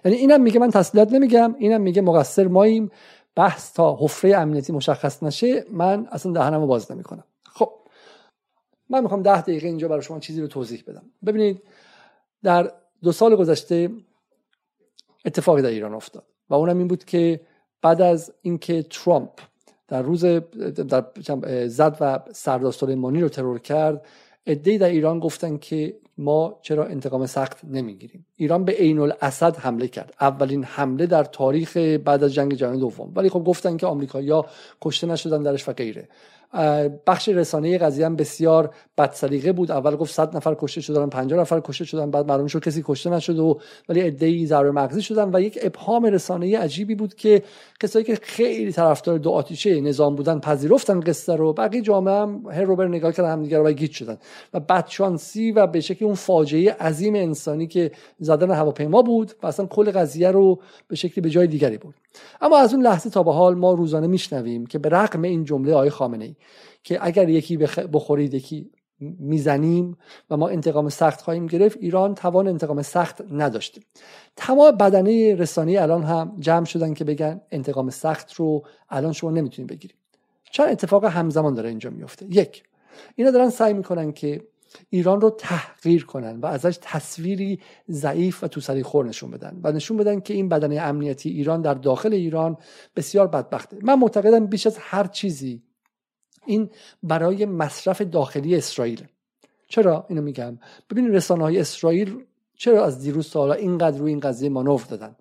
یعنی 0.05 0.17
اینم 0.17 0.43
میگه 0.43 0.61
من 0.61 0.71
تسلیت 0.71 1.13
نمیگم 1.13 1.55
اینم 1.59 1.81
میگه 1.81 2.03
مقصر 2.03 2.49
ماییم. 2.49 2.91
بحث 3.35 3.73
تا 3.73 3.97
حفره 4.01 4.37
امنیتی 4.37 4.73
مشخص 4.73 5.23
نشه 5.23 5.65
من 5.71 6.09
اصلا 6.11 6.33
دهنمو 6.33 6.67
باز 6.67 6.93
نمی‌کنم. 6.93 7.25
خب. 7.45 7.73
من 8.91 9.03
می‌خوام 9.03 9.23
ده 9.23 9.41
دقیقه 9.41 9.67
اینجا 9.67 9.89
برای 9.89 10.03
شما 10.03 10.21
چیزی 10.21 10.41
رو 10.41 10.47
توضیح 10.47 10.85
بدم. 10.87 11.03
ببینید 11.27 11.63
در 12.43 12.73
دو 13.03 13.13
سال 13.13 13.37
گذشته 13.37 13.91
اتفاقی 15.25 15.63
در 15.63 15.69
ایران 15.69 15.95
افتاد 15.95 16.25
و 16.51 16.55
اونم 16.55 16.79
این 16.79 16.89
بود 16.89 17.05
که 17.05 17.41
بعد 17.83 18.03
از 18.03 18.33
اینکه 18.43 18.83
ترامپ 18.83 19.41
در 19.89 20.03
روز 20.03 20.25
در 20.25 21.05
زد 21.69 21.97
و 22.01 22.21
سردار 22.33 22.73
سلیمانی 22.73 23.21
رو 23.21 23.29
ترور 23.29 23.59
کرد 23.59 24.07
ادهی 24.47 24.79
در 24.79 24.89
ایران 24.89 25.21
گفتن 25.21 25.57
که 25.57 25.97
ما 26.19 26.59
چرا 26.63 26.87
انتقام 26.87 27.27
سخت 27.27 27.65
نمی‌گیریم؟ 27.65 28.27
ایران 28.37 28.65
به 28.65 28.73
عین 28.73 28.99
الاسد 28.99 29.57
حمله 29.57 29.89
کرد. 29.89 30.15
اولین 30.21 30.65
حمله 30.65 31.07
در 31.07 31.25
تاریخ 31.25 31.77
بعد 31.77 32.25
از 32.25 32.35
جنگ 32.35 32.55
جهانی 32.55 32.81
دوم. 32.81 33.13
ولی 33.17 33.29
خب 33.29 33.45
گفتن 33.45 33.77
که 33.77 33.87
آمریکایی‌ها 33.87 34.47
کشته 34.83 35.07
نشدن 35.07 35.43
درش 35.43 35.69
و 35.69 35.73
غیره. 35.73 36.09
بخش 37.07 37.29
رسانه 37.29 37.79
قضیه 37.79 38.07
هم 38.07 38.17
بسیار 38.17 38.75
بد 38.99 39.53
بود. 39.53 39.71
اول 39.71 39.97
گفت 39.97 40.15
100 40.15 40.37
نفر 40.37 40.57
کشته 40.59 40.81
شدن 40.81 41.09
50 41.09 41.41
نفر 41.41 41.61
کشته 41.61 41.85
شدن 41.85 42.11
بعد 42.11 42.27
معلوم 42.27 42.47
شد 42.47 42.65
کسی 42.65 42.83
کشته 42.87 43.11
نشد 43.11 43.39
و 43.39 43.61
ولی 43.89 44.03
ادعی 44.03 44.47
ضرر 44.47 44.71
مغزی 44.71 45.03
شدن 45.03 45.31
و 45.35 45.41
یک 45.41 45.59
ابهام 45.63 46.05
رسانه 46.05 46.59
عجیبی 46.59 46.95
بود 46.95 47.15
که 47.15 47.43
کسایی 47.81 48.05
که 48.05 48.19
خیلی 48.23 48.73
طرفدار 48.73 49.19
دو 49.19 49.31
آتیشه 49.31 49.81
نظام 49.81 50.15
بودن 50.15 50.39
پذیرفتن 50.39 51.01
قصه 51.01 51.37
رو. 51.37 51.53
بقیه 51.53 51.83
جامعه 51.83 52.15
هم 52.15 52.43
هر 52.51 52.63
روبر 52.63 52.89
نگاه 52.89 53.13
کردن 53.13 53.33
همدیگه 53.33 53.59
رو 53.59 53.73
گیج 53.73 53.93
شدن. 53.93 54.19
و 54.55 54.61
بدشانسی 54.61 55.53
و 55.53 55.67
به 55.67 55.81
شکلی 55.81 56.07
اون 56.07 56.15
فاجعه 56.15 56.73
عظیم 56.73 57.15
انسانی 57.15 57.67
که 57.67 57.91
زدن 58.19 58.51
هواپیما 58.51 59.03
بود 59.03 59.33
و 59.43 59.47
اصلا 59.47 59.67
کل 59.67 59.91
قضیه 59.91 60.31
رو 60.31 60.61
به 60.89 60.97
شکلی 60.97 61.23
به 61.23 61.31
جای 61.31 61.47
دیگری 61.47 61.79
بود 61.79 61.95
اما 62.41 62.59
از 62.59 62.75
اون 62.75 62.83
لحظه 62.83 63.11
تا 63.11 63.23
به 63.23 63.33
حال 63.33 63.55
ما 63.55 63.73
روزانه 63.73 64.07
میشنویم 64.07 64.67
که 64.67 64.79
به 64.79 64.89
رغم 64.89 65.23
این 65.23 65.45
جمله 65.45 65.73
آقای 65.73 65.91
خامنه 65.91 66.25
ای 66.25 66.35
که 66.83 66.99
اگر 67.01 67.29
یکی 67.29 67.57
بخورید 67.57 68.35
یکی 68.35 68.71
می‌زنیم 69.01 69.97
و 70.31 70.37
ما 70.37 70.49
انتقام 70.49 70.89
سخت 70.89 71.21
خواهیم 71.21 71.47
گرفت 71.47 71.79
ایران 71.81 72.15
توان 72.15 72.49
انتقام 72.49 72.83
سخت 72.83 73.23
نداشته. 73.31 73.81
تمام 74.37 74.71
بدنه 74.71 75.35
رسانی 75.35 75.77
الان 75.77 76.03
هم 76.03 76.37
جمع 76.39 76.65
شدن 76.65 76.95
که 76.95 77.05
بگن 77.05 77.41
انتقام 77.51 77.91
سخت 77.91 78.33
رو 78.35 78.65
الان 78.91 79.13
شما 79.13 79.31
نمی‌تونید 79.31 79.71
بگیرید. 79.71 79.97
چند 80.51 80.69
اتفاق 80.69 81.05
همزمان 81.05 81.55
داره 81.55 81.69
اینجا 81.69 81.91
میفته 81.91 82.27
یک 82.31 82.63
اینا 83.15 83.31
دارن 83.31 83.51
سعی 83.51 83.75
می‌کنن 83.75 84.13
که 84.13 84.41
ایران 84.91 85.21
رو 85.21 85.31
تحقیر 85.31 86.05
کنن 86.07 86.41
و 86.41 86.47
ازش 86.47 86.79
تصویری 86.83 87.61
ضعیف 87.91 88.45
و 88.45 88.49
توسری 88.49 88.83
خور 88.83 89.07
نشون 89.07 89.31
بدن 89.31 89.61
و 89.63 89.73
نشون 89.73 89.97
بدن 89.97 90.21
که 90.21 90.35
این 90.35 90.49
بدنه 90.49 90.81
امنیتی 90.81 91.31
ایران 91.31 91.63
در 91.63 91.75
داخل 91.75 92.13
ایران 92.13 92.57
بسیار 92.97 93.27
بدبخته. 93.27 93.79
من 93.83 93.99
معتقدم 93.99 94.47
بیش 94.47 94.67
از 94.67 94.77
هر 94.81 95.07
چیزی 95.07 95.63
این 96.47 96.71
برای 97.03 97.47
مصرف 97.47 98.03
داخلی 98.03 98.57
اسرائیل. 98.57 99.07
چرا 99.69 100.07
اینو 100.09 100.23
میگم؟ 100.23 100.59
ببینید 100.91 101.15
رسانه 101.15 101.43
های 101.43 101.59
اسرائیل 101.59 102.25
چرا 102.55 102.85
از 102.85 103.01
دیروز 103.01 103.31
تا 103.31 103.41
حالا 103.41 103.55
اینقدر 103.55 103.99
روی 103.99 104.11
این 104.11 104.21
قضیه 104.21 104.49
مانور 104.49 104.85
دادن؟ 104.89 105.17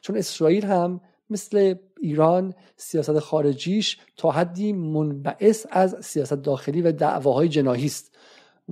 چون 0.00 0.16
اسرائیل 0.16 0.64
هم 0.64 1.00
مثل 1.30 1.74
ایران 2.00 2.54
سیاست 2.76 3.18
خارجیش 3.18 3.98
تا 4.16 4.30
حدی 4.30 4.72
منبعث 4.72 5.66
از 5.70 5.96
سیاست 6.00 6.34
داخلی 6.34 6.82
و 6.82 6.92
دعواهای 6.92 7.48
جناهی 7.48 7.86
است. 7.86 8.14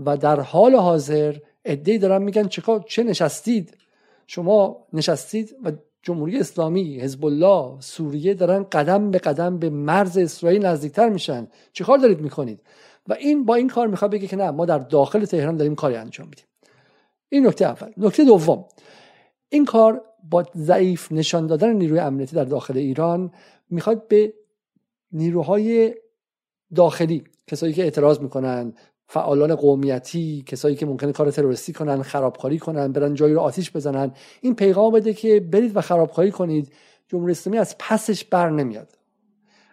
و 0.04 0.16
در 0.16 0.40
حال 0.40 0.74
حاضر 0.74 1.36
ادعی 1.64 1.98
دارن 1.98 2.22
میگن 2.22 2.48
چه 2.48 2.62
چه 2.88 3.02
نشستید؟ 3.02 3.76
شما 4.26 4.86
نشستید 4.92 5.57
و 5.64 5.72
جمهوری 6.07 6.38
اسلامی 6.38 7.00
حزب 7.00 7.24
الله 7.24 7.80
سوریه 7.80 8.34
دارن 8.34 8.62
قدم 8.62 9.11
به 9.11 9.18
قدم 9.18 9.59
به 9.59 9.70
مرز 9.70 10.18
اسرائیل 10.18 10.66
نزدیکتر 10.66 11.09
میشن. 11.09 11.48
چیکار 11.72 11.98
دارید 11.98 12.20
می‌کنید؟ 12.20 12.61
و 13.09 13.12
این 13.12 13.44
با 13.44 13.54
این 13.54 13.68
کار 13.68 13.86
می‌خواد 13.86 14.11
بگه 14.11 14.26
که 14.26 14.36
نه 14.36 14.50
ما 14.50 14.66
در 14.66 14.78
داخل 14.78 15.24
تهران 15.24 15.57
داریم 15.57 15.74
کاری 15.74 15.96
انجام 15.96 16.28
میدیم. 16.28 16.44
این 17.28 17.46
نکته 17.46 17.64
اول. 17.64 17.92
نکته 17.96 18.24
دوم. 18.24 18.64
این 19.48 19.64
کار 19.64 20.04
با 20.30 20.44
ضعیف 20.57 21.12
نشان 21.12 21.46
دادن 21.46 21.72
نیروی 21.72 21.98
امنیتی 21.98 22.36
در 22.36 22.44
داخل 22.44 22.76
ایران 22.76 23.32
می‌خواد 23.70 24.09
به 24.09 24.34
نیروهای 25.12 25.94
داخلی 26.74 27.24
کسایی 27.46 27.72
که 27.72 27.82
اعتراض 27.82 28.20
می‌کنن 28.20 28.74
فعالان 29.09 29.54
قومیتی 29.54 30.42
کسایی 30.46 30.76
که 30.76 30.86
ممکنه 30.86 31.12
کار 31.12 31.30
تروریستی 31.30 31.72
کنن 31.72 32.02
خرابکاری 32.02 32.59
کنن 32.59 32.92
برن 32.92 33.14
جایی 33.14 33.34
رو 33.34 33.40
آتیش 33.40 33.70
بزنن. 33.70 34.12
این 34.40 34.54
پیغام 34.54 34.92
بده 34.92 35.12
که 35.12 35.40
برید 35.40 35.76
و 35.76 35.80
خرابکاری 35.80 36.30
کنید. 36.30 36.72
جمهوری 37.09 37.32
اسلامی 37.32 37.59
از 37.59 37.76
پسش 37.78 38.24
بر 38.24 38.50
نمیاد. 38.50 38.88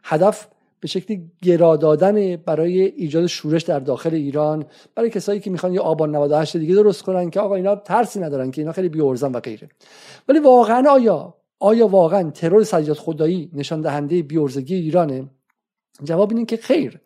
هدف 0.03 0.47
به 0.79 0.87
شکلی 0.87 1.31
گرا 1.41 1.75
دادن 1.75 2.35
برای 2.35 2.81
ایجاد 2.81 3.25
شورش 3.25 3.63
در 3.63 3.79
داخل 3.79 4.13
ایران 4.13 4.65
برای 4.95 5.09
کسایی 5.09 5.39
که 5.39 5.49
می‌خوان 5.49 5.73
یه 5.73 5.79
آبان 5.79 6.15
98 6.15 6.57
دیگه 6.57 6.75
درست 6.75 7.01
کنن 7.01 7.29
که 7.29 7.39
آقا 7.39 7.55
اینا 7.55 7.75
ترسی 7.75 8.19
ندارن 8.19 8.51
که 8.51 8.61
اینا 8.61 8.71
خیلی 8.71 8.89
بیورزن 8.89 9.31
و 9.31 9.39
غیره. 9.39 9.69
ولی 10.27 10.39
واقعا 10.39 10.89
آیا 10.89 11.33
آیا 11.59 11.87
واقعا 11.87 12.31
ترور 12.31 12.63
سجاد 12.63 12.97
خدایی 12.97 13.51
نشان 13.53 13.81
دهنده 13.81 14.21
بیورزگی 14.21 14.75
ایرانه؟ 14.75 15.29
جواب 16.03 16.31
اینه 16.31 16.45
که 16.45 16.57
خیر. 16.57 16.99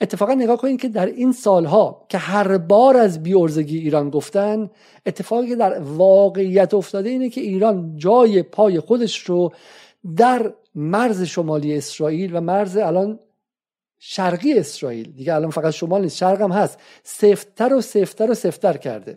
اتفاقا 0.00 0.34
نگاه 0.34 0.56
کنید 0.56 0.80
که 0.80 0.88
در 0.88 1.06
این 1.06 1.32
سالها 1.32 2.06
که 2.08 2.18
هر 2.18 2.58
بار 2.58 2.96
از 2.96 3.22
بیورزگی 3.22 3.78
ایران 3.78 4.10
گفتن 4.10 4.70
اتفاقی 5.06 5.48
که 5.48 5.56
در 5.56 5.78
واقعیت 5.80 6.74
افتاده 6.74 7.08
اینه 7.08 7.28
که 7.28 7.40
ایران 7.40 7.96
جای 7.96 8.42
پای 8.42 8.80
خودش 8.80 9.18
رو 9.20 9.52
در 10.16 10.52
مرز 10.74 11.22
شمالی 11.22 11.76
اسرائیل 11.76 12.36
و 12.36 12.40
مرز 12.40 12.76
الان 12.76 13.18
شرقی 13.98 14.52
اسرائیل 14.58 15.12
دیگه 15.12 15.34
الان 15.34 15.50
فقط 15.50 15.72
شمال 15.72 16.02
نیست 16.02 16.16
شرق 16.16 16.42
هم 16.42 16.52
هست 16.52 16.78
سفتر 17.02 17.74
و 17.74 17.80
سفتر 17.80 18.30
و 18.30 18.34
سفتر 18.34 18.76
کرده. 18.76 19.14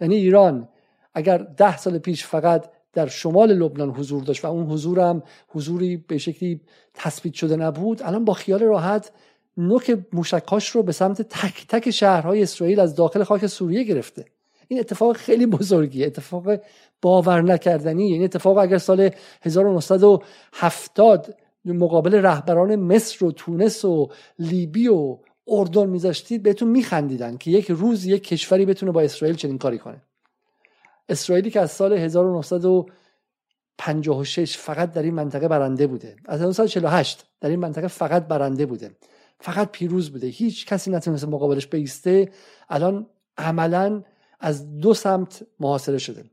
یعنی 0.00 0.14
ایران 0.14 0.68
اگر 1.14 1.38
ده 1.38 1.76
سال 1.76 1.98
پیش 1.98 2.24
فقط 2.24 2.70
در 2.92 3.06
شمال 3.06 3.52
لبنان 3.52 3.90
حضور 3.90 4.22
داشت 4.22 4.44
و 4.44 4.48
اون 4.48 4.66
حضور 4.66 5.00
هم 5.00 5.22
حضوری 5.48 5.96
به 5.96 6.18
شکلی 6.18 6.60
تثبیت 6.94 7.34
شده 7.34 7.56
نبود 7.56 8.02
الان 8.02 8.24
با 8.24 8.32
خیال 8.32 8.62
راحت 8.62 9.12
نوک 9.56 9.98
موشکاش 10.12 10.68
رو 10.68 10.82
به 10.82 10.92
سمت 10.92 11.22
تک 11.22 11.66
تک 11.68 11.90
شهرهای 11.90 12.42
اسرائیل 12.42 12.80
از 12.80 12.94
داخل 12.94 13.24
خاک 13.24 13.46
سوریه 13.46 13.82
گرفته. 13.82 14.24
این 14.68 14.80
اتفاق 14.80 15.16
خیلی 15.16 15.46
بزرگیه. 15.46 16.06
اتفاق 16.06 16.60
باور 17.02 17.42
نکردنی 17.42 18.12
این 18.12 18.24
اتفاق 18.24 18.58
اگر 18.58 18.78
سال 18.78 19.10
1970 19.42 21.34
مقابل 21.64 22.14
رهبران 22.14 22.76
مصر 22.76 23.24
و 23.24 23.32
تونس 23.32 23.84
و 23.84 24.10
لیبی 24.38 24.88
و 24.88 25.18
اردن 25.48 25.86
میذاشتید 25.86 26.42
بهتون 26.42 26.68
میخندیدن 26.68 27.36
که 27.36 27.50
یک 27.50 27.70
روز 27.70 28.04
یک 28.04 28.28
کشوری 28.28 28.66
بتونه 28.66 28.92
با 28.92 29.00
اسرائیل 29.00 29.36
چنین 29.36 29.58
کاری 29.58 29.78
کنه. 29.78 30.02
اسرائیلی 31.08 31.50
که 31.50 31.60
از 31.60 31.70
سال 31.70 31.92
1956 31.92 34.58
فقط 34.58 34.92
در 34.92 35.02
این 35.02 35.14
منطقه 35.14 35.48
برنده 35.48 35.86
بوده. 35.86 36.16
از 36.24 36.40
1948 36.40 37.24
در 37.40 37.48
این 37.48 37.60
منطقه 37.60 37.88
فقط 37.88 38.26
برنده 38.26 38.66
بوده. 38.66 38.90
فقط 39.44 39.72
پیروز 39.72 40.10
بوده. 40.10 40.26
هیچ 40.26 40.66
کسی 40.66 40.90
نتونسته 40.90 41.26
مقابلش 41.26 41.66
بیسته. 41.66 42.28
الان 42.68 43.06
عملا 43.38 44.02
از 44.40 44.78
دو 44.78 44.94
سمت 44.94 45.42
محاصره 45.60 45.98
شده. 45.98 46.24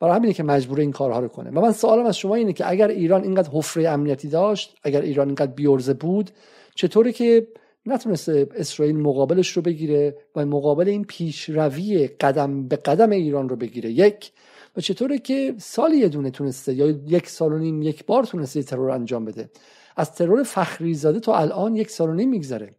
برای 0.00 0.16
همینه 0.16 0.32
که 0.32 0.42
مجبور 0.42 0.80
این 0.80 0.92
کارها 0.92 1.20
رو 1.20 1.28
کنه. 1.28 1.50
و 1.50 1.60
من 1.60 1.72
سوالم 1.72 2.06
از 2.06 2.16
شما 2.16 2.34
اینه 2.34 2.52
که 2.52 2.70
اگر 2.70 2.88
ایران 2.88 3.22
اینقدر 3.22 3.50
حفره 3.52 3.88
امنیتی 3.88 4.28
داشت 4.28 4.76
اگر 4.82 5.00
ایران 5.00 5.26
اینقدر 5.26 5.52
بیورزه 5.52 5.94
بود 5.94 6.30
چطوره 6.74 7.12
که 7.12 7.46
نتونسته 7.86 8.48
اسرائیل 8.54 8.96
مقابلش 8.96 9.56
رو 9.56 9.62
بگیره 9.62 10.16
و 10.36 10.46
مقابل 10.46 10.88
این 10.88 11.04
پیشروی 11.04 12.06
قدم 12.06 12.68
به 12.68 12.76
قدم 12.76 13.10
ایران 13.10 13.48
رو 13.48 13.56
بگیره؟ 13.56 13.90
یک. 13.90 14.32
و 14.76 14.80
چطوره 14.80 15.18
که 15.18 15.54
سالی 15.58 15.96
یه 15.96 16.08
دونه 16.08 16.30
تونسته 16.30 16.74
یا 16.74 16.86
یک 16.88 17.28
سال 17.28 17.52
و 17.52 17.58
نیم 17.58 17.82
یک 17.82 18.06
بار 18.06 18.24
تونسته 18.24 18.62
ترور 18.62 18.90
انجام 18.90 19.24
بده؟ 19.24 19.50
از 20.00 20.12
ترور 20.12 20.42
فخری 20.42 20.94
زاده 20.94 21.20
تا 21.20 21.36
الان 21.36 21.76
یک 21.76 21.90
سال 21.90 22.08
و 22.08 22.14
نیم 22.14 22.28
میگذره. 22.28 22.74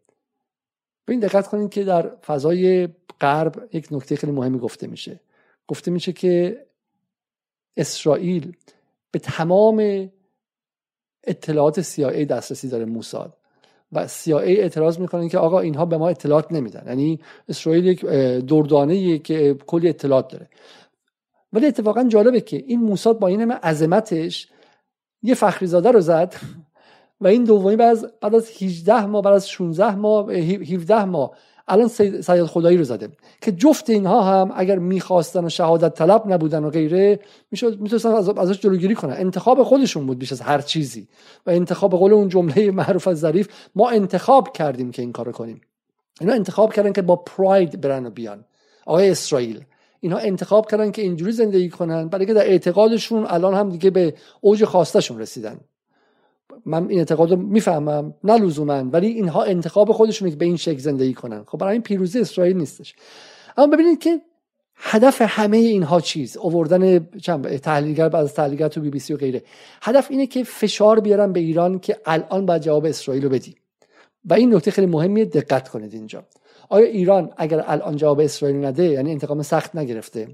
این 1.08 1.20
دقت 1.20 1.48
کنید 1.48 1.70
که 1.70 1.84
در 1.84 2.16
فضای 2.26 2.88
غرب 3.22 3.70
یک 3.74 3.88
نکته 3.92 4.16
خیلی 4.16 4.32
مهمی 4.32 4.60
گفته 4.60 4.88
میشه. 4.88 5.20
گفته 5.68 5.92
میشه 5.92 6.14
که 6.14 6.66
اسرائیل 7.78 8.56
به 9.12 9.20
تمام 9.20 10.10
اطلاعات 11.24 11.82
CIA 11.82 12.26
دسترسی 12.26 12.70
داره 12.70 12.86
موساد 12.86 13.38
و 13.92 14.08
CIA 14.08 14.30
اعتراض 14.30 15.00
می‌کنه 15.00 15.30
که 15.30 15.38
آقا 15.38 15.60
اینها 15.60 15.86
به 15.86 15.98
ما 15.98 16.10
اطلاعات 16.10 16.52
نمیدن. 16.52 16.84
یعنی 16.88 17.20
اسرائیل 17.50 17.86
یک 17.86 18.06
دردانه 18.46 19.20
که 19.20 19.54
کلی 19.68 19.90
اطلاعات 19.90 20.28
داره. 20.32 20.50
ولی 21.54 21.66
اتفاقا 21.66 22.04
جالبه 22.04 22.42
که 22.42 22.58
این 22.58 22.80
موساد 22.80 23.20
با 23.20 23.28
این 23.28 23.42
همه 23.42 23.54
عظمتش 23.54 24.48
یه 25.24 25.36
فخریزاده 25.36 25.92
رو 25.92 26.02
زد. 26.02 26.36
و 27.22 27.28
این 27.28 27.44
دومی 27.44 27.76
بعد 27.76 27.90
از 27.90 28.06
بعد 28.22 28.36
از 28.36 28.50
18 28.62 29.06
ماه 29.06 29.22
بعد 29.22 29.34
از 29.34 29.50
16 29.50 29.96
ماه 29.96 30.32
17 30.34 31.06
ماه 31.06 31.32
الان 31.68 31.88
سید 31.88 32.46
خدایی 32.46 32.78
رو 32.78 32.84
زده 32.84 33.10
که 33.42 33.52
جفت 33.52 33.90
اینها 33.90 34.22
هم 34.22 34.52
اگر 34.56 34.80
می‌خواستن 34.80 35.46
و 35.46 35.50
شهادت 35.50 35.94
طلب 35.94 36.24
نبودن 36.28 36.64
و 36.64 36.70
غیره 36.70 37.20
می‌شد 37.52 37.80
می‌تونستن 37.80 38.10
از 38.10 38.30
ازش 38.30 38.60
جلوگیری 38.60 38.96
کنن. 38.96 39.14
انتخاب 39.14 39.64
خودشون 39.64 40.06
بود 40.06 40.20
بیش 40.20 40.32
از 40.32 40.42
هر 40.42 40.62
چیزی 40.62 41.08
و 41.46 41.50
انتخاب 41.50 41.92
قول 41.92 42.14
اون 42.14 42.30
جمله 42.30 42.72
معروف 42.72 43.08
از 43.08 43.20
ظریف 43.20 43.48
ما 43.76 43.90
انتخاب 43.90 44.54
کردیم 44.54 44.92
که 44.92 45.02
این 45.02 45.12
کارو 45.12 45.32
کنیم. 45.32 45.62
اینا 46.22 46.34
انتخاب 46.34 46.74
کردن 46.74 46.92
که 46.92 47.02
با 47.02 47.16
پراید 47.16 47.82
برن 47.82 48.06
و 48.06 48.10
بیان. 48.10 48.46
آقای 48.86 49.10
اسرائیل. 49.10 49.64
اینها 50.00 50.18
انتخاب 50.18 50.72
کردن 50.72 50.92
که 50.92 51.02
اینجوری 51.02 51.32
زندگی 51.32 51.70
کنن 51.70 52.08
برای 52.08 52.26
که 52.26 52.34
در 52.34 52.48
اعتقادشون 52.48 53.26
الان 53.30 53.54
هم 53.54 53.70
دیگه 53.70 53.90
به 53.90 54.14
اوج 54.42 54.66
خواستشون 54.66 55.20
رسیدن. 55.20 55.60
من 56.66 56.90
این 56.90 57.00
اعتقاد 57.00 57.32
رو 57.32 57.38
می‌فهمم 57.38 58.14
نه 58.24 58.38
لزوما 58.38 58.84
ولی 58.92 59.08
اینها 59.08 59.44
انتخاب 59.44 59.92
خودشونه 59.92 60.32
که 60.32 60.38
به 60.38 60.46
این 60.46 60.58
شکل 60.58 60.78
زندگی 60.78 61.14
کنن. 61.14 61.44
خب 61.48 61.58
برای 61.58 61.74
این 61.74 61.82
پیروزی 61.82 62.20
اسرائیل 62.20 62.58
نیستش. 62.58 62.96
اما 63.58 63.68
ببینید 63.68 64.00
که 64.00 64.22
هدف 64.76 65.22
همه 65.26 65.58
اینها 65.58 66.02
چیز؟ 66.02 66.38
اووردن 66.38 67.00
تحلیلگر 67.64 68.10
بعد 68.10 68.24
از 68.24 68.34
تحلیلگر 68.34 68.68
تو 68.68 68.82
بی 68.82 68.90
بی 68.90 69.00
سی 69.00 69.14
و 69.14 69.18
غیره. 69.18 69.44
هدف 69.82 70.08
اینه 70.10 70.28
که 70.28 70.44
فشار 70.44 71.00
بیارن 71.00 71.34
به 71.34 71.40
ایران 71.40 71.80
که 71.80 71.98
الان 72.06 72.46
باید 72.46 72.62
جواب 72.62 72.86
اسرائیل 72.86 73.24
رو 73.24 73.30
بدی 73.30 73.56
و 74.26 74.34
این 74.34 74.56
نکته 74.56 74.72
خیلی 74.72 74.88
مهمیه 74.88 75.26
دقت 75.26 75.70
کنید 75.70 75.94
اینجا. 75.94 76.24
آیا 76.70 76.86
ایران 76.86 77.34
اگر 77.38 77.64
الان 77.68 77.96
جواب 77.96 78.20
اسرائیل 78.20 78.66
نده 78.66 78.84
یعنی 78.84 79.12
انتقام 79.12 79.42
سخت 79.42 79.76
نگرفته؟ 79.76 80.28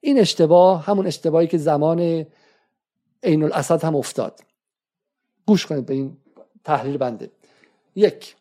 این 0.00 0.18
اشتباه 0.18 0.84
همون 0.84 1.06
اشتباهی 1.06 1.46
که 1.46 1.58
زمان 1.58 2.26
عین 3.22 3.42
الاسد 3.42 3.84
هم 3.84 3.96
افتاد. 3.96 4.40
گوش 5.46 5.66
کنید 5.66 5.86
به 5.86 5.94
این 5.94 6.16
تحلیل 6.64 6.96
بنده. 6.96 7.30
یک 7.94 8.36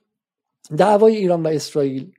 دعوای 0.77 1.15
ایران 1.15 1.43
و 1.43 1.47
اسرائیل 1.47 2.11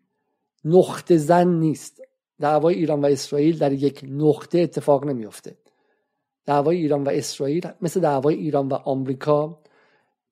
نقطه 0.65 1.17
زن 1.17 1.49
نیست. 1.49 2.03
دعوای 2.41 2.75
ایران 2.75 3.01
و 3.01 3.07
اسرائیل 3.07 3.59
در 3.59 3.73
یک 3.73 4.05
نقطه 4.09 4.59
اتفاق 4.59 5.05
نمیافته. 5.05 5.57
دعوای 6.47 6.77
ایران 6.77 7.05
و 7.05 7.09
اسرائیل 7.09 7.69
مثل 7.83 8.01
دعوای 8.01 8.35
ایران 8.35 8.69
و 8.69 8.75
آمریکا 8.75 9.59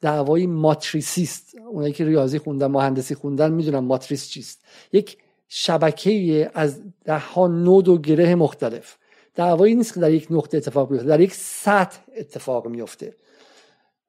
دعوای 0.01 0.47
ماتریسیست. 0.47 1.55
اونایی 1.59 1.93
که 1.93 2.05
ریاضی 2.05 2.39
خوندن 2.39 2.67
مهندسی 2.67 3.15
خوندن 3.15 3.53
می‌دونن 3.53 3.79
ماتریس 3.79 4.29
چیست. 4.29 4.65
یک 4.93 5.19
شبکه 5.49 6.51
از 6.55 6.83
ده 7.05 7.19
ها 7.19 7.47
نود 7.47 7.89
و 7.89 7.99
گره 7.99 8.35
مختلف. 8.35 8.97
دعوایی 9.35 9.75
نیست 9.75 9.95
که 9.95 10.01
در 10.01 10.11
یک 10.11 10.27
نقطه 10.31 10.57
اتفاق 10.57 10.91
بیفته 10.91 11.07
در 11.07 11.21
یک 11.21 11.35
سطح 11.35 11.99
اتفاق 12.17 12.69
میفته 12.69 13.15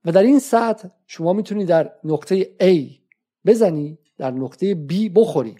و 0.05 0.11
در 0.11 0.23
این 0.23 0.39
سطح 0.39 0.87
شما 1.07 1.33
می‌تونی 1.33 1.65
در 1.65 1.91
نقطه 2.03 2.43
A 2.43 2.91
بزنی 3.45 3.97
در 4.17 4.31
نقطه 4.31 4.73
B 4.89 5.09
بخوری. 5.15 5.55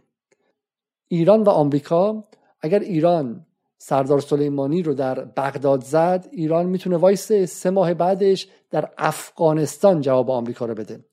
ایران 1.07 1.43
و 1.43 1.49
آمریکا 1.49 2.27
اگر 2.61 2.79
ایران 2.79 3.45
سردار 3.77 4.19
سلیمانی 4.19 4.83
رو 4.83 4.93
در 4.93 5.25
بغداد 5.25 5.83
زد 5.83 6.27
ایران 6.31 6.65
می‌تونه 6.65 6.97
وایس 6.97 7.31
سه 7.31 7.69
ماه 7.69 7.93
بعدش 7.93 8.47
در 8.71 8.89
افغانستان 8.97 10.01
جواب 10.01 10.31
آمریکا 10.31 10.65
رو 10.65 10.75
بده. 10.75 11.05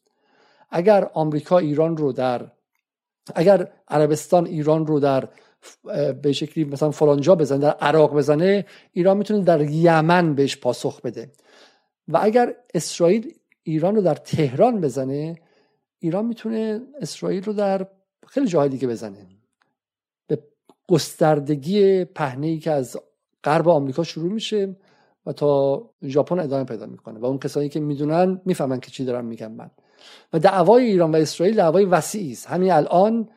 اگر 0.70 1.10
آمریکا 1.14 1.58
ایران 1.58 1.96
رو 1.96 2.12
در 2.12 2.50
اگر 3.34 3.72
عربستان 3.88 4.46
ایران 4.46 4.86
رو 4.86 5.00
در 5.00 5.28
به 6.22 6.32
شکلی 6.32 6.64
مثلا 6.64 6.90
فلانجا 6.90 7.34
بزنه 7.34 7.58
در 7.58 7.70
عراق 7.70 8.14
بزنه 8.14 8.66
ایران 8.92 9.16
می‌تونه 9.16 9.44
در 9.44 9.60
یمن 9.60 10.34
بهش 10.34 10.56
پاسخ 10.56 11.00
بده. 11.00 11.30
و 12.08 12.18
اگر 12.22 12.54
اسرائیل 12.74 13.34
ایران 13.62 13.96
رو 13.96 14.02
در 14.02 14.14
تهران 14.14 14.80
بزنه 14.80 15.36
ایران 15.98 16.26
می‌تونه 16.26 16.80
اسرائیل 17.00 17.44
رو 17.44 17.52
در 17.52 17.86
خیلی 18.26 18.46
جاهای 18.46 18.68
دیگه 18.68 18.88
بزنه. 18.88 19.26
به 20.26 20.42
گستردگی 20.88 22.04
پهنه 22.04 22.46
ای 22.46 22.58
که 22.58 22.70
از 22.70 22.96
غرب 23.44 23.68
آمریکا 23.68 24.04
شروع 24.04 24.32
میشه 24.32 24.76
و 25.26 25.32
تا 25.32 25.82
ژاپن 26.02 26.38
ادامه 26.38 26.64
پیدا 26.64 26.86
می‌کنه. 26.86 27.18
و 27.18 27.24
اون 27.24 27.38
کسانی 27.38 27.68
که 27.68 27.80
می‌دونن 27.80 28.40
می‌فهمن 28.44 28.80
که 28.80 28.90
چی 28.90 29.04
دارم 29.04 29.24
میگم 29.24 29.52
من. 29.52 29.70
و 30.32 30.38
دعوای 30.38 30.84
ایران 30.84 31.12
و 31.12 31.16
اسرائیل 31.16 31.56
دعوای 31.56 31.84
وسیعی 31.84 32.32
است. 32.32 32.46
همین 32.46 32.72
الان 32.72 33.28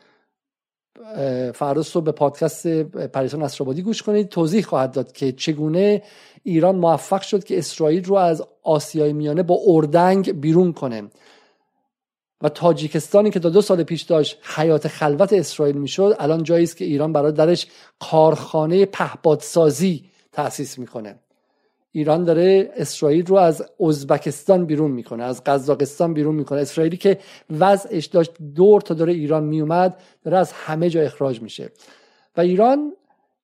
فردا 1.53 1.83
صبح 1.83 2.03
به 2.03 2.11
پادکست 2.11 2.67
پریسان 2.87 3.43
اسرابادی 3.43 3.81
گوش 3.81 4.01
کنید. 4.01 4.29
توضیح 4.29 4.63
خواهد 4.63 4.91
داد 4.91 5.11
که 5.11 5.31
چگونه 5.31 6.03
ایران 6.43 6.75
موفق 6.75 7.21
شد 7.21 7.43
که 7.43 7.57
اسرائیل 7.57 8.03
رو 8.03 8.15
از 8.15 8.43
آسیای 8.63 9.13
میانه 9.13 9.43
با 9.43 9.59
اردنگ 9.67 10.41
بیرون 10.41 10.73
کنه. 10.73 11.03
و 12.41 12.49
تاجیکستانی 12.49 13.31
که 13.31 13.39
تا 13.39 13.49
دو 13.49 13.61
سال 13.61 13.83
پیش 13.83 14.01
داشت 14.01 14.37
حیات 14.55 14.87
خلوت 14.87 15.33
اسرائیل 15.33 15.77
می‌شد 15.77 16.15
الان 16.19 16.43
جایی 16.43 16.63
است 16.63 16.77
که 16.77 16.85
ایران 16.85 17.13
برای 17.13 17.31
درش 17.31 17.67
کارخانه 17.99 18.85
پهپادسازی 18.85 20.09
تأسیس 20.31 20.79
می‌کنه. 20.79 21.19
ایران 21.95 22.23
داره 22.23 22.71
اسرائیل 22.75 23.25
رو 23.25 23.35
از 23.35 23.65
ازبکستان 23.79 24.65
بیرون 24.65 24.91
می‌کنه 24.91 25.23
از 25.23 25.43
قزاقستان 25.43 26.13
بیرون 26.13 26.35
می‌کنه. 26.35 26.59
اسرائیلی 26.59 26.97
که 26.97 27.17
وضعش 27.59 28.05
داشت 28.05 28.31
دور 28.55 28.81
تا 28.81 28.93
داره 28.93 29.13
ایران 29.13 29.43
میومد 29.43 30.01
داره 30.23 30.37
از 30.37 30.51
همه 30.51 30.89
جا 30.89 31.01
اخراج 31.01 31.41
میشه. 31.41 31.71
و 32.37 32.41
ایران 32.41 32.93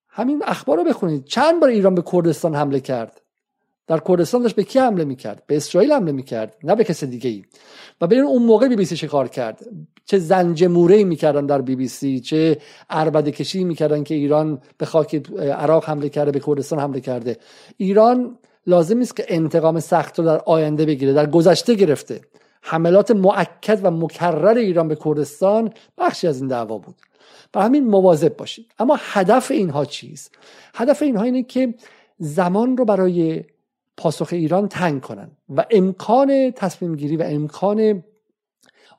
همین 0.08 0.44
اخبار 0.46 0.78
رو 0.78 0.84
بخونید. 0.84 1.26
چند 1.26 1.62
بار 1.62 1.70
ایران 1.70 1.96
به 1.96 2.04
کردستان 2.12 2.56
حمله 2.56 2.80
کرد؟ 2.80 3.22
در 3.92 4.00
کردستان 4.08 4.42
داشت 4.42 4.56
به 4.56 4.64
کی 4.64 4.80
حمله 4.80 5.06
می‌کرد؟ 5.06 5.44
به 5.48 5.56
اسرائیل 5.56 5.92
حمله 5.92 6.12
می‌کرد 6.12 6.56
نه 6.64 6.76
به 6.76 6.84
کس 6.84 7.04
دیگه 7.04 7.30
ای 7.30 7.44
و 8.02 8.08
ببین 8.08 8.24
اون 8.24 8.44
موقع 8.44 8.68
بی 8.68 8.76
بی 8.76 8.86
سی 8.86 8.96
چه 8.96 9.08
کار 9.08 9.28
کرد؟ 9.28 9.60
چه 10.06 10.18
زنج 10.18 10.64
موره 10.64 11.04
می‌کردن 11.04 11.46
در 11.46 11.62
بی 11.62 11.76
بی 11.76 11.88
سی 11.88 12.20
چه 12.20 12.58
اربده 12.90 13.32
کشی 13.32 13.64
می‌کردن 13.64 14.04
که 14.04 14.16
ایران 14.16 14.62
به 14.78 14.86
خاک 14.86 15.32
عراق 15.40 15.86
حمله 15.86 16.10
کرده 16.10 16.32
به 16.32 16.40
کردستان 16.40 16.80
حمله 16.80 17.00
کرده. 17.00 17.38
ایران 17.78 18.38
لازم 18.68 18.98
نیست 18.98 19.16
که 19.16 19.26
انتقام 19.28 19.80
سخت 19.80 20.20
رو 20.20 20.26
در 20.26 20.42
آینده 20.46 20.86
بگیره 20.86 21.14
در 21.14 21.26
گذشته 21.26 21.74
گرفته. 21.74 22.22
حملات 22.62 23.12
معکد 23.12 23.80
و 23.84 23.92
مکرر 23.92 24.58
ایران 24.58 24.88
به 24.88 24.98
کردستان 25.06 25.74
بخشی 25.98 26.28
از 26.28 26.40
این 26.40 26.48
دعوا 26.48 26.78
بود. 26.78 26.96
برای 27.54 27.68
همین 27.68 27.88
مواظب 27.88 28.38
باشید. 28.38 28.66
اما 28.80 28.98
هدف 29.00 29.52
اینها 29.52 29.86
چیست؟ 29.86 30.36
هدف 30.76 31.02
اینها 31.02 31.24
اینه 31.24 31.44
که 31.44 31.74
زمان 32.18 32.78
رو 32.78 32.86
برای 32.86 33.44
پاسخ 33.98 34.30
ایران 34.32 34.68
تنگ 34.68 35.02
کنن. 35.02 35.32
و 35.50 35.66
امکان 35.72 36.52
تصمیم 36.52 36.96
گیری 36.96 37.18
و 37.18 37.24
امکان 37.28 38.04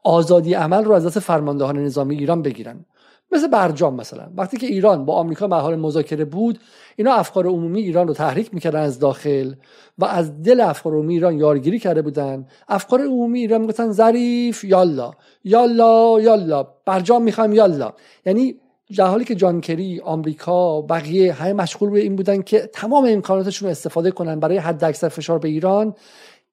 آزادی 0.05 0.55
عمل 0.55 0.84
رو 0.84 0.93
از 0.93 1.07
دست 1.07 1.18
فرماندهان 1.18 1.78
نظامی 1.78 2.16
ایران 2.16 2.43
بگیرن. 2.43 2.84
مثل 3.32 3.47
برجام 3.47 3.95
مثلا. 3.95 4.28
وقتی 4.36 4.57
که 4.57 4.66
ایران 4.66 5.05
با 5.05 5.14
آمریکا 5.14 5.47
محال 5.47 5.76
مذاکره 5.76 6.24
بود 6.24 6.59
اینا 6.97 7.12
افکار 7.12 7.47
عمومی 7.47 7.80
ایران 7.80 8.09
رو 8.09 8.14
تحریک 8.14 8.55
می‌کردن 8.55 8.80
از 8.80 8.99
داخل 8.99 9.55
و 9.99 10.05
از 10.05 10.43
دل 10.43 10.61
افکار 10.61 10.93
عمومی 10.93 11.14
ایران 11.14 11.38
یارگیری 11.38 11.78
کرده 11.78 12.03
بودن. 12.03 12.47
افکار 12.68 13.01
عمومی 13.01 13.40
ایران 13.40 13.61
می‌گفتن 13.61 13.93
ظریف 13.93 14.64
یالا. 14.64 15.11
یالا 15.45 16.20
یالا. 16.20 16.62
برجام 16.86 17.22
می‌خوایم 17.22 17.53
یالا. 17.53 17.93
یعنی 18.26 18.57
در 18.97 19.07
حالی 19.07 19.24
که 19.24 19.35
جان 19.35 19.61
کری 19.61 20.01
آمریکا 20.01 20.83
بقیه 20.83 21.33
همه 21.33 21.53
مشغول 21.53 21.91
به 21.91 22.01
این 22.01 22.16
بودن 22.16 22.43
که 22.43 22.70
تمام 22.72 23.07
امکاناتشون 23.09 23.66
رو 23.66 23.70
استفاده 23.70 24.11
کنن 24.11 24.41
برای 24.41 24.59
حد 24.59 24.85
اکثر 24.85 25.09
فشار 25.09 25.39
به 25.39 25.49
ایران 25.49 25.95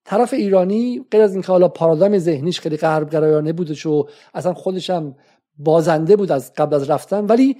طرف 0.05 0.33
ایرانی 0.33 1.05
غیر 1.11 1.21
از 1.21 1.33
اینکه 1.33 1.47
حالا 1.47 1.67
پارادایم 1.67 2.17
ذهنیش 2.17 2.59
خیلی 2.59 2.77
غرب 2.77 3.09
گرایانه 3.09 3.53
بودش 3.53 3.85
و 3.85 4.07
اصلا 4.33 4.53
خودش 4.53 4.89
هم 4.89 5.15
بازنده 5.57 6.15
بود 6.15 6.31
از 6.31 6.53
قبل 6.53 6.75
از 6.75 6.89
رفتن 6.89 7.25
ولی 7.25 7.57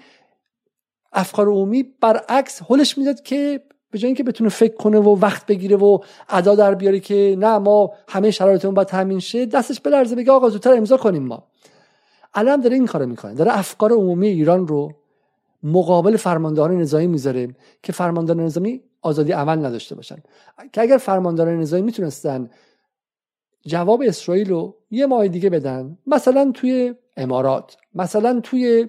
افکار 1.13 1.47
عمومی 1.47 1.83
برعکس 2.01 2.61
حلش 2.69 2.97
می‌داد 2.97 3.21
که 3.21 3.61
به 3.91 3.99
جای 3.99 4.07
اینکه 4.07 4.23
بتونه 4.23 4.49
فکر 4.49 4.75
کنه 4.75 4.99
و 4.99 5.19
وقت 5.19 5.45
بگیره 5.45 5.75
و 5.77 5.97
ادا 6.29 6.55
در 6.55 6.75
بیاره 6.75 6.99
که 6.99 7.35
نه 7.39 7.57
ما 7.57 7.93
همه 8.07 8.31
شرایطمون 8.31 8.73
باید 8.73 8.87
تامین 8.87 9.19
شه 9.19 9.45
دستش 9.45 9.79
بلرزه 9.79 10.15
بگه 10.15 10.31
آقا 10.31 10.49
زودتر 10.49 10.73
امضا 10.73 10.97
کنیم 10.97 11.23
ما. 11.23 11.47
الان 12.33 12.61
داره 12.61 12.75
این 12.75 12.85
کارو 12.85 13.05
می‌کنه. 13.05 13.33
داره 13.33 13.57
افکار 13.57 13.91
عمومی 13.91 14.27
ایران 14.27 14.67
رو 14.67 14.93
مقابل 15.63 16.17
فرماندهان 16.17 16.77
نظامی 16.77 17.07
می‌ذاره 17.07 17.55
که 17.83 17.91
فرماندهان 17.91 18.39
نظامی 18.39 18.81
آزادی 19.01 19.31
عمل 19.31 19.65
نداشته 19.65 19.95
باشن. 19.95 20.17
که 20.73 20.81
اگر 20.81 20.97
فرماندهان 20.97 21.59
نظامی 21.59 21.83
می‌تونستن 21.83 22.49
جواب 23.65 24.03
اسرائیل 24.05 24.49
رو 24.49 24.75
یه 24.91 25.05
ماه 25.05 25.27
دیگه 25.27 25.49
بدن 25.49 25.97
مثلا 26.07 26.51
توی 26.53 26.95
امارات 27.17 27.77
مثلا 27.95 28.39
توی 28.43 28.87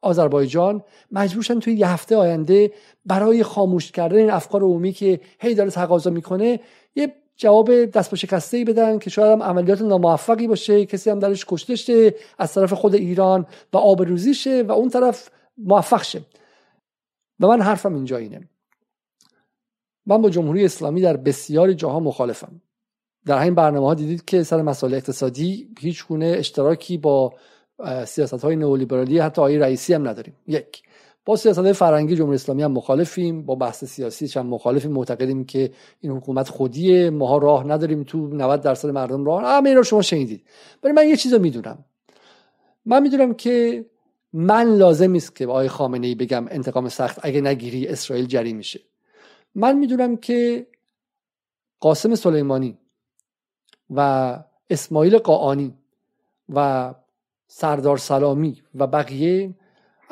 آذربایجان 0.00 0.84
مجبورشن 1.12 1.60
توی 1.60 1.74
یه 1.74 1.88
هفته 1.88 2.16
آینده 2.16 2.72
برای 3.06 3.42
خاموش 3.42 3.92
کردن 3.92 4.16
این 4.16 4.30
افکار 4.30 4.62
عمومی 4.62 4.92
که 4.92 5.20
هی 5.38 5.54
داره 5.54 5.70
تقاضا 5.70 6.10
می‌کنه 6.10 6.60
یه 6.94 7.14
جواب 7.36 7.84
دست 7.84 8.10
با 8.10 8.16
شکسته 8.16 8.56
ای 8.56 8.64
بدن 8.64 8.98
که 8.98 9.10
شاید 9.10 9.32
هم 9.32 9.42
عملیات 9.42 9.82
ناموفقی 9.82 10.46
باشه 10.46 10.86
کسی 10.86 11.10
هم 11.10 11.18
درش 11.18 11.46
کشته 11.48 11.76
شه 11.76 12.14
از 12.38 12.54
طرف 12.54 12.72
خود 12.72 12.94
ایران 12.94 13.46
و 13.72 13.76
آبروزی 13.76 14.34
شه 14.34 14.62
و 14.62 14.72
اون 14.72 14.88
طرف 14.88 15.30
موفق 15.58 16.02
شه. 16.02 16.22
و 17.40 17.46
من 17.46 17.60
حرفم 17.60 17.94
اینجا 17.94 18.16
اینه. 18.16 18.48
من 20.06 20.22
با 20.22 20.30
جمهوری 20.30 20.64
اسلامی 20.64 21.00
در 21.00 21.16
بسیاری 21.16 21.74
جاها 21.74 22.00
مخالفم. 22.00 22.60
در 23.26 23.38
همین 23.38 23.54
برنامه 23.54 23.86
ها 23.86 23.94
دیدید 23.94 24.24
که 24.24 24.42
سر 24.42 24.62
مسائل 24.62 24.94
اقتصادی 24.94 25.68
هیچ 25.80 26.06
گونه 26.06 26.34
اشتراکی 26.38 26.98
با 26.98 27.34
سیاست 28.06 28.44
های 28.44 28.56
نئولیبرالی 28.56 29.18
حتی 29.18 29.40
آقای 29.40 29.58
رئیسی 29.58 29.94
هم 29.94 30.08
نداریم. 30.08 30.36
یک. 30.46 30.82
با 31.24 31.36
سیاست 31.36 31.72
فرنگی 31.72 32.16
جمهوری 32.16 32.34
اسلامی 32.34 32.62
هم 32.62 32.72
مخالفیم 32.72 33.42
با 33.42 33.54
بحث 33.54 33.84
سیاسی 33.84 34.38
هم 34.38 34.46
مخالفیم 34.46 34.92
معتقدیم 34.92 35.44
که 35.44 35.72
این 36.00 36.12
حکومت 36.12 36.48
خودیه 36.48 37.10
ماها 37.10 37.38
راه 37.38 37.66
نداریم 37.66 38.02
تو 38.02 38.26
90 38.26 38.60
درصد 38.60 38.88
مردم 38.88 39.24
راه. 39.24 39.44
همه 39.44 39.68
این 39.68 39.78
رو 39.78 39.84
شما 39.84 40.02
شنیدید. 40.02 40.44
ولی 40.82 40.92
من 40.92 41.08
یه 41.08 41.16
چیز 41.16 41.32
رو 41.32 41.38
می‌دونم. 41.38 41.84
من 42.84 43.02
می‌دونم 43.02 43.34
که 43.34 43.84
من 44.32 44.76
لازم 44.76 45.10
نیست 45.10 45.36
که 45.36 45.46
به 45.46 45.52
آقای 45.52 45.68
خامنه 45.68 46.06
ای 46.06 46.14
بگم 46.14 46.46
انتقام 46.50 46.88
سخت 46.88 47.18
اگه 47.22 47.40
نگیری 47.40 47.86
اسرائیل 47.86 48.26
جری 48.26 48.52
میشه. 48.52 48.80
من 49.54 49.78
می‌دونم 49.78 50.16
که 50.16 50.66
قاسم 51.80 52.14
سلیمانی 52.14 52.78
و 53.90 54.38
اسماعیل 54.70 55.18
قاعانی 55.18 55.74
و 56.48 56.94
سردار 57.46 57.98
سلامی 57.98 58.62
و 58.74 58.86
بقیه 58.86 59.54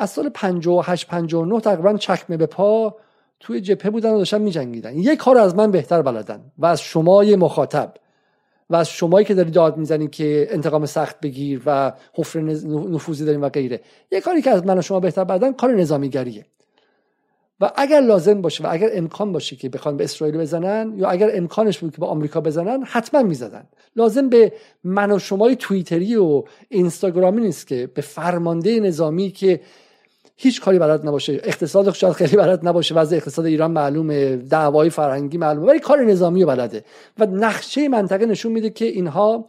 از 0.01 0.11
سال 0.11 0.29
58 0.29 1.09
59 1.09 1.61
تقریبا 1.61 1.97
چکمه 1.97 2.37
به 2.37 2.47
پا 2.47 2.97
توی 3.41 3.61
جبهه 3.61 3.91
بودن 3.91 4.11
و 4.11 4.19
داشتن 4.19 4.41
میجنگیدن. 4.41 4.99
یک 4.99 5.19
کار 5.19 5.39
از 5.39 5.55
من 5.55 5.71
بهتر 5.71 6.03
بلدن 6.03 6.41
و 6.59 6.67
از 6.67 6.81
شما 6.81 7.25
یه 7.25 7.37
مخاطب 7.37 7.95
و 8.71 8.77
از 8.77 8.89
شمایی 8.89 9.27
که 9.27 9.35
داری 9.35 9.51
داد 9.51 9.77
می‌زنی 9.77 10.09
که 10.09 10.47
انتقام 10.51 10.87
سخت 10.87 11.21
بگیر 11.21 11.63
و 11.67 11.93
حفر 12.15 12.41
نفوذی 12.41 13.25
داریم 13.25 13.43
و 13.43 13.49
غیره. 13.49 13.81
یه 14.13 14.21
کاری 14.21 14.43
که 14.43 14.51
از 14.51 14.67
من 14.67 14.79
و 14.79 14.83
شما 14.83 15.01
بهتر 15.01 15.25
بلدن 15.25 15.53
کار 15.53 15.75
نظامیگریه. 15.75 16.47
و 17.61 17.71
اگر 17.77 18.01
لازم 18.01 18.43
باشه 18.43 18.65
و 18.65 18.67
اگر 18.71 18.89
امکان 18.93 19.33
باشه 19.33 19.57
که 19.57 19.69
بخوان 19.69 19.97
به 19.97 20.05
اسرائیل 20.05 20.39
بزنن 20.39 20.93
یا 20.97 21.09
اگر 21.09 21.31
امکانش 21.35 21.79
بود 21.79 21.93
که 21.93 21.99
به 21.99 22.07
آمریکا 22.07 22.41
بزنن 22.41 22.83
حتما 22.83 23.23
می‌زدن. 23.23 23.65
لازم 23.97 24.29
به 24.29 24.53
من 24.85 25.13
و 25.13 25.19
شمای 25.19 25.57
توییتری 25.57 26.17
و 26.17 26.43
اینستاگرامی 26.69 27.41
نیست 27.41 27.67
که 27.67 27.87
به 27.95 28.03
فرمانده 28.03 28.81
نظامی 28.81 29.31
که 29.31 29.61
هیچ 30.43 30.61
کاری 30.61 30.79
بلد 30.79 31.09
نباشه. 31.09 31.33
اقتصاد 31.33 31.95
شاید 31.95 32.13
خیلی 32.13 32.37
بلد 32.37 32.69
نباشه. 32.69 32.95
وضع 32.95 33.17
اقتصاد 33.17 33.47
ایران 33.47 33.71
معلومه. 33.71 34.37
دعوای 34.37 34.91
فرهنگی 34.91 35.39
معلومه. 35.39 35.67
ولی 35.67 35.79
کار 35.79 36.05
نظامی 36.05 36.45
بلده. 36.45 36.85
و 37.19 37.27
نقشه 37.27 37.89
منطقه 37.89 38.27
نشون 38.27 38.53
میده 38.53 38.71
که 38.71 38.85
اینها 38.85 39.47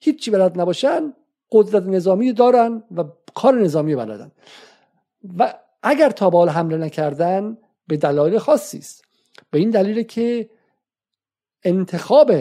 هیچی 0.00 0.30
بلد 0.30 0.60
نباشن 0.60 1.12
قدرت 1.52 1.86
نظامی 1.86 2.32
دارن 2.32 2.82
و 2.96 3.04
کار 3.34 3.54
نظامی 3.54 3.96
بلدن. 3.96 4.32
و 5.38 5.54
اگر 5.82 6.10
تا 6.10 6.30
به 6.30 6.52
حمله 6.52 6.76
نکردن 6.76 7.58
به 7.86 7.96
دلایل 7.96 8.38
خاصی 8.38 8.78
است. 8.78 9.04
به 9.50 9.58
این 9.58 9.70
دلیل 9.70 10.02
که 10.02 10.50
انتخاب 11.64 12.32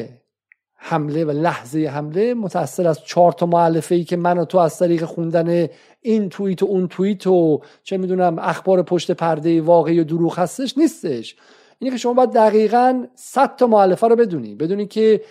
حمله 0.86 1.26
و 1.26 1.32
لحظه 1.32 1.88
حمله 1.88 2.34
متأثر 2.34 2.88
از 2.88 3.04
چهار 3.04 3.32
تا 3.32 3.46
معلفه 3.46 3.96
ای 3.96 4.04
که 4.04 4.18
من 4.18 4.38
و 4.38 4.46
تو 4.46 4.58
از 4.58 4.80
طریق 4.80 5.06
خوندن 5.06 5.68
این 6.02 6.30
توییت 6.30 6.64
و 6.64 6.66
اون 6.66 6.88
توییت 6.88 7.28
و 7.28 7.62
چه 7.84 7.98
می‌دونم 7.98 8.40
اخبار 8.40 8.84
پشت 8.84 9.12
پرده 9.12 9.62
واقعی 9.62 10.00
و 10.00 10.04
دروغ 10.04 10.40
هستش 10.40 10.78
نیستش. 10.78 11.36
اینه 11.80 11.92
که 11.92 11.98
شما 11.98 12.14
باید 12.14 12.32
دقیقا 12.32 13.06
صد 13.16 13.56
تا 13.56 13.68
معلفه 13.68 14.08
رو 14.08 14.16
بدونی. 14.16 14.56
بدونی 14.56 14.86
که 14.86 15.22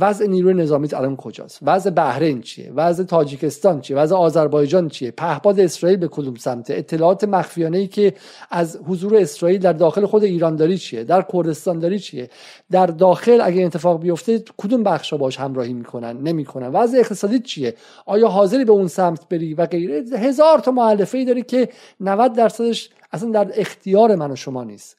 وضع 0.00 0.26
نیروی 0.26 0.54
نظامی 0.54 0.88
الان 0.92 1.16
کجاست؟ 1.16 1.58
وضع 1.62 1.90
بحرین 1.90 2.40
چیه؟ 2.40 2.72
وضع 2.72 3.04
تاجیکستان 3.04 3.80
چیه؟ 3.80 3.96
وضع 3.96 4.16
آذربایجان 4.16 4.88
چیه؟ 4.88 5.10
پهپاد 5.10 5.60
اسرائیل 5.60 5.98
به 5.98 6.08
کدوم 6.08 6.34
سمته 6.34 6.74
اطلاعات 6.74 7.24
مخفیانه 7.24 7.78
ای 7.78 7.86
که 7.86 8.14
از 8.50 8.78
حضور 8.86 9.16
اسرائیل 9.16 9.60
در 9.60 9.72
داخل 9.72 10.06
خود 10.06 10.24
ایران 10.24 10.56
داری 10.56 10.78
چیه؟ 10.78 11.04
در 11.04 11.24
کردستان 11.32 11.78
داری 11.78 11.98
چیه؟ 11.98 12.30
در 12.70 12.86
داخل 12.86 13.40
اگه 13.42 13.64
اتفاق 13.64 14.00
بیفته 14.00 14.44
کدوم 14.56 14.82
بخشا 14.82 15.16
باش 15.16 15.40
همراهی 15.40 15.72
می‌کنن؟ 15.72 16.16
نمی‌کنن. 16.16 16.68
وضع 16.68 16.98
اقتصادی 16.98 17.38
چیه؟ 17.38 17.74
آیا 18.06 18.28
حاضری 18.28 18.64
به 18.64 18.72
اون 18.72 18.88
سمت 18.88 19.28
بری 19.28 19.54
و 19.54 19.66
غیره؟ 19.66 20.04
هزار 20.18 20.58
تا 20.58 20.70
معلفه 20.70 21.18
ای 21.18 21.24
داری 21.24 21.42
که 21.42 21.68
90 22.00 22.32
درصدش 22.32 22.90
اصلا 23.12 23.30
در 23.30 23.52
اختیار 23.54 24.14
من 24.14 24.30
و 24.30 24.36
شما 24.36 24.64
نیست. 24.64 24.96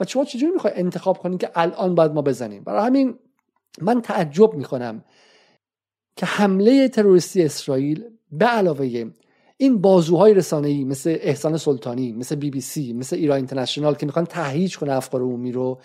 و 0.00 0.04
شما 0.04 0.24
چجوری 0.24 0.52
می‌خوای 0.52 0.72
انتخاب 0.76 1.18
کنید 1.18 1.40
که 1.40 1.50
الان 1.54 1.94
باید 1.94 2.12
ما 2.12 2.22
بزنیم؟ 2.22 2.64
برای 2.64 2.86
همین 2.86 3.14
من 3.80 4.00
تعجب 4.02 4.54
می‌کنم 4.54 5.04
که 6.16 6.26
حمله 6.26 6.88
تروریستی 6.88 7.42
اسرائیل 7.42 8.04
به 8.30 8.46
علاوه 8.46 9.14
این 9.56 9.80
بازوهای 9.80 10.34
رسانه‌ای 10.34 10.84
مثل 10.84 11.16
احسان 11.20 11.56
سلطانی 11.56 12.12
مثل 12.12 12.34
بی 12.34 12.50
بی 12.50 12.60
سی 12.60 12.92
مثل 12.92 13.16
ایران 13.16 13.36
اینترنشنال 13.36 13.94
که 13.94 14.06
می‌خوان 14.06 14.24
تهییج 14.24 14.78
کنه 14.78 14.92
افکار 14.92 15.20
عمومی 15.20 15.52
رو 15.52 15.78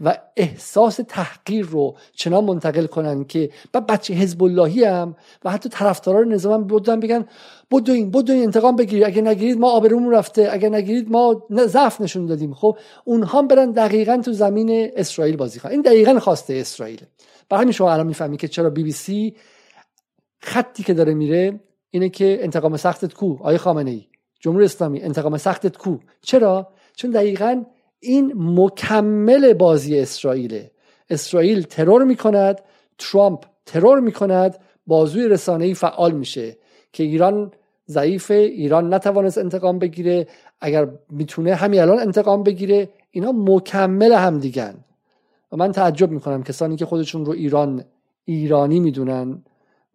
و 0.00 0.18
احساس 0.36 1.00
تحقیر 1.08 1.66
رو 1.66 1.96
چنان 2.12 2.44
منتقل 2.44 2.86
کنن 2.86 3.24
که 3.24 3.50
و 3.74 3.80
بچه 3.80 4.14
حزب 4.14 4.42
اللهی 4.42 4.84
هم 4.84 5.16
و 5.44 5.50
حتی 5.50 5.68
طرفداران 5.68 6.32
نظام 6.32 6.52
هم 6.52 6.66
بودن 6.66 7.00
بگن 7.00 7.26
بدوین 7.70 8.10
بدوین 8.10 8.42
انتقام 8.42 8.76
بگیرید 8.76 9.04
اگه 9.04 9.22
نگیرید 9.22 9.58
ما 9.58 9.70
آبرومون 9.70 10.12
رفته 10.12 10.48
اگه 10.52 10.68
نگیرید 10.68 11.10
ما 11.10 11.46
ضعف 11.52 12.00
نشون 12.00 12.26
دادیم. 12.26 12.54
خب 12.54 12.78
اونها 13.04 13.42
برن 13.42 13.70
دقیقا 13.70 14.20
تو 14.24 14.32
زمین 14.32 14.90
اسرائیل 14.96 15.36
بازی 15.36 15.60
کنن. 15.60 15.72
این 15.72 15.82
دقیقا 15.82 16.18
خواسته 16.18 16.54
اسرائیل 16.54 17.00
برای 17.48 17.62
همین 17.62 17.72
شما 17.72 17.92
الان 17.92 18.06
می‌فهمید 18.06 18.40
که 18.40 18.48
چرا 18.48 18.70
بی 18.70 18.82
بی 18.82 18.92
سی 18.92 19.36
خطی 20.40 20.82
که 20.82 20.94
داره 20.94 21.14
میره 21.14 21.60
اینه 21.90 22.08
که 22.08 22.38
انتقام 22.40 22.76
سختت 22.76 23.14
کو 23.14 23.36
آیه 23.40 23.58
خامنه 23.58 23.90
ای. 23.90 24.06
جمهوری 24.40 24.64
اسلامی 24.64 25.02
انتقام 25.02 25.36
سختت 25.36 25.76
کو. 25.76 25.96
چرا؟ 26.22 26.68
چون 26.96 27.10
دقیقا 27.10 27.64
این 28.00 28.32
مکمل 28.36 29.52
بازی 29.52 30.00
اسرائیله. 30.00 30.70
اسرائیل 31.10 31.62
ترور 31.62 32.04
می‌کند 32.04 32.60
ترامپ 32.98 33.44
ترور 33.66 34.00
می‌کند 34.00 34.58
بازوی 34.86 35.28
رسانه‌ای 35.28 35.74
فعال 35.74 36.12
میشه 36.12 36.56
که 36.92 37.02
ایران 37.02 37.52
ضعیفه 37.88 38.34
ایران 38.34 38.94
نتوانست 38.94 39.38
انتقام 39.38 39.78
بگیره. 39.78 40.26
اگر 40.60 40.88
می‌تونه 41.10 41.54
همین 41.54 41.80
الان 41.80 41.98
انتقام 41.98 42.42
بگیره 42.42 42.88
اینا 43.10 43.32
مکمل 43.32 44.12
هم 44.12 44.38
دیگن 44.38 44.74
و 45.52 45.56
من 45.56 45.72
تعجب 45.72 46.10
می‌کنم 46.10 46.42
کسانی 46.42 46.76
که 46.76 46.86
خودشون 46.86 47.24
رو 47.24 47.32
ایران 47.32 47.84
ایرانی 48.24 48.80
می‌دونن 48.80 49.42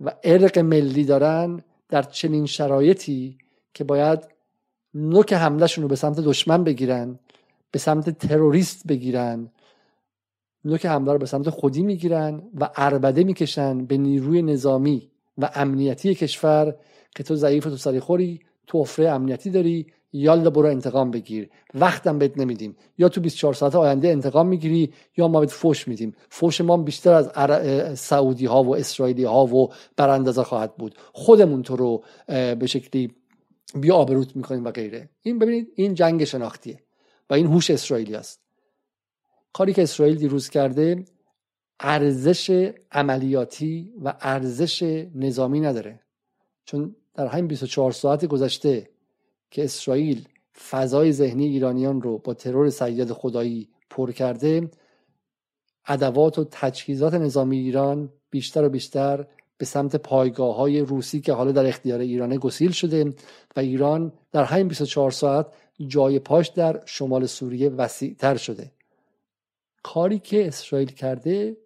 و 0.01 0.13
ارق 0.23 0.59
ملی 0.59 1.03
دارن 1.03 1.63
در 1.91 2.01
چنین 2.01 2.45
شرایطی 2.45 3.37
که 3.73 3.83
باید 3.83 4.19
نوک 4.93 5.33
حملهشون 5.33 5.81
رو 5.81 5.87
به 5.87 5.95
سمت 5.95 6.19
دشمن 6.19 6.63
بگیرن 6.63 7.19
به 7.71 7.79
سمت 7.79 8.09
تروریست 8.09 8.87
بگیرن 8.87 9.51
نوک 10.65 10.85
حمله 10.85 11.11
رو 11.11 11.17
به 11.17 11.25
سمت 11.25 11.49
خودی 11.49 11.83
می‌گیرن 11.83 12.41
و 12.59 12.69
اربده 12.75 13.23
می‌کشن 13.23 13.85
به 13.85 13.97
نیروی 13.97 14.41
نظامی 14.41 15.11
و 15.37 15.49
امنیتی 15.55 16.15
کشور 16.15 16.75
که 17.15 17.23
تو 17.23 17.35
ضعیف 17.35 17.67
و 17.67 17.69
تو 17.69 17.77
سری 17.77 17.99
خوری 17.99 18.39
تو 18.67 18.77
افره 18.77 19.09
امنیتی 19.09 19.49
داری 19.49 19.87
یالا 20.13 20.49
برو 20.49 20.69
انتقام 20.69 21.11
بگیر. 21.11 21.49
وقتم 21.73 22.19
بهت 22.19 22.37
نمیدیم. 22.37 22.77
یا 22.97 23.09
تو 23.09 23.21
24 23.21 23.53
ساعت 23.53 23.75
آینده 23.75 24.07
انتقام 24.07 24.47
می‌گیری 24.47 24.93
یا 25.17 25.27
ما 25.27 25.39
بهت 25.39 25.51
فوش 25.51 25.87
میدیم. 25.87 26.15
فوش 26.29 26.61
ما 26.61 26.77
بیشتر 26.77 27.13
از 27.13 27.99
سعودی 27.99 28.45
ها 28.45 28.63
و 28.63 28.75
اسرائیلی 28.75 29.23
ها 29.23 29.45
و 29.45 29.73
براندازا 29.97 30.43
خواهد 30.43 30.75
بود. 30.75 30.95
خودمون 31.13 31.63
تو 31.63 31.75
رو 31.75 32.03
به 32.27 32.67
شکلی 32.67 33.15
بیا 33.75 33.95
آبروت 33.95 34.35
می‌کنیم 34.35 34.65
و 34.65 34.71
غیره. 34.71 35.09
این 35.21 35.39
ببینید 35.39 35.67
این 35.75 35.93
جنگ 35.93 36.23
شناختیه 36.23 36.79
و 37.29 37.33
این 37.33 37.47
هوش 37.47 37.69
اسرائیلی 37.69 38.15
است. 38.15 38.41
کاری 39.53 39.73
که 39.73 39.83
اسرائیل 39.83 40.15
دیروز 40.15 40.49
کرده 40.49 41.05
ارزش 41.79 42.71
عملیاتی 42.91 43.93
و 44.03 44.13
ارزش 44.21 45.07
نظامی 45.15 45.59
نداره. 45.59 45.99
چون 46.65 46.95
در 47.15 47.27
همین 47.27 47.47
24 47.47 47.91
ساعت 47.91 48.25
گذشته 48.25 48.89
که 49.51 49.63
اسرائیل 49.63 50.27
فضای 50.69 51.11
ذهنی 51.11 51.47
ایرانیان 51.47 52.01
رو 52.01 52.17
با 52.17 52.33
ترور 52.33 52.69
سیاد 52.69 53.13
خدایی 53.13 53.69
پر 53.89 54.11
کرده 54.11 54.69
ادوات 55.87 56.39
و 56.39 56.47
تجهیزات 56.51 57.13
نظامی 57.13 57.57
ایران 57.57 58.09
بیشتر 58.29 58.63
و 58.63 58.69
بیشتر 58.69 59.27
به 59.57 59.65
سمت 59.65 59.95
پایگاه 59.95 60.55
های 60.55 60.79
روسی 60.79 61.21
که 61.21 61.33
حالا 61.33 61.51
در 61.51 61.65
اختیار 61.65 61.99
ایرانه 61.99 62.37
گسیل 62.37 62.71
شده 62.71 63.13
و 63.55 63.59
ایران 63.59 64.13
در 64.31 64.43
همین 64.43 64.67
24 64.67 65.11
ساعت 65.11 65.47
جای 65.87 66.19
پاش 66.19 66.47
در 66.47 66.81
شمال 66.85 67.25
سوریه 67.25 67.69
وسیع 67.69 68.15
تر 68.19 68.35
شده. 68.35 68.71
کاری 69.83 70.19
که 70.19 70.47
اسرائیل 70.47 70.91
کرده 70.91 71.57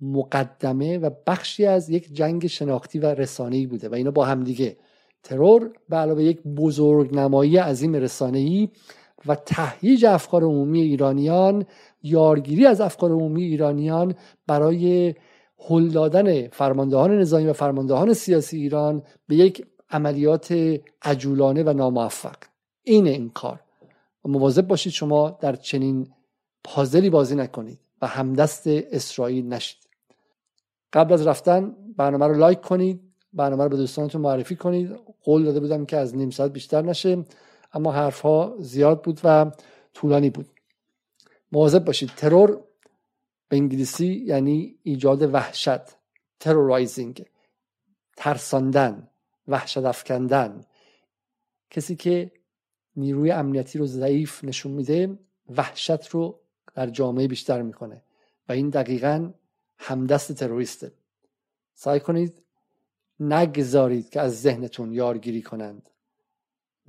مقدمه 0.00 0.98
و 0.98 1.10
بخشی 1.26 1.66
از 1.66 1.90
یک 1.90 2.14
جنگ 2.14 2.46
شناختی 2.46 2.98
و 2.98 3.06
رسانه‌ای 3.06 3.66
بوده 3.66 3.88
و 3.88 3.94
اینا 3.94 4.10
با 4.10 4.24
همدیگه 4.24 4.76
ترور 5.26 5.70
به 5.88 5.96
علاوه 5.96 6.22
یک 6.22 6.42
بزرگ 6.42 7.14
نمایی 7.14 7.56
عظیم 7.56 7.94
رسانه‌ای 7.94 8.68
و 9.26 9.34
تهییج 9.34 10.04
افکار 10.04 10.42
عمومی 10.42 10.80
ایرانیان 10.80 11.64
یارگیری 12.02 12.66
از 12.66 12.80
افکار 12.80 13.10
عمومی 13.10 13.44
ایرانیان 13.44 14.14
برای 14.46 15.14
هل 15.68 15.88
دادن 15.88 16.48
فرماندهان 16.48 17.18
نظامی 17.18 17.46
و 17.46 17.52
فرماندهان 17.52 18.12
سیاسی 18.12 18.56
ایران 18.56 19.02
به 19.28 19.36
یک 19.36 19.66
عملیات 19.90 20.78
عجولانه 21.02 21.62
و 21.62 21.72
ناموفق. 21.72 22.36
این 22.82 23.06
این 23.06 23.30
کار. 23.30 23.60
و 24.24 24.28
مواظب 24.28 24.66
باشید 24.66 24.92
شما 24.92 25.38
در 25.40 25.56
چنین 25.56 26.08
پازلی 26.64 27.10
بازی 27.10 27.34
نکنید 27.34 27.78
و 28.02 28.06
همدست 28.06 28.66
اسرائیل 28.66 29.46
نشید. 29.46 29.78
قبل 30.92 31.12
از 31.12 31.26
رفتن 31.26 31.76
برنامه 31.96 32.26
رو 32.26 32.34
لایک 32.34 32.60
کنید. 32.60 33.05
برنامه 33.36 33.64
رو 33.64 33.68
به 33.68 33.76
دوستانتون 33.76 34.20
معرفی 34.20 34.56
کنید. 34.56 35.00
قول 35.22 35.44
داده 35.44 35.60
بودم 35.60 35.86
که 35.86 35.96
از 35.96 36.16
نیم 36.16 36.30
ساعت 36.30 36.52
بیشتر 36.52 36.82
نشه 36.82 37.24
اما 37.72 37.92
حرف 37.92 38.20
ها 38.20 38.56
زیاد 38.58 39.04
بود 39.04 39.20
و 39.24 39.50
طولانی 39.94 40.30
بود. 40.30 40.46
مواظب 41.52 41.84
باشید. 41.84 42.10
ترور 42.16 42.60
به 43.48 43.56
انگلیسی 43.56 44.06
یعنی 44.06 44.78
ایجاد 44.82 45.34
وحشت. 45.34 45.96
ترورایزینگ 46.40 47.24
ترساندن 48.16 49.08
وحشت 49.48 49.78
افکندن. 49.78 50.64
کسی 51.70 51.96
که 51.96 52.32
نیروی 52.96 53.30
امنیتی 53.30 53.78
رو 53.78 53.86
ضعیف 53.86 54.44
نشون 54.44 54.72
میده 54.72 55.18
وحشت 55.56 56.08
رو 56.08 56.40
در 56.74 56.86
جامعه 56.86 57.28
بیشتر 57.28 57.62
می‌کنه. 57.62 58.02
و 58.48 58.52
این 58.52 58.68
دقیقا 58.68 59.32
همدست 59.78 60.32
تروریسته. 60.32 60.92
سعی 61.74 62.00
کنید 62.00 62.45
نگذارید 63.20 64.08
که 64.08 64.20
از 64.20 64.42
ذهنتون 64.42 64.92
یارگیری 64.92 65.42
کنند. 65.42 65.90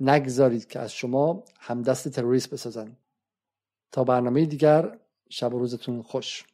نگذارید 0.00 0.66
که 0.66 0.78
از 0.78 0.92
شما 0.92 1.44
همدست 1.60 2.08
تروریست 2.08 2.50
بسازند. 2.50 2.96
تا 3.92 4.04
برنامه 4.04 4.46
دیگر 4.46 4.98
شب 5.28 5.54
و 5.54 5.58
روزتون 5.58 6.02
خوش. 6.02 6.44